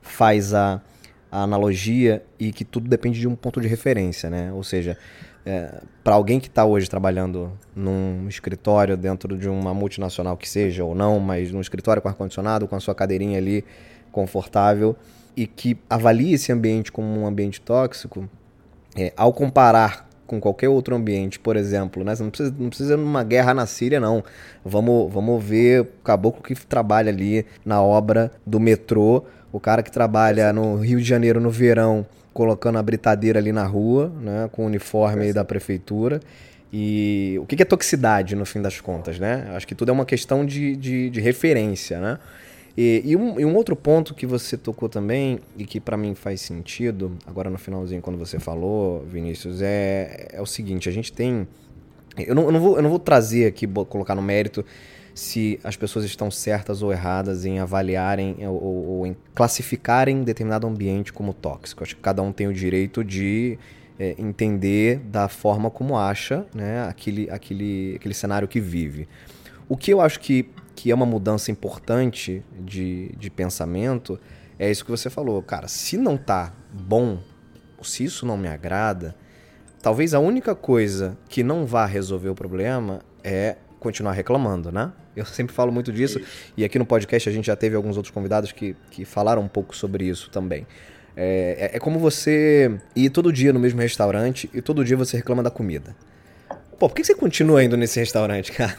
faz 0.02 0.54
a, 0.54 0.82
a 1.32 1.44
analogia 1.44 2.24
e 2.40 2.52
que 2.52 2.66
tudo 2.66 2.90
depende 2.90 3.20
de 3.20 3.28
um 3.28 3.36
ponto 3.36 3.62
de 3.62 3.68
referência, 3.68 4.30
né? 4.32 4.52
Ou 4.52 4.64
seja, 4.64 4.98
para 6.04 6.16
alguém 6.16 6.40
que 6.40 6.48
está 6.48 6.66
hoje 6.66 6.90
trabalhando 6.90 7.52
num 7.76 8.28
escritório 8.30 8.96
dentro 8.98 9.38
de 9.38 9.48
uma 9.50 9.74
multinacional 9.74 10.38
que 10.38 10.48
seja 10.50 10.84
ou 10.86 10.96
não, 10.96 11.20
mas 11.20 11.52
num 11.52 11.60
escritório 11.62 12.02
com 12.02 12.08
ar-condicionado, 12.08 12.68
com 12.68 12.76
a 12.76 12.80
sua 12.80 12.96
cadeirinha 12.96 13.38
ali 13.38 13.64
confortável 14.14 14.96
e 15.36 15.46
que 15.46 15.78
avalie 15.90 16.34
esse 16.34 16.54
ambiente 16.54 16.92
como 16.92 17.20
um 17.20 17.28
ambiente 17.28 17.60
tóxico, 17.60 18.30
é, 18.96 19.12
ao 19.18 19.34
comparar 19.34 20.08
com 20.26 20.40
qualquer 20.40 20.70
outro 20.70 20.96
ambiente, 20.96 21.40
por 21.40 21.58
exemplo, 21.58 22.04
né? 22.04 22.16
Você 22.16 22.24
não 22.24 22.30
precisa, 22.30 22.56
não 22.58 22.70
precisa 22.70 22.96
numa 22.96 23.24
guerra 23.24 23.54
na 23.54 23.66
Síria, 23.66 24.00
não. 24.00 24.24
Vamos, 24.64 25.12
vamos 25.12 25.44
ver 25.44 25.82
o 25.82 25.86
caboclo 26.04 26.42
que 26.42 26.56
trabalha 26.56 27.10
ali 27.10 27.46
na 27.66 27.82
obra 27.82 28.32
do 28.46 28.60
metrô, 28.60 29.26
o 29.52 29.60
cara 29.60 29.84
que 29.84 29.92
trabalha 29.92 30.54
no 30.54 30.78
Rio 30.78 31.00
de 31.00 31.04
Janeiro 31.04 31.42
no 31.42 31.50
verão, 31.50 32.06
colocando 32.34 32.78
a 32.78 32.84
britadeira 32.84 33.40
ali 33.40 33.52
na 33.52 33.66
rua, 33.66 34.12
né? 34.22 34.50
Com 34.52 34.64
o 34.64 34.66
uniforme 34.68 35.34
da 35.34 35.44
prefeitura. 35.44 36.20
E 36.72 37.38
o 37.40 37.46
que 37.46 37.56
que 37.56 37.62
é 37.62 37.66
toxicidade, 37.66 38.36
no 38.36 38.46
fim 38.46 38.62
das 38.62 38.80
contas, 38.80 39.20
né? 39.20 39.52
Acho 39.56 39.68
que 39.68 39.76
tudo 39.76 39.90
é 39.90 39.92
uma 39.92 40.06
questão 40.06 40.44
de, 40.44 40.76
de, 40.76 41.10
de 41.10 41.22
referência, 41.22 42.00
né? 42.00 42.18
E, 42.76 43.02
e 43.06 43.16
um, 43.16 43.40
e 43.40 43.46
um 43.46 43.56
outro 43.56 43.76
ponto 43.76 44.16
que 44.16 44.26
você 44.26 44.58
tocou 44.58 44.90
também, 44.90 45.40
e 45.58 45.64
que 45.66 45.80
pra 45.80 45.96
mim 45.96 46.16
faz 46.16 46.42
sentido, 46.42 47.12
agora 47.26 47.50
no 47.50 47.58
finalzinho, 47.58 48.02
quando 48.02 48.18
você 48.18 48.40
falou, 48.40 49.06
Vinícius, 49.06 49.62
é, 49.62 50.30
é 50.34 50.42
o 50.42 50.46
seguinte: 50.46 50.90
a 50.90 50.92
gente 50.92 51.12
tem. 51.14 51.48
Eu 52.18 52.34
não, 52.36 52.44
eu 52.46 52.52
não, 52.52 52.60
vou, 52.60 52.76
eu 52.78 52.82
não 52.82 52.90
vou 52.90 53.00
trazer 53.00 53.46
aqui, 53.48 53.68
colocar 53.68 54.16
no 54.16 54.22
mérito 54.22 54.64
se 55.16 55.60
as 55.64 55.76
pessoas 55.76 56.06
estão 56.06 56.32
certas 56.32 56.82
ou 56.82 56.92
erradas 56.92 57.46
em 57.46 57.60
avaliarem 57.60 58.36
ou, 58.48 58.64
ou- 58.64 58.86
ou 59.00 59.08
em 59.08 59.16
classificarem 59.36 60.24
determinado 60.24 60.66
ambiente 60.66 61.14
como 61.14 61.34
tóxico. 61.34 61.84
Acho 61.84 61.96
que 61.96 62.02
cada 62.02 62.22
um 62.24 62.32
tem 62.32 62.48
o 62.48 62.54
direito 62.54 63.04
de 63.04 63.58
é, 64.00 64.16
entender 64.18 64.98
da 65.00 65.28
forma 65.28 65.70
como 65.70 65.96
acha 65.98 66.46
né, 66.54 66.84
aquele, 66.88 67.30
aquele, 67.30 67.94
aquele 67.96 68.14
cenário 68.16 68.48
que 68.48 68.60
vive. 68.60 69.08
O 69.70 69.78
que 69.78 69.92
eu 69.92 70.02
acho 70.02 70.20
que, 70.20 70.48
que 70.76 70.92
é 70.92 70.96
uma 70.96 71.06
mudança 71.06 71.52
importante 71.52 72.44
de, 72.60 73.10
de 73.18 73.30
pensamento 73.30 74.20
é 74.58 74.70
isso 74.70 74.86
que 74.86 74.92
você 74.92 75.10
falou. 75.10 75.42
Cara, 75.42 75.68
se 75.68 75.98
não 75.98 76.18
tá 76.18 76.54
bom, 76.72 77.20
se 77.82 78.04
isso 78.04 78.26
não 78.26 78.38
me 78.38 78.48
agrada, 78.48 79.16
talvez 79.82 80.14
a 80.14 80.20
única 80.20 80.56
coisa 80.56 81.18
que 81.28 81.44
não 81.44 81.66
vá 81.66 81.86
resolver 81.86 82.30
o 82.30 82.36
problema 82.36 83.02
é 83.24 83.58
continuar 83.80 84.14
reclamando, 84.14 84.72
né? 84.72 84.92
Eu 85.16 85.26
sempre 85.26 85.54
falo 85.54 85.72
muito 85.72 85.92
disso, 85.92 86.20
e 86.56 86.64
aqui 86.64 86.80
no 86.80 86.86
podcast 86.86 87.28
a 87.30 87.32
gente 87.32 87.46
já 87.46 87.56
teve 87.56 87.76
alguns 87.76 87.98
outros 87.98 88.14
convidados 88.14 88.52
que, 88.52 88.76
que 88.90 89.06
falaram 89.06 89.42
um 89.42 89.48
pouco 89.48 89.76
sobre 89.76 90.06
isso 90.06 90.30
também. 90.30 90.66
É, 91.16 91.70
é- 91.74 91.78
é 91.78 91.80
como 91.80 92.00
você 92.00 92.80
ir 92.96 93.10
todo 93.10 93.32
dia 93.32 93.54
no 93.54 93.60
mesmo 93.60 93.80
restaurante 93.82 94.50
e 94.54 94.62
todo 94.62 94.84
dia 94.84 94.98
você 94.98 95.18
reclama 95.18 95.44
da 95.44 95.52
comida. 95.52 95.96
Pô, 96.84 96.90
por 96.90 96.96
que 96.96 97.04
você 97.06 97.16
continua 97.16 97.64
indo 97.64 97.78
nesse 97.78 97.98
restaurante, 97.98 98.52
cara? 98.62 98.76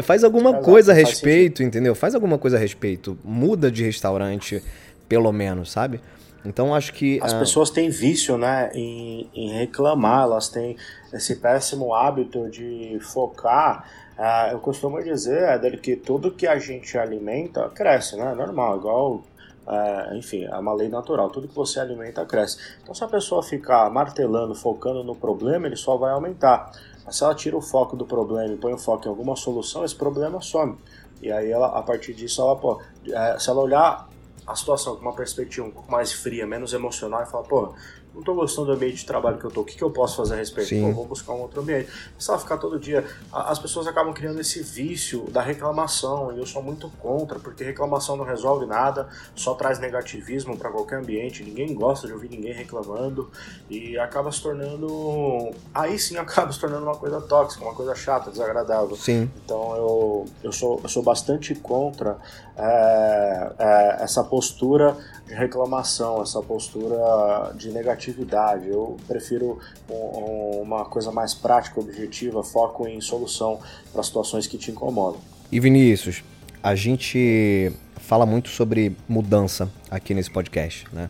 Faz 0.00 0.22
alguma 0.22 0.50
Exato, 0.50 0.64
coisa 0.64 0.92
a 0.92 0.94
faz 0.94 1.08
respeito, 1.08 1.62
entendeu? 1.62 1.94
Faz 1.94 2.14
alguma 2.14 2.36
coisa 2.36 2.58
a 2.58 2.60
respeito. 2.60 3.16
Muda 3.24 3.70
de 3.70 3.82
restaurante, 3.82 4.62
pelo 5.08 5.32
menos, 5.32 5.72
sabe? 5.72 6.02
Então 6.44 6.74
acho 6.74 6.92
que. 6.92 7.18
As 7.22 7.32
ah, 7.32 7.38
pessoas 7.38 7.70
têm 7.70 7.88
vício, 7.88 8.36
né, 8.36 8.70
em, 8.74 9.30
em 9.32 9.48
reclamar, 9.58 10.24
elas 10.24 10.50
têm 10.50 10.76
esse 11.14 11.36
péssimo 11.36 11.94
hábito 11.94 12.50
de 12.50 12.98
focar. 13.00 13.88
Ah, 14.18 14.50
eu 14.52 14.58
costumo 14.58 15.02
dizer, 15.02 15.44
Éder, 15.44 15.80
que 15.80 15.96
tudo 15.96 16.30
que 16.30 16.46
a 16.46 16.58
gente 16.58 16.98
alimenta 16.98 17.70
cresce, 17.70 18.16
né? 18.16 18.32
É 18.32 18.34
normal, 18.34 18.76
igual. 18.76 19.24
ah, 19.66 20.10
enfim, 20.12 20.44
é 20.44 20.54
uma 20.58 20.74
lei 20.74 20.90
natural. 20.90 21.30
Tudo 21.30 21.48
que 21.48 21.54
você 21.54 21.80
alimenta 21.80 22.22
cresce. 22.26 22.58
Então, 22.82 22.94
se 22.94 23.02
a 23.02 23.08
pessoa 23.08 23.42
ficar 23.42 23.88
martelando, 23.88 24.54
focando 24.54 25.02
no 25.02 25.16
problema, 25.16 25.66
ele 25.66 25.76
só 25.76 25.96
vai 25.96 26.12
aumentar. 26.12 26.70
Mas 27.04 27.16
se 27.16 27.24
ela 27.24 27.34
tira 27.34 27.56
o 27.56 27.60
foco 27.60 27.96
do 27.96 28.06
problema 28.06 28.54
e 28.54 28.56
põe 28.56 28.72
o 28.72 28.78
foco 28.78 29.06
em 29.06 29.08
alguma 29.08 29.36
solução, 29.36 29.84
esse 29.84 29.94
problema 29.94 30.40
some. 30.40 30.78
E 31.20 31.30
aí, 31.30 31.50
ela, 31.50 31.78
a 31.78 31.82
partir 31.82 32.14
disso, 32.14 32.40
ela, 32.40 32.56
pô, 32.56 32.80
eh, 33.06 33.36
se 33.38 33.48
ela 33.48 33.60
olhar 33.60 34.08
a 34.46 34.54
situação 34.54 34.96
com 34.96 35.02
uma 35.02 35.14
perspectiva 35.14 35.66
um 35.66 35.70
pouco 35.70 35.90
mais 35.90 36.12
fria, 36.12 36.46
menos 36.46 36.72
emocional 36.72 37.22
e 37.22 37.26
falar, 37.26 37.44
pô, 37.44 37.74
não 38.14 38.22
tô 38.22 38.34
gostando 38.34 38.68
do 38.68 38.72
ambiente 38.74 38.96
de 38.96 39.06
trabalho 39.06 39.38
que 39.38 39.44
eu 39.44 39.50
tô, 39.50 39.62
o 39.62 39.64
que, 39.64 39.76
que 39.76 39.82
eu 39.82 39.90
posso 39.90 40.16
fazer 40.16 40.34
a 40.34 40.36
respeito? 40.36 40.68
Sim. 40.68 40.88
Pô, 40.88 40.92
vou 40.92 41.06
buscar 41.06 41.32
um 41.32 41.40
outro 41.40 41.60
ambiente. 41.60 41.88
Ela 42.26 42.38
ficar 42.38 42.58
todo 42.58 42.78
dia, 42.78 43.04
as 43.32 43.58
pessoas 43.58 43.86
acabam 43.86 44.12
criando 44.14 44.40
esse 44.40 44.62
vício 44.62 45.24
da 45.30 45.42
reclamação, 45.42 46.32
e 46.32 46.38
eu 46.38 46.46
sou 46.46 46.62
muito 46.62 46.88
contra, 47.00 47.38
porque 47.38 47.64
reclamação 47.64 48.16
não 48.16 48.24
resolve 48.24 48.66
nada, 48.66 49.08
só 49.34 49.54
traz 49.54 49.78
negativismo 49.78 50.56
para 50.56 50.70
qualquer 50.70 50.98
ambiente, 50.98 51.42
ninguém 51.42 51.74
gosta 51.74 52.06
de 52.06 52.12
ouvir 52.12 52.30
ninguém 52.30 52.52
reclamando, 52.52 53.30
e 53.68 53.98
acaba 53.98 54.30
se 54.30 54.40
tornando, 54.42 55.50
aí 55.74 55.98
sim 55.98 56.16
acaba 56.18 56.52
se 56.52 56.60
tornando 56.60 56.84
uma 56.84 56.96
coisa 56.96 57.20
tóxica, 57.20 57.64
uma 57.64 57.74
coisa 57.74 57.94
chata, 57.94 58.30
desagradável. 58.30 58.96
Sim, 58.96 59.30
Então 59.44 59.76
eu, 59.76 60.24
eu, 60.42 60.52
sou, 60.52 60.80
eu 60.82 60.88
sou 60.88 61.02
bastante 61.02 61.54
contra 61.54 62.18
é, 62.56 63.52
é, 63.58 63.96
essa 64.02 64.22
postura 64.22 64.96
de 65.26 65.34
reclamação, 65.34 66.22
essa 66.22 66.40
postura 66.42 67.52
de 67.56 67.70
negatividade. 67.70 68.68
Eu 68.68 68.96
prefiro 69.08 69.58
um- 69.90 69.94
um- 69.94 70.62
uma 70.62 70.84
coisa 70.84 71.10
mais 71.10 71.32
prática, 71.34 71.80
objetiva, 71.80 72.42
foco 72.42 72.86
em 72.86 73.00
solução 73.00 73.58
para 73.92 74.02
situações 74.02 74.46
que 74.46 74.58
te 74.58 74.70
incomodam. 74.70 75.20
E 75.50 75.58
Vinícius, 75.60 76.22
a 76.62 76.74
gente 76.74 77.72
fala 77.96 78.26
muito 78.26 78.48
sobre 78.50 78.96
mudança 79.08 79.70
aqui 79.90 80.12
nesse 80.14 80.30
podcast, 80.30 80.86
né? 80.92 81.08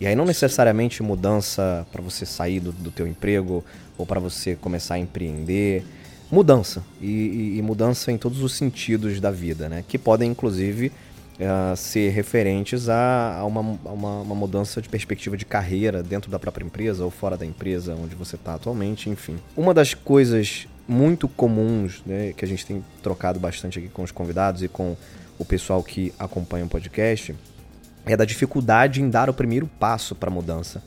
E 0.00 0.06
aí 0.06 0.14
não 0.14 0.24
necessariamente 0.24 1.02
mudança 1.02 1.84
para 1.90 2.00
você 2.00 2.24
sair 2.24 2.60
do, 2.60 2.70
do 2.70 2.90
teu 2.92 3.06
emprego 3.06 3.64
ou 3.96 4.06
para 4.06 4.20
você 4.20 4.54
começar 4.54 4.94
a 4.94 4.98
empreender, 4.98 5.84
mudança 6.30 6.84
e, 7.00 7.06
e, 7.06 7.58
e, 7.58 7.62
mudança 7.62 8.12
em 8.12 8.18
todos 8.18 8.40
os 8.42 8.54
sentidos 8.54 9.18
da 9.20 9.32
vida, 9.32 9.68
né? 9.68 9.84
Que 9.88 9.98
podem 9.98 10.30
inclusive 10.30 10.92
ser 11.76 12.10
referentes 12.10 12.88
a, 12.88 13.38
a, 13.38 13.44
uma, 13.44 13.60
a 13.84 13.92
uma, 13.92 14.20
uma, 14.22 14.34
mudança 14.34 14.82
de 14.82 14.88
perspectiva 14.88 15.36
de 15.36 15.44
carreira 15.44 16.02
dentro 16.02 16.30
da 16.30 16.38
própria 16.38 16.64
empresa 16.64 17.04
ou 17.04 17.10
fora 17.10 17.36
da 17.36 17.46
empresa 17.46 17.94
onde 17.94 18.14
você 18.14 18.34
está 18.36 18.54
atualmente, 18.54 19.08
enfim. 19.08 19.36
Uma 19.56 19.72
das 19.72 19.94
coisas 19.94 20.66
muito 20.86 21.28
comuns, 21.28 22.02
né, 22.04 22.32
que 22.36 22.44
a 22.44 22.48
gente 22.48 22.66
tem 22.66 22.84
trocado 23.02 23.38
bastante 23.38 23.78
aqui 23.78 23.88
com 23.88 24.02
os 24.02 24.10
convidados 24.10 24.62
e 24.62 24.68
com 24.68 24.96
o 25.38 25.44
pessoal 25.44 25.82
que 25.82 26.12
acompanha 26.18 26.64
o 26.64 26.68
podcast 26.68 27.34
é 28.04 28.16
da 28.16 28.24
dificuldade 28.24 29.00
em 29.00 29.08
dar 29.08 29.30
o 29.30 29.34
primeiro 29.34 29.68
passo 29.78 30.14
para 30.14 30.30
a 30.30 30.32
mudança. 30.32 30.82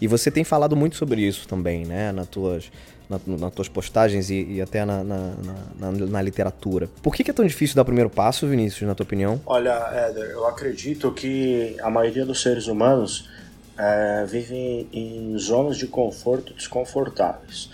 E 0.00 0.06
você 0.06 0.30
tem 0.30 0.44
falado 0.44 0.74
muito 0.74 0.96
sobre 0.96 1.20
isso 1.20 1.46
também, 1.46 1.84
né? 1.84 2.10
Nas 2.10 2.26
tuas, 2.26 2.70
na, 3.10 3.20
nas 3.36 3.52
tuas 3.52 3.68
postagens 3.68 4.30
e, 4.30 4.44
e 4.44 4.62
até 4.62 4.84
na, 4.84 5.02
na, 5.02 5.34
na, 5.80 6.22
literatura. 6.22 6.88
Por 7.02 7.12
que, 7.12 7.24
que, 7.24 7.32
é 7.32 7.34
tão 7.34 7.44
difícil 7.44 7.74
dar 7.74 7.82
o 7.82 7.84
primeiro 7.84 8.08
passo, 8.08 8.46
Vinícius, 8.46 8.86
na 8.86 8.94
tua 8.94 9.04
opinião? 9.04 9.40
Olha, 9.44 9.72
Éder, 9.92 10.30
eu 10.30 10.46
acredito 10.46 11.10
que 11.10 11.76
a 11.82 11.90
maioria 11.90 12.24
dos 12.24 12.40
seres 12.40 12.68
humanos 12.68 13.28
é, 13.76 14.24
vivem 14.26 14.86
em 14.92 15.36
zonas 15.36 15.76
de 15.76 15.88
conforto 15.88 16.54
desconfortáveis. 16.54 17.68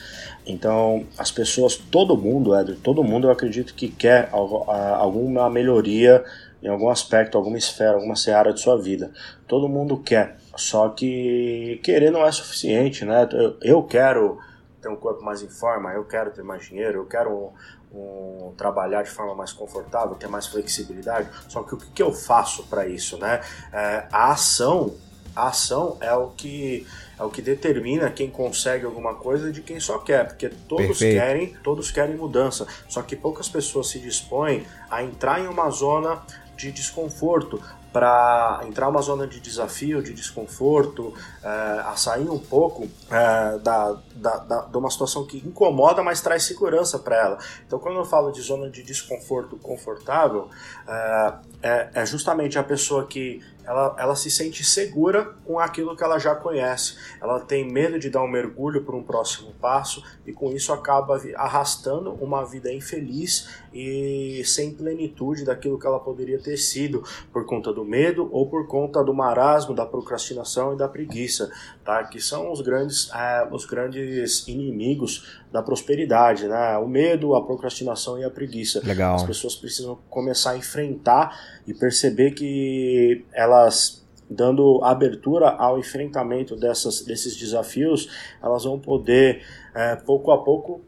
Então, 0.46 1.04
as 1.18 1.30
pessoas, 1.30 1.76
todo 1.76 2.16
mundo, 2.16 2.54
Éder, 2.54 2.76
todo 2.82 3.04
mundo 3.04 3.26
eu 3.26 3.30
acredito 3.30 3.74
que 3.74 3.88
quer 3.88 4.30
alguma 4.32 5.50
melhoria 5.50 6.24
em 6.62 6.68
algum 6.68 6.88
aspecto, 6.88 7.36
alguma 7.36 7.58
esfera, 7.58 7.94
alguma 7.94 8.16
seara 8.16 8.52
de 8.52 8.60
sua 8.60 8.80
vida. 8.80 9.10
Todo 9.46 9.68
mundo 9.68 9.98
quer, 9.98 10.36
só 10.56 10.88
que 10.88 11.78
querer 11.82 12.10
não 12.10 12.26
é 12.26 12.32
suficiente, 12.32 13.04
né? 13.04 13.28
Eu 13.60 13.82
quero 13.82 14.38
ter 14.86 14.88
um 14.88 14.96
corpo 14.96 15.22
mais 15.24 15.42
em 15.42 15.48
forma, 15.48 15.92
eu 15.92 16.04
quero 16.04 16.30
ter 16.30 16.44
mais 16.44 16.64
dinheiro, 16.64 17.00
eu 17.00 17.06
quero 17.06 17.52
um, 17.92 18.48
um, 18.48 18.54
trabalhar 18.56 19.02
de 19.02 19.10
forma 19.10 19.34
mais 19.34 19.52
confortável, 19.52 20.14
ter 20.14 20.28
mais 20.28 20.46
flexibilidade. 20.46 21.28
Só 21.48 21.62
que 21.62 21.74
o 21.74 21.76
que, 21.76 21.90
que 21.90 22.02
eu 22.02 22.12
faço 22.12 22.64
para 22.68 22.86
isso, 22.86 23.18
né? 23.18 23.40
É, 23.72 24.06
a 24.12 24.30
ação, 24.30 24.94
a 25.34 25.48
ação 25.48 25.98
é 26.00 26.14
o 26.14 26.28
que 26.28 26.86
é 27.18 27.22
o 27.22 27.30
que 27.30 27.40
determina 27.40 28.10
quem 28.10 28.30
consegue 28.30 28.84
alguma 28.84 29.14
coisa 29.14 29.50
de 29.50 29.62
quem 29.62 29.80
só 29.80 29.98
quer, 29.98 30.26
porque 30.26 30.50
todos 30.50 30.86
Perfeito. 30.86 31.18
querem, 31.18 31.56
todos 31.62 31.90
querem 31.90 32.14
mudança. 32.14 32.66
Só 32.88 33.00
que 33.00 33.16
poucas 33.16 33.48
pessoas 33.48 33.88
se 33.88 33.98
dispõem 33.98 34.66
a 34.90 35.02
entrar 35.02 35.40
em 35.40 35.48
uma 35.48 35.70
zona 35.70 36.22
de 36.56 36.70
desconforto, 36.70 37.62
para 37.96 38.60
entrar 38.68 38.90
uma 38.90 39.00
zona 39.00 39.26
de 39.26 39.40
desafio, 39.40 40.02
de 40.02 40.12
desconforto, 40.12 41.14
é, 41.42 41.48
a 41.48 41.94
sair 41.96 42.28
um 42.28 42.38
pouco 42.38 42.86
é, 43.10 43.58
da, 43.60 43.96
da, 44.14 44.36
da, 44.36 44.60
de 44.66 44.76
uma 44.76 44.90
situação 44.90 45.24
que 45.24 45.38
incomoda, 45.38 46.02
mas 46.02 46.20
traz 46.20 46.42
segurança 46.42 46.98
para 46.98 47.16
ela. 47.16 47.38
Então, 47.66 47.78
quando 47.78 47.96
eu 47.96 48.04
falo 48.04 48.30
de 48.30 48.42
zona 48.42 48.68
de 48.68 48.82
desconforto 48.82 49.56
confortável, 49.56 50.50
é, 50.86 51.32
é, 51.62 51.90
é 51.94 52.04
justamente 52.04 52.58
a 52.58 52.62
pessoa 52.62 53.06
que 53.06 53.42
ela, 53.66 53.96
ela 53.98 54.14
se 54.14 54.30
sente 54.30 54.62
segura 54.64 55.34
com 55.44 55.58
aquilo 55.58 55.96
que 55.96 56.04
ela 56.04 56.18
já 56.18 56.34
conhece. 56.34 56.96
Ela 57.20 57.40
tem 57.40 57.68
medo 57.68 57.98
de 57.98 58.08
dar 58.08 58.22
um 58.22 58.28
mergulho 58.28 58.84
para 58.84 58.94
um 58.94 59.02
próximo 59.02 59.52
passo 59.60 60.02
e 60.24 60.32
com 60.32 60.52
isso 60.52 60.72
acaba 60.72 61.20
arrastando 61.34 62.12
uma 62.12 62.44
vida 62.44 62.72
infeliz 62.72 63.48
e 63.74 64.42
sem 64.44 64.72
plenitude 64.72 65.44
daquilo 65.44 65.78
que 65.78 65.86
ela 65.86 65.98
poderia 65.98 66.38
ter 66.38 66.56
sido 66.56 67.02
por 67.32 67.44
conta 67.44 67.72
do 67.72 67.84
medo 67.86 68.28
ou 68.32 68.48
por 68.48 68.66
conta 68.66 69.02
do 69.02 69.14
marasmo, 69.14 69.74
da 69.74 69.86
procrastinação 69.86 70.74
e 70.74 70.76
da 70.76 70.88
preguiça, 70.88 71.50
tá? 71.84 72.04
Que 72.04 72.20
são 72.20 72.50
os 72.50 72.60
grandes, 72.60 73.10
é, 73.14 73.48
os 73.50 73.64
grandes 73.64 74.46
inimigos 74.48 75.40
da 75.52 75.62
prosperidade, 75.62 76.48
né? 76.48 76.76
O 76.78 76.88
medo, 76.88 77.34
a 77.34 77.44
procrastinação 77.44 78.18
e 78.18 78.24
a 78.24 78.30
preguiça. 78.30 78.80
Legal. 78.84 79.16
As 79.16 79.22
pessoas 79.22 79.54
precisam 79.54 79.98
começar 80.10 80.52
a 80.52 80.56
enfrentar 80.56 81.38
e 81.66 81.72
perceber 81.72 82.32
que 82.32 83.24
elas 83.32 84.04
dando 84.28 84.82
abertura 84.82 85.50
ao 85.50 85.78
enfrentamento 85.78 86.56
dessas, 86.56 87.02
desses 87.02 87.36
desafios, 87.36 88.10
elas 88.42 88.64
vão 88.64 88.78
poder 88.78 89.42
é, 89.74 89.94
pouco 89.94 90.32
a 90.32 90.42
pouco 90.42 90.80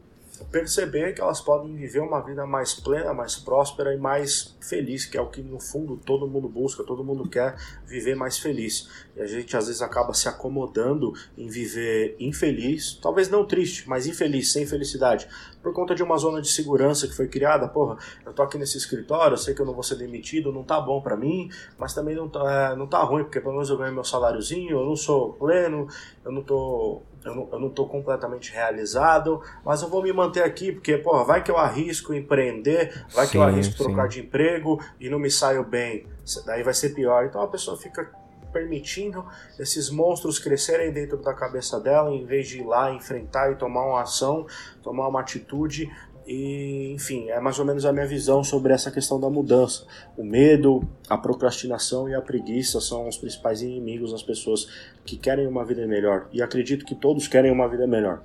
perceber 0.45 1.13
que 1.13 1.21
elas 1.21 1.41
podem 1.41 1.75
viver 1.75 1.99
uma 1.99 2.21
vida 2.21 2.45
mais 2.45 2.73
plena, 2.73 3.13
mais 3.13 3.35
próspera 3.35 3.93
e 3.93 3.97
mais 3.97 4.57
feliz, 4.61 5.05
que 5.05 5.17
é 5.17 5.21
o 5.21 5.27
que 5.27 5.41
no 5.41 5.59
fundo 5.59 5.97
todo 5.97 6.27
mundo 6.27 6.47
busca, 6.47 6.83
todo 6.83 7.03
mundo 7.03 7.27
quer 7.27 7.55
viver 7.85 8.15
mais 8.15 8.37
feliz. 8.37 8.89
E 9.15 9.21
a 9.21 9.27
gente 9.27 9.55
às 9.55 9.67
vezes 9.67 9.81
acaba 9.81 10.13
se 10.13 10.27
acomodando 10.27 11.13
em 11.37 11.47
viver 11.47 12.15
infeliz, 12.19 12.99
talvez 13.01 13.29
não 13.29 13.45
triste, 13.45 13.87
mas 13.87 14.07
infeliz, 14.07 14.51
sem 14.51 14.65
felicidade, 14.65 15.27
por 15.61 15.73
conta 15.73 15.93
de 15.93 16.03
uma 16.03 16.17
zona 16.17 16.41
de 16.41 16.49
segurança 16.49 17.07
que 17.07 17.15
foi 17.15 17.27
criada. 17.27 17.67
Porra, 17.67 17.97
eu 18.25 18.33
tô 18.33 18.41
aqui 18.41 18.57
nesse 18.57 18.77
escritório, 18.77 19.33
eu 19.33 19.37
sei 19.37 19.53
que 19.53 19.61
eu 19.61 19.65
não 19.65 19.73
vou 19.73 19.83
ser 19.83 19.95
demitido, 19.95 20.51
não 20.51 20.63
tá 20.63 20.79
bom 20.79 21.01
para 21.01 21.17
mim, 21.17 21.49
mas 21.77 21.93
também 21.93 22.15
não 22.15 22.29
tá, 22.29 22.71
é, 22.71 22.75
não 22.75 22.87
tá 22.87 23.03
ruim, 23.03 23.23
porque 23.23 23.41
pelo 23.41 23.53
menos 23.53 23.69
eu 23.69 23.77
ganho 23.77 23.93
meu 23.93 24.03
saláriozinho, 24.03 24.71
eu 24.71 24.85
não 24.85 24.95
sou 24.95 25.33
pleno, 25.33 25.87
eu 26.23 26.31
não 26.31 26.43
tô 26.43 27.01
eu 27.23 27.35
não, 27.35 27.49
eu 27.51 27.59
não 27.59 27.69
tô 27.69 27.85
completamente 27.85 28.51
realizado, 28.51 29.41
mas 29.63 29.81
eu 29.81 29.89
vou 29.89 30.01
me 30.01 30.11
manter 30.13 30.43
aqui, 30.43 30.71
porque, 30.71 30.97
porra, 30.97 31.23
vai 31.23 31.43
que 31.43 31.51
eu 31.51 31.57
arrisco 31.57 32.13
empreender, 32.13 33.05
vai 33.13 33.25
sim, 33.25 33.31
que 33.31 33.37
eu 33.37 33.43
arrisco 33.43 33.77
sim. 33.77 33.83
trocar 33.83 34.07
de 34.07 34.21
emprego 34.21 34.81
e 34.99 35.09
não 35.09 35.19
me 35.19 35.29
saio 35.29 35.63
bem, 35.63 36.07
daí 36.45 36.63
vai 36.63 36.73
ser 36.73 36.89
pior. 36.89 37.25
Então 37.25 37.41
a 37.41 37.47
pessoa 37.47 37.77
fica 37.77 38.09
permitindo 38.51 39.25
esses 39.59 39.89
monstros 39.89 40.39
crescerem 40.39 40.91
dentro 40.91 41.17
da 41.17 41.33
cabeça 41.33 41.79
dela, 41.79 42.09
em 42.11 42.25
vez 42.25 42.47
de 42.47 42.59
ir 42.59 42.65
lá 42.65 42.91
enfrentar 42.91 43.51
e 43.51 43.55
tomar 43.55 43.85
uma 43.85 44.01
ação, 44.01 44.45
tomar 44.81 45.07
uma 45.07 45.19
atitude 45.19 45.91
e, 46.31 46.91
enfim, 46.93 47.27
é 47.31 47.39
mais 47.39 47.57
ou 47.57 47.65
menos 47.65 47.85
a 47.85 47.91
minha 47.91 48.05
visão 48.05 48.43
sobre 48.43 48.71
essa 48.71 48.91
questão 48.91 49.19
da 49.19 49.27
mudança. 49.31 49.83
O 50.15 50.23
medo, 50.23 50.87
a 51.09 51.17
procrastinação 51.17 52.07
e 52.07 52.13
a 52.13 52.21
preguiça 52.21 52.79
são 52.79 53.07
os 53.07 53.17
principais 53.17 53.63
inimigos 53.63 54.11
das 54.11 54.21
pessoas 54.21 54.67
que 55.03 55.17
querem 55.17 55.47
uma 55.47 55.65
vida 55.65 55.87
melhor. 55.87 56.27
E 56.31 56.39
acredito 56.43 56.85
que 56.85 56.93
todos 56.93 57.27
querem 57.27 57.51
uma 57.51 57.67
vida 57.67 57.87
melhor. 57.87 58.21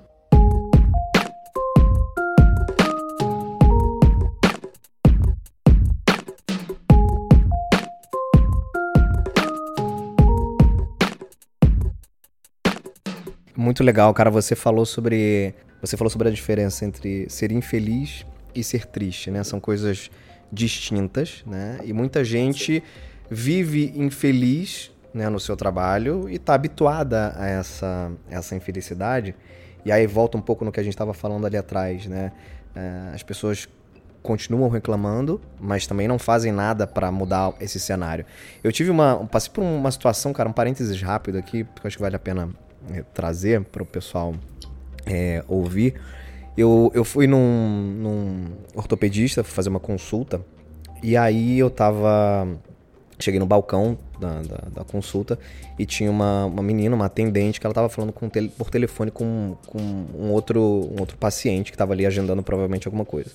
Muito 13.57 13.83
legal, 13.83 14.13
cara. 14.13 14.29
Você 14.29 14.55
falou 14.55 14.85
sobre 14.85 15.55
você 15.85 15.95
falou 15.95 16.09
sobre 16.09 16.27
a 16.27 16.31
diferença 16.31 16.83
entre 16.83 17.29
ser 17.29 17.51
infeliz 17.51 18.25
e 18.53 18.63
ser 18.63 18.87
triste, 18.87 19.29
né? 19.29 19.43
São 19.43 19.59
coisas 19.59 20.09
distintas, 20.51 21.43
né? 21.45 21.79
E 21.83 21.93
muita 21.93 22.23
gente 22.23 22.83
vive 23.29 23.93
infeliz 23.95 24.91
né, 25.13 25.29
no 25.29 25.39
seu 25.39 25.55
trabalho 25.55 26.29
e 26.29 26.35
está 26.35 26.53
habituada 26.53 27.33
a 27.37 27.47
essa, 27.47 28.11
essa 28.29 28.55
infelicidade. 28.55 29.35
E 29.85 29.91
aí 29.91 30.07
volta 30.07 30.37
um 30.37 30.41
pouco 30.41 30.65
no 30.65 30.71
que 30.71 30.79
a 30.79 30.83
gente 30.83 30.93
estava 30.93 31.13
falando 31.13 31.45
ali 31.45 31.57
atrás, 31.57 32.07
né? 32.07 32.31
É, 32.75 33.11
as 33.13 33.21
pessoas 33.21 33.69
continuam 34.23 34.69
reclamando, 34.69 35.39
mas 35.59 35.85
também 35.85 36.07
não 36.07 36.17
fazem 36.17 36.51
nada 36.51 36.87
para 36.87 37.11
mudar 37.11 37.53
esse 37.61 37.79
cenário. 37.79 38.25
Eu 38.63 38.71
tive 38.71 38.89
uma. 38.89 39.27
Passei 39.27 39.51
por 39.53 39.61
uma 39.61 39.91
situação, 39.91 40.33
cara, 40.33 40.49
um 40.49 40.53
parênteses 40.53 40.99
rápido 40.99 41.37
aqui, 41.37 41.63
porque 41.63 41.85
eu 41.85 41.87
acho 41.87 41.97
que 41.97 42.01
vale 42.01 42.15
a 42.15 42.19
pena 42.19 42.49
é, 42.91 43.03
trazer 43.13 43.63
para 43.65 43.83
o 43.83 43.85
pessoal 43.85 44.33
é, 45.05 45.43
ouvir. 45.47 45.95
Eu, 46.57 46.91
eu 46.93 47.03
fui 47.03 47.27
num, 47.27 47.37
num 47.37 48.45
ortopedista 48.73 49.43
fazer 49.43 49.69
uma 49.69 49.79
consulta 49.79 50.41
e 51.03 51.15
aí 51.17 51.59
eu 51.59 51.69
tava. 51.69 52.47
Cheguei 53.17 53.39
no 53.39 53.45
balcão 53.45 53.97
da, 54.19 54.41
da, 54.41 54.57
da, 54.75 54.83
consulta 54.83 55.39
e 55.79 55.85
tinha 55.85 56.11
uma, 56.11 56.45
uma 56.45 56.61
menina, 56.61 56.93
uma 56.93 57.05
atendente, 57.05 57.61
que 57.61 57.65
ela 57.65 57.73
tava 57.73 57.87
falando 57.87 58.11
com, 58.11 58.29
por 58.57 58.69
telefone 58.69 59.09
com, 59.09 59.55
com 59.67 59.79
um, 59.79 60.31
outro, 60.31 60.61
um 60.61 60.99
outro 60.99 61.15
paciente 61.15 61.71
que 61.71 61.77
tava 61.77 61.93
ali 61.93 62.05
agendando 62.05 62.43
provavelmente 62.43 62.89
alguma 62.89 63.05
coisa. 63.05 63.31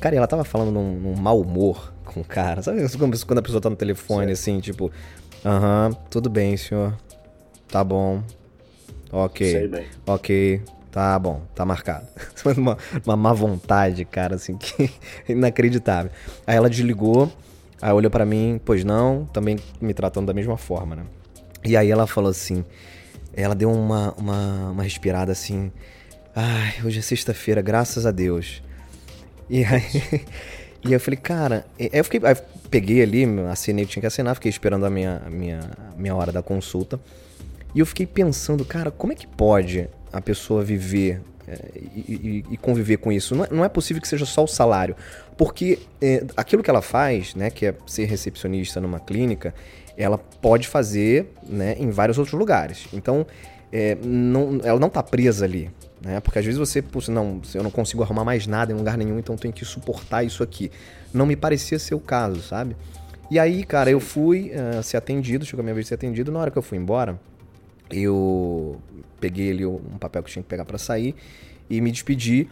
Cara, 0.00 0.14
e 0.14 0.18
ela 0.18 0.26
tava 0.28 0.44
falando 0.44 0.70
num, 0.70 0.92
num 1.00 1.16
mau 1.16 1.40
humor 1.40 1.92
com 2.04 2.20
o 2.20 2.24
cara. 2.24 2.62
Sabe 2.62 2.80
quando 3.26 3.38
a 3.38 3.42
pessoa 3.42 3.60
tá 3.60 3.68
no 3.68 3.76
telefone, 3.76 4.30
assim, 4.30 4.60
tipo... 4.60 4.92
Aham, 5.44 5.96
tudo 6.08 6.30
bem, 6.30 6.56
senhor. 6.56 6.96
Tá 7.68 7.82
bom. 7.82 8.22
Ok. 9.10 9.70
Ok. 10.06 10.62
Tá 10.98 11.16
bom, 11.16 11.42
tá 11.54 11.64
marcado. 11.64 12.08
uma, 12.58 12.76
uma 13.06 13.16
má 13.16 13.32
vontade, 13.32 14.04
cara, 14.04 14.34
assim, 14.34 14.56
que 14.56 14.90
inacreditável. 15.30 16.10
Aí 16.44 16.56
ela 16.56 16.68
desligou, 16.68 17.32
aí 17.80 17.92
olhou 17.92 18.10
para 18.10 18.26
mim, 18.26 18.60
pois 18.64 18.82
não, 18.82 19.24
também 19.26 19.60
me 19.80 19.94
tratando 19.94 20.26
da 20.26 20.34
mesma 20.34 20.56
forma, 20.56 20.96
né? 20.96 21.04
E 21.64 21.76
aí 21.76 21.88
ela 21.88 22.04
falou 22.04 22.28
assim, 22.28 22.64
ela 23.32 23.54
deu 23.54 23.70
uma, 23.70 24.12
uma, 24.18 24.70
uma 24.72 24.82
respirada 24.82 25.30
assim, 25.30 25.70
ai, 26.34 26.74
hoje 26.84 26.98
é 26.98 27.02
sexta-feira, 27.02 27.62
graças 27.62 28.04
a 28.04 28.10
Deus. 28.10 28.60
E 29.48 29.64
aí, 29.64 29.84
E 30.84 30.92
eu 30.92 30.98
falei, 30.98 31.16
cara, 31.16 31.64
eu 31.78 32.02
fiquei, 32.02 32.20
aí 32.24 32.36
peguei 32.68 33.02
ali, 33.02 33.24
assinei 33.48 33.84
o 33.84 33.86
que 33.86 33.92
tinha 33.92 34.00
que 34.00 34.06
assinar, 34.08 34.34
fiquei 34.34 34.50
esperando 34.50 34.84
a 34.84 34.90
minha, 34.90 35.22
a 35.24 35.30
minha, 35.30 35.60
a 35.94 35.96
minha 35.96 36.16
hora 36.16 36.32
da 36.32 36.42
consulta. 36.42 36.98
E 37.72 37.78
eu 37.78 37.86
fiquei 37.86 38.04
pensando, 38.04 38.64
cara, 38.64 38.90
como 38.90 39.12
é 39.12 39.16
que 39.16 39.28
pode 39.28 39.88
a 40.12 40.20
pessoa 40.20 40.62
viver 40.62 41.20
é, 41.46 41.58
e, 41.74 42.12
e, 42.12 42.44
e, 42.52 42.56
conviver 42.56 42.98
com 42.98 43.10
isso? 43.10 43.34
Não 43.34 43.44
é, 43.44 43.48
não 43.50 43.64
é, 43.64 43.68
possível 43.68 44.00
que 44.00 44.08
seja 44.08 44.26
só 44.26 44.44
o 44.44 44.46
salário. 44.46 44.94
Porque 45.36 45.78
é, 46.00 46.24
aquilo 46.36 46.62
que 46.62 46.70
ela 46.70 46.82
faz, 46.82 47.34
né, 47.34 47.50
que 47.50 47.66
é 47.66 47.74
ser 47.86 48.04
recepcionista 48.04 48.80
numa 48.80 49.00
clínica, 49.00 49.54
ela 49.96 50.18
pode 50.18 50.68
fazer 50.68 51.32
né, 51.46 51.74
em 51.78 51.90
vários 51.90 52.18
outros 52.18 52.38
lugares. 52.38 52.86
Então, 52.92 53.26
é, 53.72 53.96
não, 54.02 54.60
ela 54.62 54.78
não 54.78 54.88
está 54.88 55.02
presa 55.02 55.44
ali. 55.44 55.70
Né? 56.00 56.20
Porque 56.20 56.38
às 56.38 56.44
vezes 56.44 56.58
você, 56.58 56.80
puxa, 56.80 57.10
não, 57.10 57.40
eu 57.54 57.62
não 57.62 57.70
consigo 57.70 58.02
arrumar 58.02 58.24
mais 58.24 58.46
nada 58.46 58.72
em 58.72 58.76
lugar 58.76 58.96
nenhum, 58.96 59.18
então 59.18 59.36
tenho 59.36 59.52
que 59.52 59.64
suportar 59.64 60.22
isso 60.22 60.42
aqui. 60.42 60.70
Não 61.12 61.26
me 61.26 61.36
parecia 61.36 61.78
ser 61.78 61.94
o 61.94 62.00
caso, 62.00 62.42
sabe? 62.42 62.76
E 63.30 63.38
aí, 63.38 63.64
cara, 63.64 63.90
eu 63.90 64.00
fui 64.00 64.52
uh, 64.52 64.82
ser 64.82 64.96
atendido, 64.96 65.44
chegou 65.44 65.60
a 65.60 65.64
minha 65.64 65.74
vez 65.74 65.84
de 65.84 65.88
ser 65.88 65.96
atendido. 65.96 66.32
Na 66.32 66.38
hora 66.38 66.50
que 66.50 66.56
eu 66.56 66.62
fui 66.62 66.78
embora, 66.78 67.18
eu 67.90 68.80
peguei 69.20 69.50
ali 69.50 69.66
um 69.66 69.98
papel 69.98 70.22
que 70.22 70.30
tinha 70.30 70.42
que 70.42 70.48
pegar 70.48 70.64
para 70.64 70.78
sair 70.78 71.14
e 71.68 71.80
me 71.80 71.90
despedi. 71.90 72.48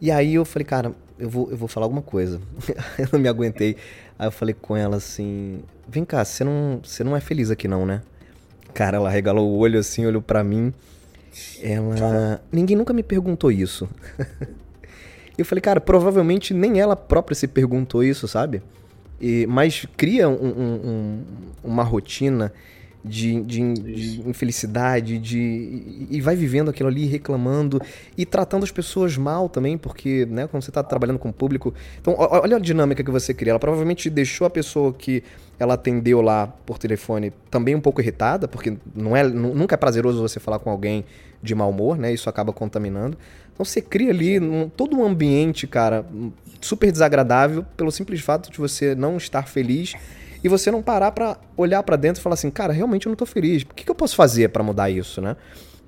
E 0.00 0.10
aí 0.10 0.34
eu 0.34 0.44
falei, 0.44 0.64
cara, 0.64 0.92
eu 1.18 1.28
vou, 1.28 1.50
eu 1.50 1.56
vou 1.56 1.68
falar 1.68 1.86
alguma 1.86 2.02
coisa. 2.02 2.40
eu 2.98 3.08
não 3.12 3.18
me 3.18 3.28
aguentei. 3.28 3.76
Aí 4.18 4.26
eu 4.26 4.32
falei 4.32 4.54
com 4.54 4.76
ela 4.76 4.96
assim: 4.96 5.62
Vem 5.88 6.04
cá, 6.04 6.24
você 6.24 6.44
não, 6.44 6.80
você 6.82 7.02
não 7.02 7.16
é 7.16 7.20
feliz 7.20 7.50
aqui 7.50 7.66
não, 7.66 7.84
né? 7.84 8.02
Cara, 8.74 8.98
ela 8.98 9.10
regalou 9.10 9.48
o 9.48 9.58
olho 9.58 9.78
assim, 9.78 10.06
olhou 10.06 10.22
para 10.22 10.44
mim. 10.44 10.72
Ela. 11.60 12.42
Ninguém 12.52 12.76
nunca 12.76 12.92
me 12.92 13.02
perguntou 13.02 13.50
isso. 13.50 13.88
eu 15.36 15.44
falei, 15.44 15.60
cara, 15.60 15.80
provavelmente 15.80 16.54
nem 16.54 16.80
ela 16.80 16.94
própria 16.94 17.34
se 17.34 17.48
perguntou 17.48 18.04
isso, 18.04 18.28
sabe? 18.28 18.62
E, 19.20 19.46
mas 19.48 19.86
cria 19.96 20.28
um, 20.28 20.34
um, 20.34 20.74
um, 20.74 21.24
uma 21.64 21.82
rotina 21.82 22.52
de, 23.04 23.40
de, 23.42 23.72
de, 23.74 24.28
infelicidade, 24.28 25.18
de 25.18 26.08
e 26.10 26.20
vai 26.20 26.34
vivendo 26.34 26.68
aquilo 26.68 26.88
ali, 26.88 27.06
reclamando 27.06 27.80
e 28.16 28.26
tratando 28.26 28.64
as 28.64 28.70
pessoas 28.70 29.16
mal 29.16 29.48
também, 29.48 29.78
porque, 29.78 30.26
né, 30.26 30.46
quando 30.46 30.62
você 30.62 30.70
está 30.70 30.82
trabalhando 30.82 31.18
com 31.18 31.28
o 31.28 31.32
público. 31.32 31.72
Então, 32.00 32.14
olha 32.18 32.56
a 32.56 32.60
dinâmica 32.60 33.02
que 33.02 33.10
você 33.10 33.32
cria. 33.32 33.52
Ela 33.52 33.58
provavelmente 33.58 34.10
deixou 34.10 34.46
a 34.46 34.50
pessoa 34.50 34.92
que 34.92 35.22
ela 35.58 35.74
atendeu 35.74 36.20
lá 36.20 36.46
por 36.46 36.78
telefone 36.78 37.32
também 37.50 37.74
um 37.74 37.80
pouco 37.80 38.00
irritada, 38.00 38.46
porque 38.48 38.76
não 38.94 39.16
é, 39.16 39.22
nunca 39.24 39.74
é 39.74 39.78
prazeroso 39.78 40.20
você 40.20 40.40
falar 40.40 40.58
com 40.58 40.70
alguém 40.70 41.04
de 41.42 41.54
mau 41.54 41.70
humor, 41.70 41.96
né? 41.96 42.12
Isso 42.12 42.28
acaba 42.28 42.52
contaminando. 42.52 43.16
Então 43.52 43.64
você 43.64 43.80
cria 43.80 44.10
ali 44.10 44.38
um, 44.38 44.68
todo 44.68 44.96
um 44.96 45.04
ambiente, 45.04 45.66
cara, 45.66 46.06
super 46.60 46.92
desagradável 46.92 47.64
pelo 47.76 47.90
simples 47.90 48.20
fato 48.20 48.50
de 48.50 48.58
você 48.58 48.94
não 48.94 49.16
estar 49.16 49.48
feliz 49.48 49.94
e 50.42 50.48
você 50.48 50.70
não 50.70 50.82
parar 50.82 51.12
para 51.12 51.36
olhar 51.56 51.82
para 51.82 51.96
dentro 51.96 52.20
e 52.20 52.22
falar 52.22 52.34
assim, 52.34 52.50
cara, 52.50 52.72
realmente 52.72 53.06
eu 53.06 53.10
não 53.10 53.16
tô 53.16 53.26
feliz. 53.26 53.62
O 53.62 53.66
que, 53.66 53.84
que 53.84 53.90
eu 53.90 53.94
posso 53.94 54.14
fazer 54.14 54.48
para 54.48 54.62
mudar 54.62 54.90
isso, 54.90 55.20
né? 55.20 55.36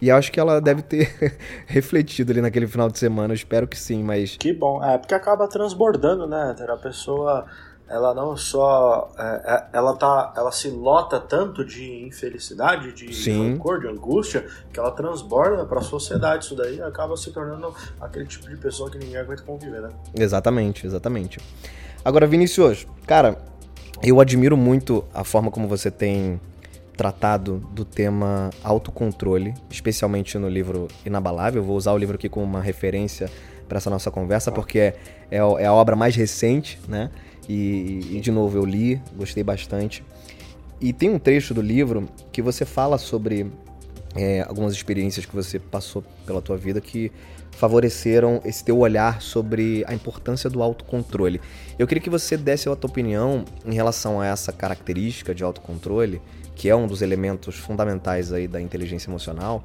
E 0.01 0.11
acho 0.11 0.32
que 0.32 0.40
ela 0.40 0.61
deve 0.61 0.82
ter 0.82 1.36
refletido 1.66 2.32
ali 2.32 2.40
naquele 2.40 2.66
final 2.66 2.88
de 2.88 2.98
semana, 2.98 3.32
eu 3.32 3.36
espero 3.36 3.68
que 3.68 3.78
sim, 3.78 4.03
mas. 4.03 4.36
Que 4.36 4.53
bom, 4.53 4.82
é, 4.82 4.96
porque 4.96 5.14
acaba 5.14 5.46
transbordando, 5.46 6.26
né? 6.26 6.57
A 6.68 6.76
pessoa, 6.76 7.44
ela 7.86 8.14
não 8.14 8.34
só. 8.34 9.12
É, 9.18 9.55
é, 9.55 9.66
ela 9.74 9.94
tá. 9.94 10.32
Ela 10.34 10.51
se 10.53 10.70
lota 10.70 11.20
tanto 11.20 11.62
de 11.62 12.07
infelicidade, 12.07 12.92
de 12.92 13.12
sim. 13.12 13.53
rancor, 13.53 13.80
de 13.80 13.88
angústia, 13.88 14.46
que 14.72 14.80
ela 14.80 14.90
transborda 14.90 15.66
para 15.66 15.80
a 15.80 15.82
sociedade. 15.82 16.46
Isso 16.46 16.57
daí 16.57 16.80
acaba 16.80 17.14
se 17.14 17.30
tornando 17.30 17.74
aquele 18.01 18.24
tipo 18.24 18.48
de 18.48 18.57
pessoa 18.57 18.90
que 18.90 18.96
ninguém 18.96 19.18
aguenta 19.18 19.42
conviver, 19.42 19.82
né? 19.82 19.90
Exatamente, 20.14 20.86
exatamente. 20.86 21.38
Agora, 22.03 22.26
Vinícius, 22.26 22.86
cara, 23.07 23.36
eu 24.03 24.20
admiro 24.20 24.57
muito 24.57 25.05
a 25.12 25.24
forma 25.24 25.51
como 25.51 25.68
você 25.68 25.90
tem 25.90 26.40
tratado 26.96 27.59
do 27.72 27.84
tema 27.84 28.51
autocontrole, 28.62 29.55
especialmente 29.70 30.36
no 30.38 30.48
livro 30.48 30.88
Inabalável. 31.05 31.62
vou 31.62 31.76
usar 31.76 31.92
o 31.92 31.98
livro 31.98 32.16
aqui 32.16 32.28
como 32.28 32.44
uma 32.44 32.61
referência 32.61 33.30
para 33.68 33.78
essa 33.78 33.88
nossa 33.88 34.11
conversa, 34.11 34.51
porque 34.51 34.78
é, 34.78 34.96
é, 35.30 35.36
é, 35.36 35.66
a 35.66 35.72
obra 35.72 35.94
mais 35.94 36.16
recente, 36.16 36.78
né? 36.88 37.11
E, 37.48 38.01
e, 38.11 38.20
de 38.20 38.30
novo, 38.30 38.59
eu 38.59 38.64
li, 38.64 39.01
gostei 39.16 39.42
bastante. 39.42 40.05
E 40.80 40.92
tem 40.92 41.11
um 41.11 41.18
trecho 41.18 41.53
do 41.55 41.62
livro 41.62 42.09
que 42.32 42.42
você 42.42 42.64
fala 42.64 42.98
sobre 42.98 43.51
é, 44.14 44.42
algumas 44.42 44.72
experiências 44.72 45.24
que 45.24 45.34
você 45.34 45.59
passou 45.59 46.05
pela 46.26 46.40
tua 46.40 46.57
vida 46.57 46.80
que 46.80 47.12
favoreceram 47.61 48.40
esse 48.42 48.64
teu 48.64 48.78
olhar 48.78 49.20
sobre 49.20 49.84
a 49.86 49.92
importância 49.92 50.48
do 50.48 50.62
autocontrole. 50.62 51.42
Eu 51.78 51.86
queria 51.86 52.02
que 52.02 52.08
você 52.08 52.34
desse 52.34 52.70
a 52.70 52.74
tua 52.74 52.88
opinião 52.88 53.44
em 53.66 53.74
relação 53.74 54.18
a 54.18 54.26
essa 54.26 54.50
característica 54.50 55.34
de 55.34 55.44
autocontrole, 55.44 56.22
que 56.56 56.70
é 56.70 56.74
um 56.74 56.86
dos 56.86 57.02
elementos 57.02 57.56
fundamentais 57.56 58.32
aí 58.32 58.48
da 58.48 58.62
inteligência 58.62 59.11
emocional. 59.11 59.62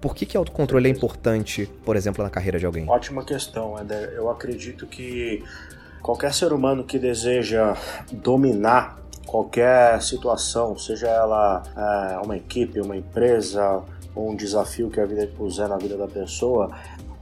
Por 0.00 0.14
que, 0.14 0.24
que 0.24 0.34
autocontrole 0.34 0.88
é 0.88 0.90
importante, 0.90 1.70
por 1.84 1.94
exemplo, 1.94 2.24
na 2.24 2.30
carreira 2.30 2.58
de 2.58 2.64
alguém? 2.64 2.88
Ótima 2.88 3.22
questão, 3.22 3.78
Eder. 3.78 4.14
Eu 4.14 4.30
acredito 4.30 4.86
que 4.86 5.44
qualquer 6.00 6.32
ser 6.32 6.54
humano 6.54 6.84
que 6.84 6.98
deseja 6.98 7.76
dominar 8.10 8.98
qualquer 9.26 10.00
situação, 10.00 10.78
seja 10.78 11.08
ela 11.08 11.62
é, 11.76 12.18
uma 12.24 12.36
equipe, 12.36 12.80
uma 12.80 12.96
empresa, 12.96 13.84
ou 14.16 14.30
um 14.30 14.34
desafio 14.34 14.88
que 14.88 14.98
a 14.98 15.04
vida 15.04 15.28
puser 15.36 15.68
na 15.68 15.76
vida 15.76 15.96
da 15.96 16.08
pessoa, 16.08 16.70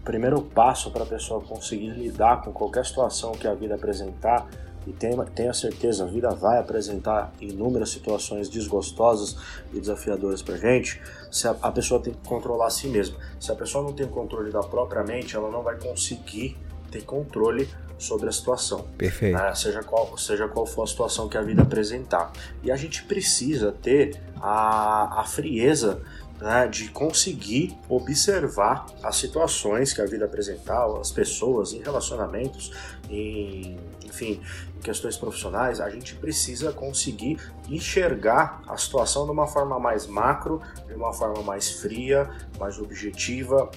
primeiro 0.05 0.43
passo 0.43 0.91
para 0.91 1.03
a 1.03 1.07
pessoa 1.07 1.41
conseguir 1.41 1.91
lidar 1.91 2.43
com 2.43 2.53
qualquer 2.53 2.85
situação 2.85 3.33
que 3.33 3.49
a 3.49 3.55
vida 3.55 3.75
apresentar 3.75 4.47
e 4.87 4.93
tenha, 4.93 5.17
tenha 5.25 5.53
certeza, 5.55 6.05
a 6.05 6.07
vida 6.07 6.31
vai 6.31 6.59
apresentar 6.59 7.33
inúmeras 7.41 7.91
situações 7.91 8.49
desgostosas 8.49 9.37
e 9.73 9.81
desafiadoras 9.81 10.43
para 10.43 10.57
gente, 10.57 11.01
se 11.31 11.49
a, 11.49 11.57
a, 11.63 11.73
pessoa 11.73 12.01
tem 12.01 12.13
que 12.13 12.29
controlar 12.29 12.67
a 12.67 12.71
si 12.71 12.89
mesma. 12.89 13.17
Se 13.41 13.51
a 13.51 13.55
pessoa 13.55 13.83
não 13.83 13.95
tem 13.95 14.07
controle 14.07 14.51
da 14.51 14.61
própria 14.61 15.03
mente, 15.03 15.35
ela 15.35 15.51
não 15.51 15.63
vai 15.63 15.79
conseguir 15.81 16.57
ter 16.91 17.03
controle 17.03 17.69
sobre 17.97 18.29
a 18.29 18.33
situação. 18.33 18.85
Perfeito. 18.99 19.39
Né? 19.39 19.55
Seja, 19.55 19.83
qual, 19.83 20.19
seja 20.19 20.49
qual 20.49 20.67
for 20.67 20.83
a 20.83 20.87
situação 20.87 21.29
que 21.29 21.39
a 21.39 21.43
vida 21.43 21.63
apresentar. 21.63 22.31
E 22.63 22.71
a 22.71 22.77
gente 22.77 23.05
precisa 23.05 23.73
ter 23.73 24.21
a, 24.41 25.21
a 25.21 25.25
frieza 25.25 26.03
né, 26.41 26.67
de 26.67 26.89
conseguir 26.89 27.77
observar 27.89 28.87
as 29.03 29.17
situações 29.17 29.93
que 29.93 30.01
a 30.01 30.07
vida 30.07 30.25
apresentar, 30.25 30.87
as 31.01 31.11
pessoas 31.11 31.73
em 31.73 31.83
relacionamentos, 31.83 32.73
em, 33.09 33.77
enfim, 34.05 34.41
em 34.77 34.81
questões 34.81 35.17
profissionais, 35.17 35.81
a 35.81 35.89
gente 35.91 36.15
precisa 36.17 36.73
conseguir 36.73 37.39
enxergar 37.69 38.63
a 38.69 38.77
situação 38.77 39.25
de 39.25 39.31
uma 39.31 39.47
forma 39.47 39.79
mais 39.79 40.07
macro, 40.07 40.61
de 40.87 40.95
uma 40.95 41.13
forma 41.13 41.43
mais 41.43 41.71
fria, 41.81 42.31
mais 42.59 42.79
objetiva, 42.79 43.71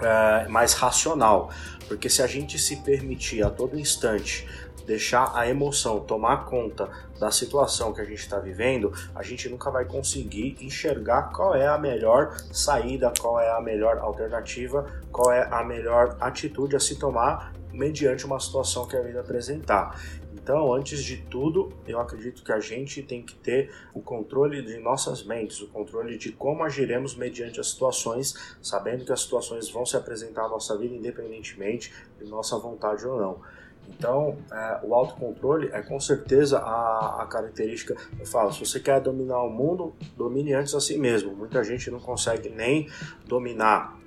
é, 0.00 0.48
mais 0.48 0.74
racional. 0.74 1.50
Porque 1.88 2.08
se 2.08 2.22
a 2.22 2.26
gente 2.26 2.58
se 2.58 2.76
permitir 2.76 3.42
a 3.44 3.50
todo 3.50 3.78
instante 3.78 4.46
deixar 4.86 5.32
a 5.34 5.48
emoção 5.48 6.00
tomar 6.00 6.44
conta 6.44 6.90
da 7.18 7.30
situação 7.30 7.92
que 7.92 8.00
a 8.00 8.04
gente 8.04 8.18
está 8.18 8.38
vivendo, 8.38 8.92
a 9.14 9.22
gente 9.22 9.48
nunca 9.48 9.70
vai 9.70 9.84
conseguir 9.84 10.56
enxergar 10.60 11.32
qual 11.32 11.54
é 11.54 11.66
a 11.66 11.78
melhor 11.78 12.36
saída, 12.52 13.12
qual 13.18 13.40
é 13.40 13.50
a 13.50 13.60
melhor 13.60 13.98
alternativa, 13.98 14.86
qual 15.10 15.32
é 15.32 15.48
a 15.50 15.64
melhor 15.64 16.16
atitude 16.20 16.76
a 16.76 16.80
se 16.80 16.96
tomar 16.96 17.52
mediante 17.72 18.24
uma 18.24 18.38
situação 18.38 18.86
que 18.86 18.96
a 18.96 19.00
vida 19.00 19.20
apresentar. 19.20 19.98
Então, 20.34 20.74
antes 20.74 21.02
de 21.02 21.18
tudo, 21.18 21.72
eu 21.86 22.00
acredito 22.00 22.42
que 22.42 22.52
a 22.52 22.58
gente 22.58 23.02
tem 23.02 23.22
que 23.22 23.34
ter 23.36 23.72
o 23.94 24.00
controle 24.00 24.62
de 24.62 24.76
nossas 24.78 25.24
mentes, 25.24 25.60
o 25.60 25.68
controle 25.68 26.18
de 26.18 26.32
como 26.32 26.64
agiremos 26.64 27.14
mediante 27.14 27.60
as 27.60 27.70
situações, 27.70 28.56
sabendo 28.60 29.04
que 29.04 29.12
as 29.12 29.22
situações 29.22 29.70
vão 29.70 29.86
se 29.86 29.96
apresentar 29.96 30.46
à 30.46 30.48
nossa 30.48 30.76
vida 30.76 30.94
independentemente 30.94 31.94
de 32.18 32.28
nossa 32.28 32.58
vontade 32.58 33.06
ou 33.06 33.18
não. 33.18 33.40
Então, 33.88 34.36
é, 34.50 34.80
o 34.82 34.94
autocontrole 34.94 35.68
é 35.72 35.82
com 35.82 36.00
certeza 36.00 36.58
a, 36.58 37.22
a, 37.22 37.26
característica. 37.26 37.94
Eu 38.18 38.26
falo, 38.26 38.52
se 38.52 38.60
você 38.60 38.80
quer 38.80 39.00
dominar 39.00 39.42
o 39.42 39.50
mundo, 39.50 39.94
domine 40.16 40.54
antes 40.54 40.74
a 40.74 40.80
si 40.80 40.98
mesmo. 40.98 41.34
Muita 41.34 41.62
gente 41.62 41.90
não 41.90 42.00
consegue 42.00 42.48
nem 42.48 42.88
dominar, 43.26 43.98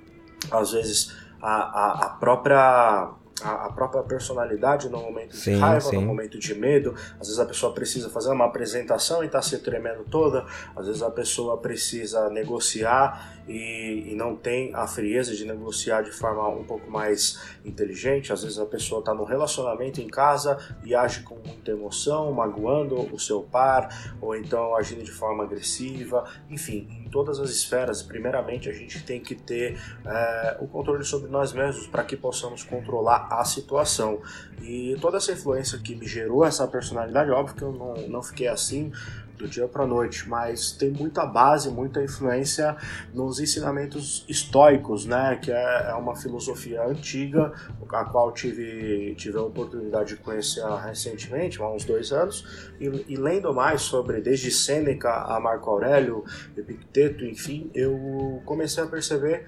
às 0.50 0.72
vezes, 0.72 1.16
a, 1.40 1.52
a, 1.52 2.06
a 2.06 2.08
própria 2.10 3.12
a, 3.42 3.66
a, 3.66 3.72
própria 3.72 4.02
personalidade 4.02 4.88
no 4.88 4.98
momento 4.98 5.36
sim, 5.36 5.54
de 5.54 5.58
raiva, 5.58 5.80
sim. 5.80 5.96
no 5.96 6.02
momento 6.02 6.38
de 6.38 6.54
medo. 6.54 6.94
Às 7.20 7.28
vezes 7.28 7.38
a 7.38 7.46
pessoa 7.46 7.72
precisa 7.72 8.10
fazer 8.10 8.30
uma 8.30 8.46
apresentação 8.46 9.22
e 9.22 9.26
está 9.26 9.40
se 9.42 9.58
tremendo 9.58 10.04
toda. 10.10 10.44
Às 10.76 10.86
vezes 10.86 11.02
a 11.02 11.10
pessoa 11.10 11.58
precisa 11.58 12.28
negociar 12.30 13.37
e, 13.48 14.12
e, 14.12 14.14
não 14.14 14.36
tem 14.36 14.74
a 14.74 14.86
frieza 14.86 15.34
de 15.34 15.44
negociar 15.44 16.02
de 16.02 16.10
forma 16.10 16.48
um 16.48 16.64
pouco 16.64 16.90
mais 16.90 17.40
inteligente. 17.64 18.32
Às 18.32 18.42
vezes 18.42 18.58
a 18.58 18.66
pessoa 18.66 19.00
está 19.00 19.14
no 19.14 19.24
relacionamento 19.24 20.00
em 20.00 20.06
casa 20.06 20.58
e 20.84 20.94
age 20.94 21.22
com 21.22 21.36
muita 21.36 21.70
emoção, 21.70 22.32
magoando 22.32 22.96
o 23.14 23.18
seu 23.18 23.42
par, 23.42 24.16
ou 24.20 24.36
então 24.36 24.76
agindo 24.76 25.02
de 25.02 25.10
forma 25.10 25.44
agressiva. 25.44 26.24
Enfim, 26.50 26.88
em 27.04 27.10
todas 27.10 27.40
as 27.40 27.50
esferas, 27.50 28.02
primeiramente 28.02 28.68
a 28.68 28.72
gente 28.72 29.02
tem 29.04 29.20
que 29.20 29.34
ter 29.34 29.80
é, 30.04 30.56
o 30.60 30.66
controle 30.66 31.04
sobre 31.04 31.30
nós 31.30 31.52
mesmos 31.52 31.86
para 31.86 32.04
que 32.04 32.16
possamos 32.16 32.62
controlar 32.62 33.28
a, 33.30 33.40
a 33.40 33.44
situação. 33.44 34.20
E 34.60 34.96
toda 35.00 35.16
essa 35.16 35.32
influência 35.32 35.78
que 35.78 35.94
me 35.94 36.06
gerou 36.06 36.44
essa 36.44 36.66
personalidade, 36.66 37.30
óbvio 37.30 37.54
que 37.54 37.62
eu 37.62 37.72
não, 37.72 37.94
não 38.08 38.22
fiquei 38.22 38.48
assim 38.48 38.92
do 39.38 39.48
dia 39.48 39.68
para 39.68 39.86
noite, 39.86 40.28
mas 40.28 40.72
tem 40.72 40.90
muita 40.90 41.24
base, 41.24 41.70
muita 41.70 42.02
influência 42.02 42.76
nos 43.14 43.38
ensinamentos 43.38 44.24
estoicos, 44.28 45.06
né, 45.06 45.38
que 45.40 45.50
é, 45.50 45.90
é 45.90 45.94
uma 45.94 46.16
filosofia 46.16 46.84
antiga, 46.84 47.52
a 47.90 48.04
qual 48.04 48.32
tive, 48.32 49.14
tive 49.16 49.38
a 49.38 49.42
oportunidade 49.42 50.16
de 50.16 50.16
conhecer 50.16 50.64
recentemente, 50.84 51.62
há 51.62 51.70
uns 51.70 51.84
dois 51.84 52.12
anos, 52.12 52.68
e, 52.80 52.86
e 53.08 53.16
lendo 53.16 53.54
mais 53.54 53.82
sobre, 53.82 54.20
desde 54.20 54.50
Sêneca 54.50 55.10
a 55.10 55.38
Marco 55.40 55.70
Aurélio, 55.70 56.24
Epicteto, 56.56 57.24
enfim, 57.24 57.70
eu 57.74 58.42
comecei 58.44 58.82
a 58.82 58.86
perceber 58.86 59.46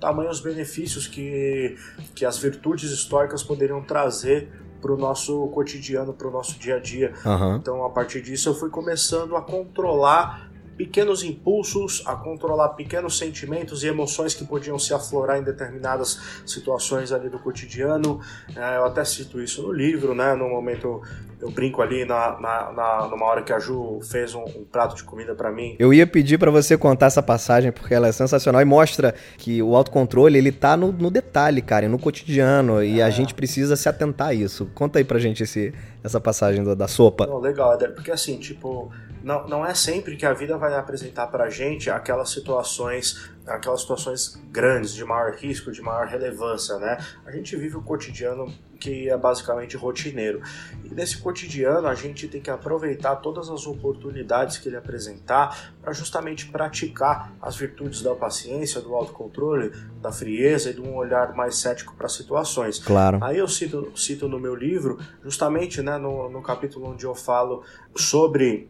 tamanhos 0.00 0.40
benefícios 0.40 1.06
que, 1.06 1.76
que 2.14 2.24
as 2.24 2.38
virtudes 2.38 2.90
históricas 2.90 3.42
poderiam 3.42 3.82
trazer 3.82 4.50
para 4.82 4.92
o 4.92 4.96
nosso 4.98 5.46
cotidiano, 5.48 6.12
para 6.12 6.26
o 6.26 6.30
nosso 6.30 6.58
dia 6.58 6.76
a 6.76 6.80
dia. 6.80 7.14
Uhum. 7.24 7.56
Então, 7.56 7.84
a 7.84 7.90
partir 7.90 8.20
disso, 8.20 8.48
eu 8.48 8.54
fui 8.54 8.68
começando 8.68 9.36
a 9.36 9.40
controlar 9.40 10.51
pequenos 10.82 11.22
impulsos, 11.22 12.02
a 12.04 12.16
controlar 12.16 12.70
pequenos 12.70 13.16
sentimentos 13.16 13.84
e 13.84 13.86
emoções 13.86 14.34
que 14.34 14.44
podiam 14.44 14.76
se 14.80 14.92
aflorar 14.92 15.38
em 15.38 15.42
determinadas 15.44 16.42
situações 16.44 17.12
ali 17.12 17.28
do 17.28 17.38
cotidiano. 17.38 18.20
É, 18.56 18.78
eu 18.78 18.84
até 18.84 19.04
cito 19.04 19.40
isso 19.40 19.62
no 19.62 19.72
livro, 19.72 20.12
né? 20.12 20.34
No 20.34 20.48
momento 20.48 21.00
eu 21.40 21.50
brinco 21.52 21.80
ali 21.80 22.04
na, 22.04 22.40
na, 22.40 22.72
na 22.72 23.08
numa 23.08 23.26
hora 23.26 23.42
que 23.42 23.52
a 23.52 23.60
Ju 23.60 24.00
fez 24.02 24.34
um, 24.34 24.42
um 24.42 24.64
prato 24.64 24.96
de 24.96 25.04
comida 25.04 25.36
para 25.36 25.52
mim. 25.52 25.76
Eu 25.78 25.94
ia 25.94 26.06
pedir 26.06 26.36
para 26.36 26.50
você 26.50 26.76
contar 26.76 27.06
essa 27.06 27.22
passagem 27.22 27.70
porque 27.70 27.94
ela 27.94 28.08
é 28.08 28.12
sensacional 28.12 28.60
e 28.60 28.64
mostra 28.64 29.14
que 29.38 29.62
o 29.62 29.76
autocontrole 29.76 30.36
ele 30.36 30.50
tá 30.50 30.76
no, 30.76 30.90
no 30.90 31.12
detalhe, 31.12 31.62
cara, 31.62 31.88
no 31.88 31.98
cotidiano 31.98 32.80
é. 32.80 32.86
e 32.86 33.02
a 33.02 33.06
é. 33.06 33.10
gente 33.12 33.34
precisa 33.34 33.76
se 33.76 33.88
atentar 33.88 34.28
a 34.28 34.34
isso. 34.34 34.68
Conta 34.74 34.98
aí 34.98 35.04
pra 35.04 35.20
gente 35.20 35.44
esse, 35.44 35.72
essa 36.02 36.20
passagem 36.20 36.64
da, 36.64 36.74
da 36.74 36.88
sopa. 36.88 37.24
Não, 37.24 37.38
legal, 37.38 37.78
porque 37.94 38.10
assim, 38.10 38.36
tipo, 38.38 38.90
não, 39.22 39.46
não 39.46 39.66
é 39.66 39.74
sempre 39.74 40.16
que 40.16 40.26
a 40.26 40.32
vida 40.32 40.56
vai 40.56 40.74
apresentar 40.74 41.26
pra 41.28 41.48
gente 41.48 41.90
aquelas 41.90 42.30
situações 42.30 43.32
aquelas 43.46 43.80
situações 43.80 44.40
grandes, 44.50 44.94
de 44.94 45.04
maior 45.04 45.34
risco, 45.34 45.72
de 45.72 45.82
maior 45.82 46.06
relevância, 46.06 46.78
né? 46.78 46.98
A 47.26 47.30
gente 47.30 47.56
vive 47.56 47.76
o 47.76 47.82
cotidiano 47.82 48.52
que 48.78 49.08
é 49.08 49.16
basicamente 49.16 49.76
rotineiro. 49.76 50.42
E 50.84 50.92
nesse 50.92 51.18
cotidiano 51.18 51.86
a 51.86 51.94
gente 51.94 52.26
tem 52.26 52.40
que 52.40 52.50
aproveitar 52.50 53.16
todas 53.16 53.48
as 53.48 53.64
oportunidades 53.64 54.58
que 54.58 54.68
ele 54.68 54.76
apresentar 54.76 55.72
para 55.80 55.92
justamente 55.92 56.46
praticar 56.46 57.32
as 57.40 57.56
virtudes 57.56 58.02
da 58.02 58.12
paciência, 58.14 58.80
do 58.80 58.92
autocontrole, 58.94 59.70
da 60.00 60.10
frieza 60.10 60.70
e 60.70 60.74
de 60.74 60.80
um 60.80 60.96
olhar 60.96 61.32
mais 61.34 61.56
cético 61.56 61.94
para 61.94 62.08
situações. 62.08 62.80
Claro. 62.80 63.22
Aí 63.22 63.38
eu 63.38 63.46
cito, 63.46 63.92
cito 63.96 64.28
no 64.28 64.40
meu 64.40 64.54
livro, 64.54 64.98
justamente 65.22 65.80
né, 65.80 65.96
no, 65.96 66.28
no 66.28 66.42
capítulo 66.42 66.90
onde 66.90 67.04
eu 67.04 67.14
falo 67.14 67.62
sobre 67.94 68.68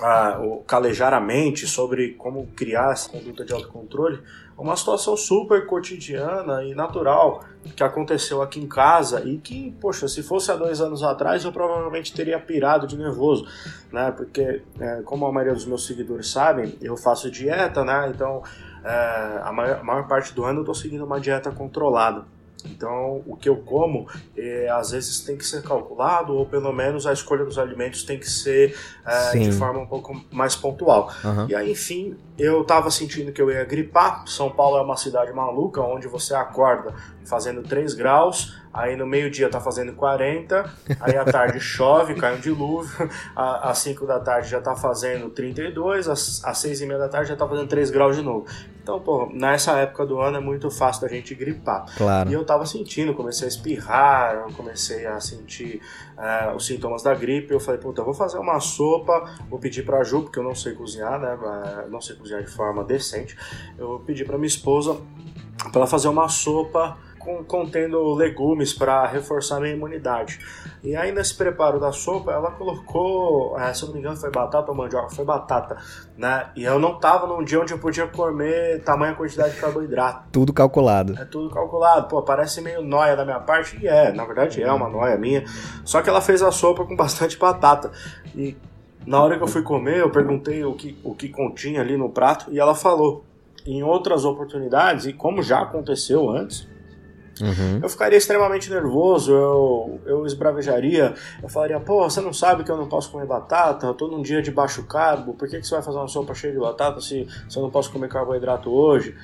a, 0.00 0.38
o 0.40 0.62
calejar 0.64 1.12
a 1.12 1.20
mente 1.20 1.66
sobre 1.66 2.14
como 2.14 2.46
criar 2.56 2.92
essa 2.92 3.08
conduta 3.08 3.44
de 3.44 3.52
autocontrole, 3.52 4.20
uma 4.56 4.76
situação 4.76 5.16
super 5.16 5.66
cotidiana 5.66 6.64
e 6.64 6.74
natural 6.74 7.44
que 7.76 7.82
aconteceu 7.82 8.42
aqui 8.42 8.60
em 8.60 8.66
casa 8.66 9.22
e 9.24 9.38
que, 9.38 9.72
poxa, 9.80 10.08
se 10.08 10.22
fosse 10.22 10.50
há 10.50 10.56
dois 10.56 10.80
anos 10.80 11.02
atrás 11.02 11.44
eu 11.44 11.52
provavelmente 11.52 12.12
teria 12.12 12.38
pirado 12.38 12.86
de 12.86 12.96
nervoso, 12.96 13.46
né? 13.92 14.10
Porque, 14.10 14.62
é, 14.80 15.02
como 15.02 15.26
a 15.26 15.32
maioria 15.32 15.54
dos 15.54 15.66
meus 15.66 15.86
seguidores 15.86 16.28
sabem, 16.28 16.76
eu 16.80 16.96
faço 16.96 17.30
dieta, 17.30 17.84
né? 17.84 18.10
Então, 18.12 18.42
é, 18.84 19.40
a, 19.44 19.52
maior, 19.52 19.78
a 19.80 19.84
maior 19.84 20.08
parte 20.08 20.34
do 20.34 20.44
ano 20.44 20.58
eu 20.58 20.62
estou 20.62 20.74
seguindo 20.74 21.04
uma 21.04 21.20
dieta 21.20 21.50
controlada. 21.52 22.24
Então, 22.64 23.22
o 23.26 23.36
que 23.36 23.48
eu 23.48 23.56
como, 23.56 24.08
é, 24.36 24.68
às 24.68 24.90
vezes 24.90 25.20
tem 25.20 25.36
que 25.36 25.44
ser 25.44 25.62
calculado, 25.62 26.34
ou 26.34 26.44
pelo 26.44 26.72
menos 26.72 27.06
a 27.06 27.12
escolha 27.12 27.44
dos 27.44 27.58
alimentos 27.58 28.02
tem 28.02 28.18
que 28.18 28.28
ser 28.28 28.76
é, 29.06 29.38
de 29.38 29.52
forma 29.52 29.80
um 29.80 29.86
pouco 29.86 30.20
mais 30.30 30.56
pontual. 30.56 31.12
Uhum. 31.24 31.46
E 31.48 31.54
aí, 31.54 31.70
enfim, 31.70 32.16
eu 32.36 32.62
estava 32.62 32.90
sentindo 32.90 33.32
que 33.32 33.40
eu 33.40 33.50
ia 33.50 33.64
gripar. 33.64 34.26
São 34.26 34.50
Paulo 34.50 34.76
é 34.76 34.82
uma 34.82 34.96
cidade 34.96 35.32
maluca, 35.32 35.80
onde 35.80 36.08
você 36.08 36.34
acorda 36.34 36.94
fazendo 37.28 37.62
3 37.62 37.94
graus, 37.94 38.56
aí 38.72 38.96
no 38.96 39.06
meio-dia 39.06 39.48
tá 39.48 39.60
fazendo 39.60 39.92
40, 39.92 40.64
aí 41.00 41.16
à 41.16 41.24
tarde 41.24 41.60
chove, 41.60 42.14
cai 42.14 42.36
um 42.36 42.40
dilúvio, 42.40 43.08
às 43.36 43.78
5 43.78 44.06
da 44.06 44.18
tarde 44.18 44.48
já 44.48 44.60
tá 44.60 44.74
fazendo 44.74 45.28
32, 45.30 46.08
às, 46.08 46.44
às 46.44 46.58
6 46.58 46.80
e 46.80 46.86
meia 46.86 46.98
da 46.98 47.08
tarde 47.08 47.28
já 47.28 47.36
tá 47.36 47.46
fazendo 47.46 47.68
3 47.68 47.90
graus 47.90 48.16
de 48.16 48.22
novo. 48.22 48.46
Então, 48.82 48.98
pô, 49.00 49.28
nessa 49.30 49.72
época 49.72 50.06
do 50.06 50.18
ano 50.18 50.38
é 50.38 50.40
muito 50.40 50.70
fácil 50.70 51.02
da 51.02 51.08
gente 51.08 51.34
gripar. 51.34 51.84
Claro. 51.94 52.30
E 52.30 52.32
eu 52.32 52.42
tava 52.42 52.64
sentindo, 52.64 53.12
comecei 53.12 53.46
a 53.46 53.48
espirrar, 53.48 54.34
eu 54.34 54.54
comecei 54.54 55.04
a 55.06 55.20
sentir 55.20 55.82
uh, 56.16 56.56
os 56.56 56.64
sintomas 56.64 57.02
da 57.02 57.14
gripe, 57.14 57.52
eu 57.52 57.60
falei, 57.60 57.78
puta, 57.78 58.00
eu 58.00 58.04
vou 58.06 58.14
fazer 58.14 58.38
uma 58.38 58.58
sopa, 58.60 59.30
vou 59.50 59.58
pedir 59.58 59.84
pra 59.84 60.02
Ju, 60.02 60.22
porque 60.22 60.38
eu 60.38 60.42
não 60.42 60.54
sei 60.54 60.72
cozinhar, 60.72 61.20
né, 61.20 61.36
não 61.90 62.00
sei 62.00 62.16
cozinhar 62.16 62.42
de 62.42 62.50
forma 62.50 62.82
decente, 62.82 63.36
eu 63.76 64.02
pedi 64.06 64.24
pra 64.24 64.38
minha 64.38 64.46
esposa 64.46 64.96
para 65.70 65.80
ela 65.80 65.86
fazer 65.86 66.08
uma 66.08 66.28
sopa 66.28 66.96
com, 67.18 67.44
contendo 67.44 68.14
legumes 68.14 68.72
para 68.72 69.06
reforçar 69.06 69.56
a 69.56 69.60
minha 69.60 69.74
imunidade. 69.74 70.38
E 70.82 70.94
aí 70.94 71.12
nesse 71.12 71.34
preparo 71.34 71.80
da 71.80 71.92
sopa, 71.92 72.32
ela 72.32 72.50
colocou, 72.52 73.58
é, 73.58 73.72
se 73.74 73.82
eu 73.82 73.88
não 73.88 73.94
me 73.94 74.00
engano 74.00 74.16
foi 74.16 74.30
batata 74.30 74.70
ou 74.70 74.76
mandioca, 74.76 75.10
foi 75.10 75.24
batata, 75.24 75.76
né? 76.16 76.46
E 76.54 76.64
eu 76.64 76.78
não 76.78 76.98
tava 76.98 77.26
num 77.26 77.42
dia 77.42 77.60
onde 77.60 77.72
eu 77.72 77.78
podia 77.78 78.06
comer 78.06 78.82
tamanha 78.82 79.14
quantidade 79.14 79.54
de 79.54 79.60
carboidrato. 79.60 80.28
Tudo 80.30 80.52
calculado. 80.52 81.14
É 81.18 81.24
tudo 81.24 81.50
calculado. 81.50 82.08
Pô, 82.08 82.22
parece 82.22 82.60
meio 82.60 82.82
noia 82.82 83.16
da 83.16 83.24
minha 83.24 83.40
parte, 83.40 83.78
e 83.82 83.88
é, 83.88 84.12
na 84.12 84.24
verdade 84.24 84.62
é 84.62 84.72
uma 84.72 84.88
noia 84.88 85.16
minha. 85.16 85.44
Só 85.84 86.00
que 86.00 86.08
ela 86.08 86.20
fez 86.20 86.42
a 86.42 86.50
sopa 86.50 86.84
com 86.84 86.94
bastante 86.96 87.36
batata. 87.38 87.90
E 88.34 88.56
na 89.06 89.22
hora 89.22 89.36
que 89.36 89.42
eu 89.42 89.48
fui 89.48 89.62
comer, 89.62 89.98
eu 89.98 90.10
perguntei 90.10 90.64
o 90.64 90.74
que, 90.74 90.98
o 91.02 91.14
que 91.14 91.28
continha 91.28 91.80
ali 91.80 91.96
no 91.96 92.10
prato 92.10 92.52
e 92.52 92.60
ela 92.60 92.74
falou. 92.74 93.24
Em 93.66 93.82
outras 93.82 94.24
oportunidades, 94.24 95.06
e 95.06 95.12
como 95.12 95.42
já 95.42 95.60
aconteceu 95.60 96.30
antes, 96.30 96.68
Uhum. 97.40 97.80
Eu 97.82 97.88
ficaria 97.88 98.18
extremamente 98.18 98.70
nervoso, 98.70 99.32
eu, 99.32 100.00
eu 100.06 100.26
esbravejaria, 100.26 101.14
eu 101.42 101.48
falaria, 101.48 101.78
pô, 101.80 102.08
você 102.08 102.20
não 102.20 102.32
sabe 102.32 102.64
que 102.64 102.70
eu 102.70 102.76
não 102.76 102.88
posso 102.88 103.10
comer 103.10 103.26
batata, 103.26 103.86
eu 103.86 103.94
tô 103.94 104.08
num 104.08 104.22
dia 104.22 104.42
de 104.42 104.50
baixo 104.50 104.84
carbo, 104.84 105.34
por 105.34 105.48
que, 105.48 105.58
que 105.58 105.66
você 105.66 105.74
vai 105.74 105.82
fazer 105.82 105.98
uma 105.98 106.08
sopa 106.08 106.34
cheia 106.34 106.52
de 106.52 106.58
batata 106.58 107.00
se, 107.00 107.26
se 107.48 107.56
eu 107.56 107.62
não 107.62 107.70
posso 107.70 107.90
comer 107.90 108.08
carboidrato 108.08 108.70
hoje? 108.70 109.14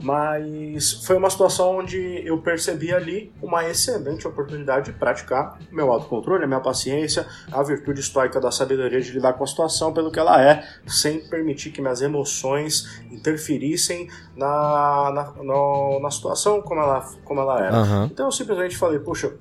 Mas 0.00 0.92
foi 1.04 1.16
uma 1.16 1.30
situação 1.30 1.78
onde 1.78 2.22
eu 2.26 2.38
percebi 2.38 2.92
ali 2.92 3.32
uma 3.40 3.68
excelente 3.68 4.26
oportunidade 4.26 4.92
de 4.92 4.98
praticar 4.98 5.58
meu 5.70 5.90
autocontrole, 5.92 6.44
a 6.44 6.46
minha 6.46 6.60
paciência, 6.60 7.26
a 7.50 7.62
virtude 7.62 8.00
estoica 8.00 8.40
da 8.40 8.50
sabedoria 8.50 9.00
de 9.00 9.12
lidar 9.12 9.34
com 9.34 9.44
a 9.44 9.46
situação 9.46 9.92
pelo 9.92 10.10
que 10.10 10.18
ela 10.18 10.42
é, 10.42 10.64
sem 10.86 11.20
permitir 11.28 11.70
que 11.70 11.80
minhas 11.80 12.02
emoções 12.02 13.02
interferissem 13.10 14.08
na, 14.36 15.12
na, 15.14 15.42
na, 15.42 16.00
na 16.00 16.10
situação 16.10 16.60
como 16.62 16.80
ela, 16.80 17.00
como 17.24 17.40
ela 17.40 17.64
era. 17.64 17.76
Uhum. 17.76 18.04
Então 18.06 18.26
eu 18.26 18.32
simplesmente 18.32 18.76
falei, 18.76 18.98
puxa, 18.98 19.32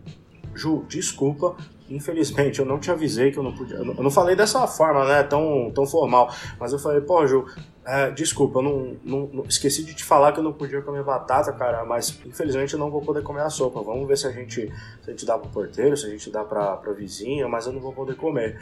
Ju, 0.54 0.86
desculpa, 0.88 1.56
infelizmente 1.90 2.60
eu 2.60 2.66
não 2.66 2.80
te 2.80 2.92
avisei 2.92 3.32
que 3.32 3.38
eu 3.38 3.44
não 3.44 3.54
podia. 3.54 3.78
Eu 3.78 3.86
não 3.86 4.12
falei 4.12 4.36
dessa 4.36 4.66
forma, 4.68 5.06
né? 5.06 5.24
Tão, 5.24 5.72
tão 5.74 5.86
formal. 5.86 6.34
Mas 6.60 6.74
eu 6.74 6.80
falei, 6.80 7.02
pô, 7.02 7.26
Ju, 7.26 7.46
é, 7.86 8.12
desculpa, 8.12 8.60
eu 8.60 8.64
não, 8.64 8.98
não, 9.04 9.28
não, 9.34 9.44
esqueci 9.46 9.84
de 9.84 9.96
te 9.96 10.04
falar 10.04 10.32
que 10.32 10.40
eu 10.40 10.44
não 10.44 10.54
podia 10.54 10.82
comer 10.82 11.04
batata, 11.04 11.52
cara, 11.52 11.84
mas 11.84 12.20
infelizmente 12.26 12.74
eu 12.74 12.80
não 12.80 12.92
vou 12.92 13.02
poder 13.02 13.24
comer 13.24 13.42
a 13.42 13.50
sopa. 13.50 13.82
Vamos 13.82 14.08
ver 14.08 14.18
se 14.18 14.28
a 14.28 14.32
gente, 14.32 14.72
se 15.02 15.10
a 15.10 15.12
gente 15.12 15.26
dá 15.26 15.38
pro 15.38 15.50
porteiro, 15.50 15.98
se 15.98 16.06
a 16.06 16.10
gente 16.10 16.30
dá 16.30 16.44
pra, 16.44 16.78
pra 16.78 16.94
vizinha, 16.94 17.48
mas 17.48 17.66
eu 17.66 17.74
não 17.74 17.82
vou 17.82 17.92
poder 17.92 18.16
comer. 18.16 18.60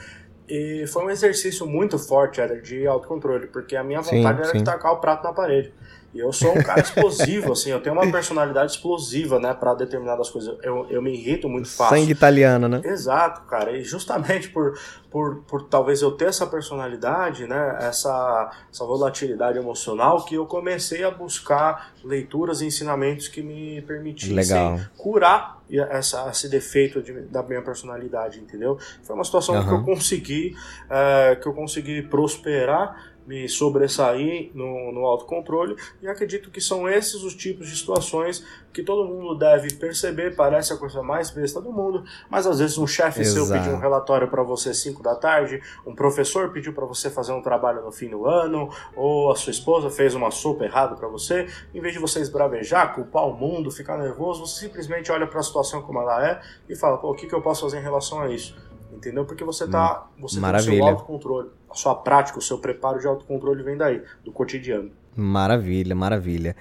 E 0.47 0.85
foi 0.87 1.05
um 1.05 1.09
exercício 1.09 1.67
muito 1.67 1.99
forte 1.99 2.39
era 2.39 2.59
de 2.59 2.87
autocontrole, 2.87 3.47
porque 3.47 3.75
a 3.75 3.83
minha 3.83 4.01
vontade 4.01 4.37
sim, 4.37 4.43
era 4.43 4.45
sim. 4.45 4.57
de 4.59 4.63
tacar 4.63 4.93
o 4.93 4.97
prato 4.97 5.23
na 5.23 5.33
parede. 5.33 5.73
E 6.13 6.19
eu 6.19 6.33
sou 6.33 6.57
um 6.57 6.63
cara 6.63 6.81
explosivo, 6.81 7.51
assim, 7.53 7.69
eu 7.69 7.81
tenho 7.81 7.95
uma 7.95 8.11
personalidade 8.11 8.71
explosiva, 8.71 9.39
né, 9.39 9.53
para 9.53 9.75
determinadas 9.75 10.29
coisas. 10.29 10.57
Eu, 10.63 10.87
eu 10.89 11.01
me 11.01 11.13
irrito 11.13 11.47
muito 11.47 11.69
fácil. 11.69 11.97
Sangue 11.97 12.11
italiano, 12.11 12.67
né? 12.67 12.81
Exato, 12.83 13.41
cara. 13.41 13.77
E 13.77 13.83
justamente 13.83 14.49
por, 14.49 14.77
por, 15.11 15.43
por 15.43 15.63
talvez 15.63 16.01
eu 16.01 16.11
ter 16.11 16.25
essa 16.25 16.47
personalidade, 16.47 17.45
né, 17.45 17.77
essa, 17.81 18.51
essa 18.71 18.85
volatilidade 18.85 19.59
emocional, 19.59 20.25
que 20.25 20.35
eu 20.35 20.45
comecei 20.45 21.03
a 21.03 21.11
buscar 21.11 21.93
leituras 22.03 22.61
e 22.61 22.65
ensinamentos 22.65 23.27
que 23.27 23.43
me 23.43 23.81
permitissem 23.83 24.35
Legal. 24.35 24.79
curar 24.97 25.59
essa, 25.71 26.27
esse 26.29 26.49
defeito 26.49 27.01
de, 27.01 27.13
da 27.21 27.43
minha 27.43 27.61
personalidade, 27.61 28.39
entendeu? 28.39 28.79
Foi 29.03 29.15
uma 29.15 29.23
situação 29.23 29.55
uhum. 29.55 29.67
que 29.67 29.73
eu 29.73 29.83
consegui, 29.83 30.55
é, 30.89 31.35
que 31.35 31.47
eu 31.47 31.53
consegui 31.53 32.01
prosperar 32.01 33.08
me 33.29 33.47
sobressair 33.47 34.49
no, 34.55 34.91
no 34.91 35.05
autocontrole 35.05 35.75
e 36.01 36.07
acredito 36.07 36.49
que 36.49 36.59
são 36.59 36.89
esses 36.89 37.21
os 37.21 37.35
tipos 37.35 37.69
de 37.69 37.77
situações 37.77 38.43
que 38.73 38.81
todo 38.81 39.07
mundo 39.07 39.37
deve 39.37 39.71
perceber, 39.75 40.35
parece 40.35 40.73
a 40.73 40.77
coisa 40.77 41.03
mais 41.03 41.29
besta 41.29 41.61
do 41.61 41.71
mundo, 41.71 42.03
mas 42.27 42.47
às 42.47 42.57
vezes 42.57 42.79
um 42.79 42.87
chefe 42.87 43.23
seu 43.23 43.47
pediu 43.47 43.73
um 43.73 43.77
relatório 43.77 44.27
para 44.27 44.41
você 44.41 44.73
5 44.73 45.03
da 45.03 45.15
tarde, 45.15 45.61
um 45.85 45.93
professor 45.93 46.51
pediu 46.51 46.73
para 46.73 46.87
você 46.87 47.11
fazer 47.11 47.31
um 47.31 47.41
trabalho 47.41 47.83
no 47.83 47.91
fim 47.91 48.09
do 48.09 48.25
ano, 48.25 48.67
ou 48.95 49.31
a 49.31 49.35
sua 49.35 49.51
esposa 49.51 49.91
fez 49.91 50.15
uma 50.15 50.31
sopa 50.31 50.65
errada 50.65 50.95
para 50.95 51.07
você, 51.07 51.47
em 51.71 51.79
vez 51.79 51.93
de 51.93 51.99
você 51.99 52.21
esbravejar, 52.21 52.95
culpar 52.95 53.27
o 53.27 53.33
mundo, 53.35 53.69
ficar 53.69 53.95
nervoso, 53.99 54.47
você 54.47 54.61
simplesmente 54.61 55.11
olha 55.11 55.27
para 55.27 55.39
a 55.39 55.43
situação 55.43 55.83
como 55.83 56.01
ela 56.01 56.27
é 56.27 56.41
e 56.67 56.75
fala, 56.75 56.97
pô, 56.97 57.11
o 57.11 57.15
que, 57.15 57.27
que 57.27 57.35
eu 57.35 57.43
posso 57.43 57.61
fazer 57.61 57.77
em 57.77 57.83
relação 57.83 58.21
a 58.21 58.29
isso? 58.33 58.55
Entendeu? 58.91 59.23
Porque 59.23 59.43
você 59.43 59.67
tá. 59.67 60.07
Hum, 60.17 60.21
você 60.21 60.39
Maravilha. 60.39 60.71
tem 60.71 60.81
o 60.81 60.83
seu 60.83 60.93
autocontrole. 60.93 61.58
A 61.69 61.75
sua 61.75 61.95
prática, 61.95 62.39
o 62.39 62.41
seu 62.41 62.57
preparo 62.57 62.99
de 62.99 63.07
autocontrole 63.07 63.63
vem 63.63 63.77
daí, 63.77 64.01
do 64.23 64.31
cotidiano. 64.31 64.91
Maravilha, 65.15 65.95
maravilha. 65.95 66.55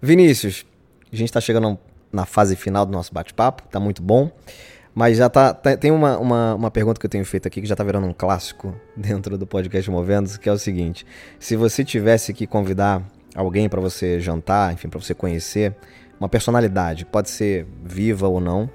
Vinícius, 0.00 0.64
a 1.12 1.16
gente 1.16 1.28
está 1.28 1.40
chegando 1.40 1.78
na 2.12 2.24
fase 2.24 2.56
final 2.56 2.86
do 2.86 2.92
nosso 2.92 3.12
bate-papo, 3.12 3.64
tá 3.68 3.80
muito 3.80 4.02
bom. 4.02 4.30
Mas 4.94 5.16
já 5.16 5.28
tá. 5.28 5.54
tá 5.54 5.76
tem 5.76 5.90
uma, 5.90 6.18
uma, 6.18 6.54
uma, 6.54 6.70
pergunta 6.70 6.98
que 6.98 7.06
eu 7.06 7.10
tenho 7.10 7.24
feito 7.24 7.46
aqui 7.46 7.60
que 7.60 7.66
já 7.68 7.76
tá 7.76 7.84
virando 7.84 8.06
um 8.06 8.12
clássico 8.12 8.74
dentro 8.96 9.38
do 9.38 9.46
podcast 9.46 9.88
Movendo, 9.90 10.38
que 10.38 10.48
é 10.48 10.52
o 10.52 10.58
seguinte: 10.58 11.06
se 11.38 11.56
você 11.56 11.84
tivesse 11.84 12.32
que 12.32 12.46
convidar 12.46 13.02
alguém 13.34 13.68
para 13.68 13.80
você 13.80 14.18
jantar, 14.18 14.72
enfim, 14.72 14.88
para 14.88 15.00
você 15.00 15.14
conhecer, 15.14 15.74
uma 16.18 16.28
personalidade, 16.28 17.04
pode 17.04 17.30
ser 17.30 17.66
viva 17.84 18.26
ou 18.26 18.40
não, 18.40 18.68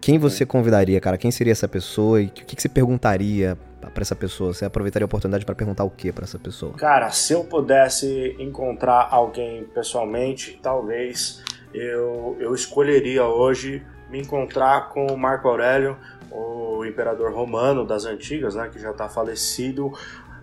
quem 0.00 0.18
você 0.18 0.46
convidaria, 0.46 1.00
cara? 1.00 1.18
Quem 1.18 1.30
seria 1.30 1.52
essa 1.52 1.66
pessoa 1.66 2.22
e 2.22 2.26
o 2.26 2.30
que, 2.30 2.54
que 2.56 2.62
você 2.62 2.68
perguntaria 2.68 3.58
para 3.90 4.02
essa 4.02 4.16
pessoa? 4.16 4.52
Você 4.52 4.64
aproveitaria 4.64 5.04
a 5.04 5.06
oportunidade 5.06 5.44
para 5.44 5.54
perguntar 5.54 5.84
o 5.84 5.90
que 5.90 6.12
para 6.12 6.24
essa 6.24 6.38
pessoa? 6.38 6.74
Cara, 6.74 7.10
se 7.10 7.32
eu 7.32 7.44
pudesse 7.44 8.36
encontrar 8.38 9.08
alguém 9.10 9.64
pessoalmente, 9.64 10.58
talvez 10.62 11.42
eu, 11.74 12.36
eu 12.38 12.54
escolheria 12.54 13.24
hoje 13.24 13.84
me 14.10 14.20
encontrar 14.20 14.90
com 14.90 15.06
o 15.06 15.16
Marco 15.16 15.48
Aurélio, 15.48 15.96
o 16.30 16.84
imperador 16.84 17.32
romano 17.32 17.86
das 17.86 18.04
antigas, 18.04 18.54
né, 18.54 18.68
que 18.68 18.78
já 18.78 18.90
está 18.90 19.08
falecido, 19.08 19.92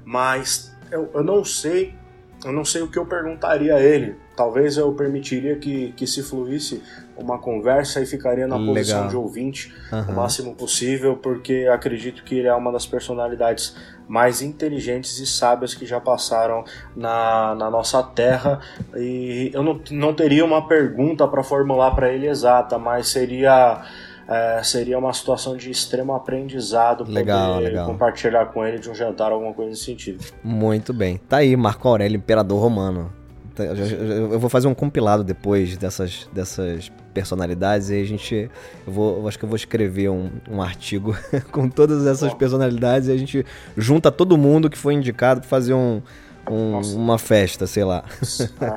mas 0.03 0.75
eu, 0.91 1.09
eu 1.13 1.23
não 1.23 1.43
sei 1.43 1.97
eu 2.45 2.53
não 2.53 2.63
sei 2.63 2.81
o 2.81 2.87
que 2.87 2.97
eu 2.97 3.05
perguntaria 3.05 3.75
a 3.75 3.81
ele. 3.81 4.15
Talvez 4.39 4.77
eu 4.77 4.93
permitiria 4.93 5.57
que, 5.57 5.91
que 5.97 6.07
se 6.07 6.23
fluísse 6.23 6.81
uma 7.17 7.37
conversa 7.37 7.99
e 7.99 8.05
ficaria 8.05 8.47
na 8.47 8.55
Legal. 8.55 8.73
posição 8.73 9.07
de 9.09 9.17
ouvinte 9.17 9.75
uhum. 9.91 10.13
o 10.13 10.15
máximo 10.15 10.55
possível, 10.55 11.17
porque 11.17 11.67
acredito 11.69 12.23
que 12.23 12.35
ele 12.35 12.47
é 12.47 12.55
uma 12.55 12.71
das 12.71 12.85
personalidades 12.85 13.75
mais 14.07 14.41
inteligentes 14.41 15.19
e 15.19 15.27
sábias 15.27 15.73
que 15.73 15.85
já 15.85 15.99
passaram 15.99 16.63
na, 16.95 17.53
na 17.53 17.69
nossa 17.69 18.01
terra. 18.01 18.61
E 18.95 19.51
eu 19.53 19.61
não, 19.61 19.81
não 19.91 20.13
teria 20.13 20.45
uma 20.45 20.65
pergunta 20.65 21.27
para 21.27 21.43
formular 21.43 21.91
para 21.91 22.09
ele 22.09 22.25
exata, 22.25 22.77
mas 22.77 23.09
seria 23.09 23.83
é, 24.25 24.63
seria 24.63 24.97
uma 24.97 25.11
situação 25.11 25.57
de 25.57 25.69
extremo 25.69 26.15
aprendizado 26.15 27.03
legal, 27.03 27.55
poder 27.55 27.65
legal. 27.65 27.87
compartilhar 27.87 28.45
com 28.45 28.65
ele 28.65 28.79
de 28.79 28.89
um 28.89 28.95
jantar, 28.95 29.33
alguma 29.33 29.53
coisa 29.53 29.71
nesse 29.71 29.83
sentido. 29.83 30.23
Muito 30.41 30.93
bem. 30.93 31.17
Tá 31.17 31.37
aí, 31.37 31.57
Marco 31.57 31.85
Aurélio, 31.89 32.15
imperador 32.15 32.61
romano. 32.61 33.18
Tá, 33.60 33.66
eu 33.66 34.39
vou 34.39 34.49
fazer 34.49 34.70
um 34.70 34.74
compilado 34.74 35.22
depois 35.22 35.76
dessas, 35.76 36.30
dessas 36.32 36.89
personalidades 37.14 37.89
e 37.89 37.99
a 37.99 38.05
gente. 38.05 38.49
Eu 38.88 38.93
vou, 38.93 39.20
eu 39.20 39.28
acho 39.28 39.38
que 39.38 39.43
eu 39.43 39.49
vou 39.49 39.57
escrever 39.57 40.07
um, 40.07 40.30
um 40.49 40.62
artigo 40.62 41.14
com 41.51 41.68
todas 41.68 42.07
essas 42.07 42.34
personalidades 42.34 43.10
e 43.10 43.12
a 43.12 43.18
gente 43.18 43.45
junta 43.76 44.10
todo 44.10 44.38
mundo 44.38 44.70
que 44.70 44.78
foi 44.78 44.93
indicado 44.93 45.41
para 45.41 45.49
fazer 45.49 45.74
um, 45.74 46.01
um, 46.49 46.80
uma 46.95 47.18
festa, 47.18 47.68
sei 47.68 47.84
lá. 47.84 48.05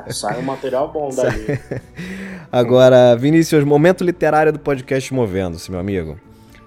Sai 0.08 0.40
um 0.40 0.42
material 0.42 0.90
bom 0.90 1.10
dali. 1.14 1.60
Agora, 2.50 3.14
Vinícius, 3.14 3.62
momento 3.62 4.02
literário 4.02 4.52
do 4.52 4.58
podcast 4.58 5.14
Movendo-se, 5.14 5.70
meu 5.70 5.78
amigo. 5.78 6.18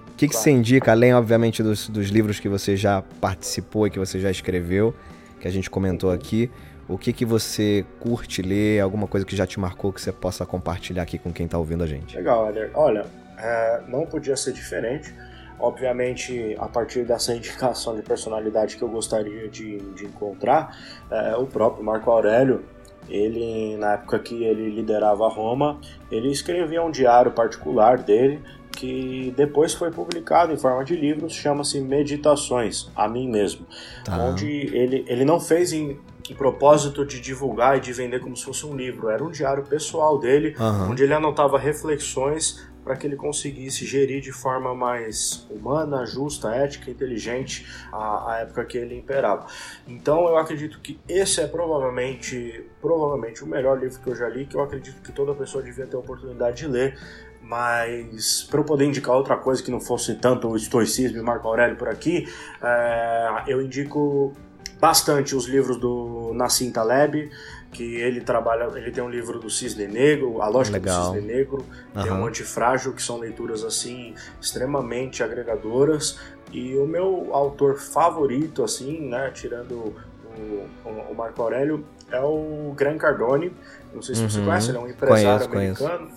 O 0.08 0.16
que, 0.16 0.26
que 0.26 0.34
você 0.34 0.50
indica, 0.50 0.92
além, 0.92 1.12
obviamente, 1.12 1.62
dos, 1.62 1.86
dos 1.90 2.08
livros 2.08 2.40
que 2.40 2.48
você 2.48 2.76
já 2.76 3.02
participou 3.20 3.86
e 3.86 3.90
que 3.90 3.98
você 3.98 4.18
já 4.18 4.30
escreveu, 4.30 4.94
que 5.38 5.46
a 5.46 5.50
gente 5.50 5.68
comentou 5.68 6.10
aqui? 6.10 6.50
O 6.88 6.96
que, 6.96 7.12
que 7.12 7.24
você 7.24 7.84
curte 7.98 8.42
ler? 8.42 8.80
Alguma 8.80 9.08
coisa 9.08 9.26
que 9.26 9.34
já 9.34 9.46
te 9.46 9.58
marcou 9.58 9.92
que 9.92 10.00
você 10.00 10.12
possa 10.12 10.46
compartilhar 10.46 11.02
aqui 11.02 11.18
com 11.18 11.32
quem 11.32 11.46
está 11.46 11.58
ouvindo 11.58 11.82
a 11.82 11.86
gente? 11.86 12.16
Legal, 12.16 12.48
Eder. 12.48 12.70
Olha, 12.74 13.06
é, 13.38 13.82
não 13.88 14.06
podia 14.06 14.36
ser 14.36 14.52
diferente. 14.52 15.12
Obviamente, 15.58 16.54
a 16.58 16.68
partir 16.68 17.04
dessa 17.04 17.34
indicação 17.36 17.96
de 17.96 18.02
personalidade 18.02 18.76
que 18.76 18.82
eu 18.82 18.88
gostaria 18.88 19.48
de, 19.48 19.78
de 19.94 20.04
encontrar, 20.04 20.76
é, 21.10 21.36
o 21.36 21.46
próprio 21.46 21.84
Marco 21.84 22.08
Aurélio, 22.10 22.64
ele, 23.08 23.76
na 23.76 23.94
época 23.94 24.18
que 24.20 24.44
ele 24.44 24.70
liderava 24.70 25.28
Roma, 25.28 25.80
ele 26.10 26.30
escrevia 26.30 26.82
um 26.82 26.90
diário 26.90 27.32
particular 27.32 27.98
dele, 27.98 28.40
que 28.70 29.32
depois 29.36 29.72
foi 29.72 29.90
publicado 29.90 30.52
em 30.52 30.56
forma 30.56 30.84
de 30.84 30.94
livros, 30.94 31.32
chama-se 31.32 31.80
Meditações, 31.80 32.88
a 32.94 33.08
mim 33.08 33.28
mesmo, 33.28 33.66
tá. 34.04 34.18
onde 34.18 34.46
ele, 34.46 35.04
ele 35.08 35.24
não 35.24 35.40
fez 35.40 35.72
em, 35.72 35.98
em, 36.30 36.34
propósito 36.34 37.04
de 37.04 37.20
divulgar 37.20 37.76
e 37.78 37.80
de 37.80 37.92
vender 37.92 38.20
como 38.20 38.36
se 38.36 38.44
fosse 38.44 38.66
um 38.66 38.76
livro, 38.76 39.08
era 39.08 39.22
um 39.22 39.30
diário 39.30 39.64
pessoal 39.64 40.18
dele, 40.18 40.54
uhum. 40.58 40.90
onde 40.90 41.02
ele 41.02 41.14
anotava 41.14 41.58
reflexões 41.58 42.66
para 42.86 42.94
que 42.94 43.04
ele 43.04 43.16
conseguisse 43.16 43.84
gerir 43.84 44.20
de 44.20 44.30
forma 44.30 44.72
mais 44.72 45.44
humana, 45.50 46.06
justa, 46.06 46.54
ética, 46.54 46.88
inteligente 46.88 47.66
a, 47.92 48.34
a, 48.34 48.38
época 48.42 48.64
que 48.64 48.78
ele 48.78 48.96
imperava. 48.96 49.46
Então 49.88 50.28
eu 50.28 50.36
acredito 50.36 50.78
que 50.78 50.96
esse 51.08 51.40
é 51.40 51.48
provavelmente, 51.48 52.64
provavelmente 52.80 53.42
o 53.42 53.46
melhor 53.48 53.80
livro 53.80 54.00
que 54.00 54.08
eu 54.08 54.14
já 54.14 54.28
li, 54.28 54.46
que 54.46 54.54
eu 54.54 54.62
acredito 54.62 55.02
que 55.02 55.10
toda 55.10 55.34
pessoa 55.34 55.64
devia 55.64 55.84
ter 55.84 55.96
a 55.96 55.98
oportunidade 55.98 56.58
de 56.58 56.68
ler. 56.68 56.96
Mas 57.42 58.46
para 58.48 58.60
eu 58.60 58.64
poder 58.64 58.84
indicar 58.84 59.16
outra 59.16 59.36
coisa 59.36 59.60
que 59.60 59.70
não 59.70 59.80
fosse 59.80 60.14
tanto 60.14 60.48
o 60.48 60.56
estoicismo 60.56 61.18
e 61.18 61.22
Marco 61.22 61.48
Aurélio 61.48 61.76
por 61.76 61.88
aqui, 61.88 62.28
é, 62.62 63.42
eu 63.48 63.60
indico 63.60 64.32
bastante 64.80 65.34
os 65.34 65.46
livros 65.46 65.78
do 65.78 66.32
Nassim 66.34 66.70
Taleb, 66.70 67.30
que 67.72 67.96
ele 67.96 68.20
trabalha, 68.20 68.64
ele 68.78 68.90
tem 68.90 69.02
um 69.02 69.10
livro 69.10 69.38
do 69.38 69.50
Cisne 69.50 69.86
Negro, 69.86 70.40
A 70.40 70.48
Lógica 70.48 70.78
Legal. 70.78 71.10
do 71.10 71.14
Cisne 71.14 71.26
Negro, 71.26 71.64
uhum. 71.94 72.02
tem 72.02 72.12
um 72.12 72.26
Antifrágil, 72.26 72.92
que 72.92 73.02
são 73.02 73.18
leituras 73.18 73.64
assim 73.64 74.14
extremamente 74.40 75.22
agregadoras. 75.22 76.18
E 76.52 76.76
o 76.76 76.86
meu 76.86 77.30
autor 77.32 77.76
favorito, 77.78 78.62
assim, 78.62 79.08
né, 79.08 79.30
tirando 79.34 79.94
o, 80.36 80.68
o 80.84 81.14
Marco 81.14 81.42
Aurélio, 81.42 81.84
é 82.10 82.20
o 82.20 82.72
Gran 82.76 82.96
Cardone. 82.96 83.52
Não 83.92 84.00
sei 84.00 84.14
se 84.14 84.22
uhum. 84.22 84.28
você 84.28 84.40
conhece, 84.42 84.70
ele 84.70 84.78
é 84.78 84.80
um 84.80 84.88
empresário 84.88 85.48
conheço, 85.48 85.84
americano. 85.84 86.06
Conheço. 86.06 86.15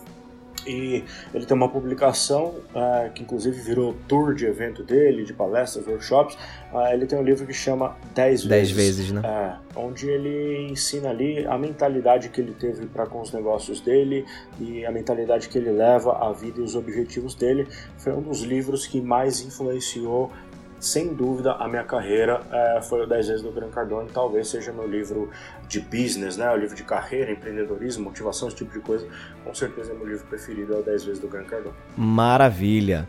E 0.66 1.04
ele 1.34 1.46
tem 1.46 1.56
uma 1.56 1.70
publicação 1.70 2.56
uh, 2.74 3.12
que 3.14 3.24
inclusive 3.24 3.60
virou 3.60 3.96
tour 4.08 4.34
de 4.34 4.46
evento 4.46 4.84
dele, 4.84 5.24
de 5.24 5.34
palestras, 5.34 5.88
workshops. 5.88 6.38
Uh, 6.74 6.94
ele 6.94 7.06
tem 7.06 7.18
um 7.18 7.24
livro 7.24 7.46
que 7.46 7.54
chama 7.54 7.96
10 8.14 8.46
vezes. 8.46 8.48
10 8.48 8.72
vezes, 8.72 9.12
né? 9.12 9.22
Uh, 9.22 9.80
onde 9.80 10.08
ele 10.08 10.70
ensina 10.72 11.10
ali 11.10 11.46
a 11.46 11.58
mentalidade 11.58 12.30
que 12.30 12.42
ele 12.42 12.54
teve 12.54 12.86
para 12.88 13.06
com 13.06 13.22
os 13.22 13.32
negócios 13.32 13.80
dele 13.82 14.26
e 14.60 14.86
a 14.86 14.92
mentalidade 14.92 15.50
que 15.50 15.58
ele 15.58 15.72
leva 15.72 16.18
à 16.18 16.32
vida 16.32 16.60
e 16.60 16.64
os 16.64 16.76
objetivos 16.76 17.36
dele. 17.36 17.68
Foi 17.98 18.14
um 18.14 18.22
dos 18.22 18.42
livros 18.42 18.86
que 18.86 19.02
mais 19.02 19.42
influenciou 19.42 20.32
sem 20.80 21.14
dúvida, 21.14 21.54
a 21.54 21.68
minha 21.68 21.84
carreira 21.84 22.42
é, 22.52 22.82
foi 22.82 23.04
o 23.04 23.08
10 23.08 23.28
vezes 23.28 23.42
do 23.44 23.52
Gran 23.52 23.70
Cardone, 23.70 24.10
talvez 24.14 24.48
seja 24.48 24.72
meu 24.72 24.88
livro 24.88 25.30
de 25.68 25.80
business, 25.80 26.38
né? 26.38 26.50
O 26.52 26.56
livro 26.56 26.76
de 26.76 26.84
carreira, 26.84 27.32
empreendedorismo, 27.32 28.06
motivação, 28.06 28.48
esse 28.48 28.58
tipo 28.58 28.72
de 28.72 28.80
coisa. 28.80 29.06
Com 29.44 29.54
certeza, 29.54 29.94
meu 29.94 30.08
livro 30.08 30.26
preferido 30.28 30.74
é 30.74 30.78
o 30.78 30.82
10 30.82 31.04
vezes 31.04 31.20
do 31.22 31.28
Gran 31.28 31.44
Cardone. 31.44 31.76
Maravilha. 31.98 33.08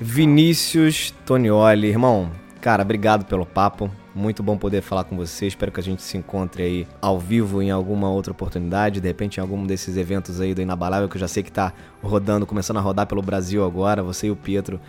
Vinícius 0.00 1.10
Tonioli, 1.26 1.88
irmão, 1.88 2.32
cara, 2.60 2.82
obrigado 2.82 3.26
pelo 3.26 3.44
papo. 3.44 3.90
Muito 4.14 4.42
bom 4.42 4.56
poder 4.56 4.80
falar 4.80 5.04
com 5.04 5.16
você. 5.16 5.46
Espero 5.46 5.70
que 5.70 5.78
a 5.78 5.82
gente 5.82 6.02
se 6.02 6.16
encontre 6.16 6.62
aí 6.62 6.88
ao 7.00 7.18
vivo 7.18 7.62
em 7.62 7.70
alguma 7.70 8.10
outra 8.10 8.32
oportunidade, 8.32 9.00
de 9.00 9.06
repente 9.06 9.36
em 9.36 9.40
algum 9.40 9.64
desses 9.66 9.96
eventos 9.96 10.40
aí 10.40 10.52
do 10.54 10.60
Inabalável, 10.60 11.08
que 11.08 11.16
eu 11.16 11.20
já 11.20 11.28
sei 11.28 11.42
que 11.42 11.52
tá 11.52 11.72
rodando, 12.02 12.46
começando 12.46 12.78
a 12.78 12.80
rodar 12.80 13.06
pelo 13.06 13.22
Brasil 13.22 13.64
agora. 13.64 14.02
Você 14.02 14.28
e 14.28 14.30
o 14.30 14.36
Pietro 14.36 14.80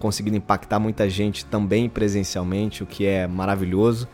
conseguindo 0.00 0.38
impactar 0.38 0.80
muita 0.80 1.08
gente 1.08 1.44
também 1.44 1.88
presencialmente, 1.88 2.82
o 2.82 2.86
que 2.86 3.06
é 3.06 3.28
maravilhoso. 3.28 4.08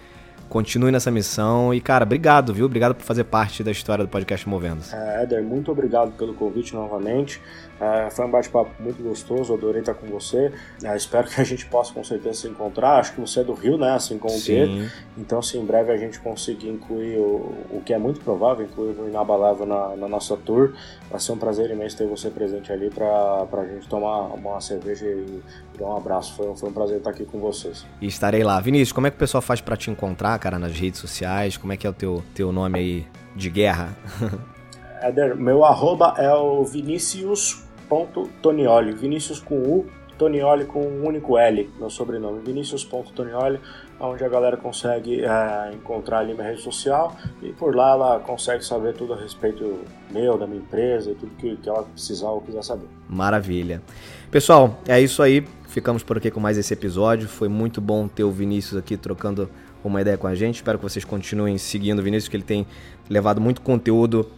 Continue 0.48 0.92
nessa 0.92 1.10
missão 1.10 1.74
e, 1.74 1.80
cara, 1.80 2.04
obrigado, 2.04 2.54
viu? 2.54 2.66
Obrigado 2.66 2.94
por 2.94 3.02
fazer 3.04 3.24
parte 3.24 3.64
da 3.64 3.70
história 3.70 4.04
do 4.04 4.08
podcast 4.08 4.48
Movendo-se. 4.48 4.94
É, 4.94 5.22
Éder, 5.22 5.42
muito 5.42 5.70
obrigado 5.72 6.12
pelo 6.12 6.34
convite 6.34 6.74
novamente. 6.74 7.40
É, 7.78 8.08
foi 8.10 8.24
um 8.24 8.30
bate-papo 8.30 8.70
muito 8.80 9.02
gostoso, 9.02 9.52
adorei 9.52 9.80
estar 9.80 9.94
com 9.94 10.06
você. 10.06 10.52
É, 10.82 10.96
espero 10.96 11.28
que 11.28 11.40
a 11.40 11.44
gente 11.44 11.66
possa 11.66 11.92
com 11.92 12.02
certeza 12.02 12.42
se 12.42 12.48
encontrar. 12.48 12.98
Acho 12.98 13.12
que 13.12 13.20
você 13.20 13.40
é 13.40 13.44
do 13.44 13.52
Rio, 13.52 13.76
né? 13.76 13.92
Assim 13.92 14.18
como 14.18 14.34
o 14.34 14.40
Pedro. 14.42 14.90
Então, 15.18 15.42
se 15.42 15.58
em 15.58 15.64
breve 15.64 15.92
a 15.92 15.96
gente 15.96 16.18
conseguir 16.20 16.68
incluir 16.68 17.18
o, 17.18 17.54
o 17.70 17.82
que 17.84 17.92
é 17.92 17.98
muito 17.98 18.20
provável, 18.20 18.64
incluir 18.64 18.98
o 18.98 19.08
Inabalável 19.08 19.66
na, 19.66 19.96
na 19.96 20.08
nossa 20.08 20.36
tour, 20.36 20.72
vai 21.10 21.20
ser 21.20 21.32
um 21.32 21.38
prazer 21.38 21.70
imenso 21.70 21.96
ter 21.96 22.06
você 22.06 22.30
presente 22.30 22.72
ali 22.72 22.88
para 22.88 23.46
a 23.52 23.66
gente 23.66 23.88
tomar 23.88 24.34
uma 24.34 24.60
cerveja 24.60 25.06
e 25.06 25.42
dar 25.78 25.86
um 25.86 25.96
abraço. 25.96 26.34
Foi, 26.34 26.56
foi 26.56 26.68
um 26.70 26.72
prazer 26.72 26.98
estar 26.98 27.10
aqui 27.10 27.24
com 27.24 27.38
vocês. 27.38 27.84
E 28.00 28.06
estarei 28.06 28.42
lá. 28.42 28.58
Vinícius, 28.60 28.92
como 28.92 29.06
é 29.06 29.10
que 29.10 29.16
o 29.16 29.18
pessoal 29.20 29.42
faz 29.42 29.60
para 29.60 29.76
te 29.76 29.90
encontrar? 29.90 30.35
Cara, 30.38 30.58
nas 30.58 30.72
redes 30.72 31.00
sociais? 31.00 31.56
Como 31.56 31.72
é 31.72 31.76
que 31.76 31.86
é 31.86 31.90
o 31.90 31.92
teu, 31.92 32.22
teu 32.34 32.50
nome 32.52 32.78
aí 32.78 33.06
de 33.34 33.50
guerra? 33.50 33.96
Éder, 35.02 35.36
meu 35.36 35.64
arroba 35.64 36.14
é 36.16 36.32
o 36.34 36.64
vinicius.tonioli. 36.64 38.92
Vinícius 38.92 39.40
com 39.40 39.56
U, 39.56 39.86
Tonioli 40.18 40.64
com 40.64 40.80
um 40.80 41.06
único 41.06 41.38
L 41.38 41.70
no 41.78 41.90
sobrenome. 41.90 42.40
Vinicius.tonioli, 42.44 43.60
onde 44.00 44.24
a 44.24 44.28
galera 44.28 44.56
consegue 44.56 45.24
é, 45.24 45.72
encontrar 45.74 46.20
ali 46.20 46.34
minha 46.34 46.48
rede 46.48 46.62
social 46.62 47.14
e 47.42 47.52
por 47.52 47.74
lá 47.74 47.92
ela 47.92 48.20
consegue 48.20 48.64
saber 48.64 48.94
tudo 48.94 49.14
a 49.14 49.16
respeito 49.16 49.80
meu, 50.10 50.38
da 50.38 50.46
minha 50.46 50.60
empresa 50.60 51.10
e 51.10 51.14
tudo 51.14 51.32
que, 51.36 51.56
que 51.56 51.68
ela 51.68 51.82
precisar 51.82 52.30
ou 52.30 52.40
quiser 52.40 52.64
saber. 52.64 52.86
Maravilha. 53.08 53.82
Pessoal, 54.30 54.80
é 54.86 55.00
isso 55.00 55.22
aí. 55.22 55.46
Ficamos 55.68 56.02
por 56.02 56.16
aqui 56.16 56.30
com 56.30 56.40
mais 56.40 56.56
esse 56.56 56.72
episódio. 56.72 57.28
Foi 57.28 57.48
muito 57.48 57.80
bom 57.80 58.08
ter 58.08 58.24
o 58.24 58.30
Vinícius 58.30 58.78
aqui 58.78 58.96
trocando 58.96 59.50
uma 59.88 60.00
ideia 60.00 60.16
com 60.16 60.26
a 60.26 60.34
gente. 60.34 60.56
Espero 60.56 60.78
que 60.78 60.84
vocês 60.84 61.04
continuem 61.04 61.58
seguindo 61.58 61.98
o 61.98 62.02
Vinícius, 62.02 62.28
que 62.28 62.36
ele 62.36 62.44
tem 62.44 62.66
levado 63.08 63.40
muito 63.40 63.60
conteúdo 63.60 64.30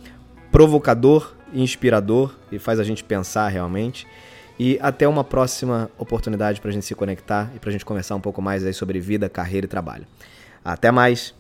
provocador, 0.51 1.35
inspirador 1.53 2.35
e 2.51 2.59
faz 2.59 2.81
a 2.81 2.85
gente 2.85 3.05
pensar 3.05 3.49
realmente. 3.49 4.07
E 4.59 4.79
até 4.83 5.07
uma 5.07 5.23
próxima 5.23 5.89
oportunidade 5.97 6.61
para 6.61 6.71
a 6.71 6.73
gente 6.73 6.85
se 6.85 6.95
conectar 6.95 7.51
e 7.55 7.59
para 7.59 7.71
a 7.71 7.73
gente 7.73 7.85
conversar 7.85 8.17
um 8.17 8.21
pouco 8.21 8.43
mais 8.43 8.65
aí 8.65 8.75
sobre 8.75 8.99
vida, 8.99 9.29
carreira 9.29 9.67
e 9.67 9.69
trabalho. 9.69 10.05
Até 10.65 10.91
mais! 10.91 11.35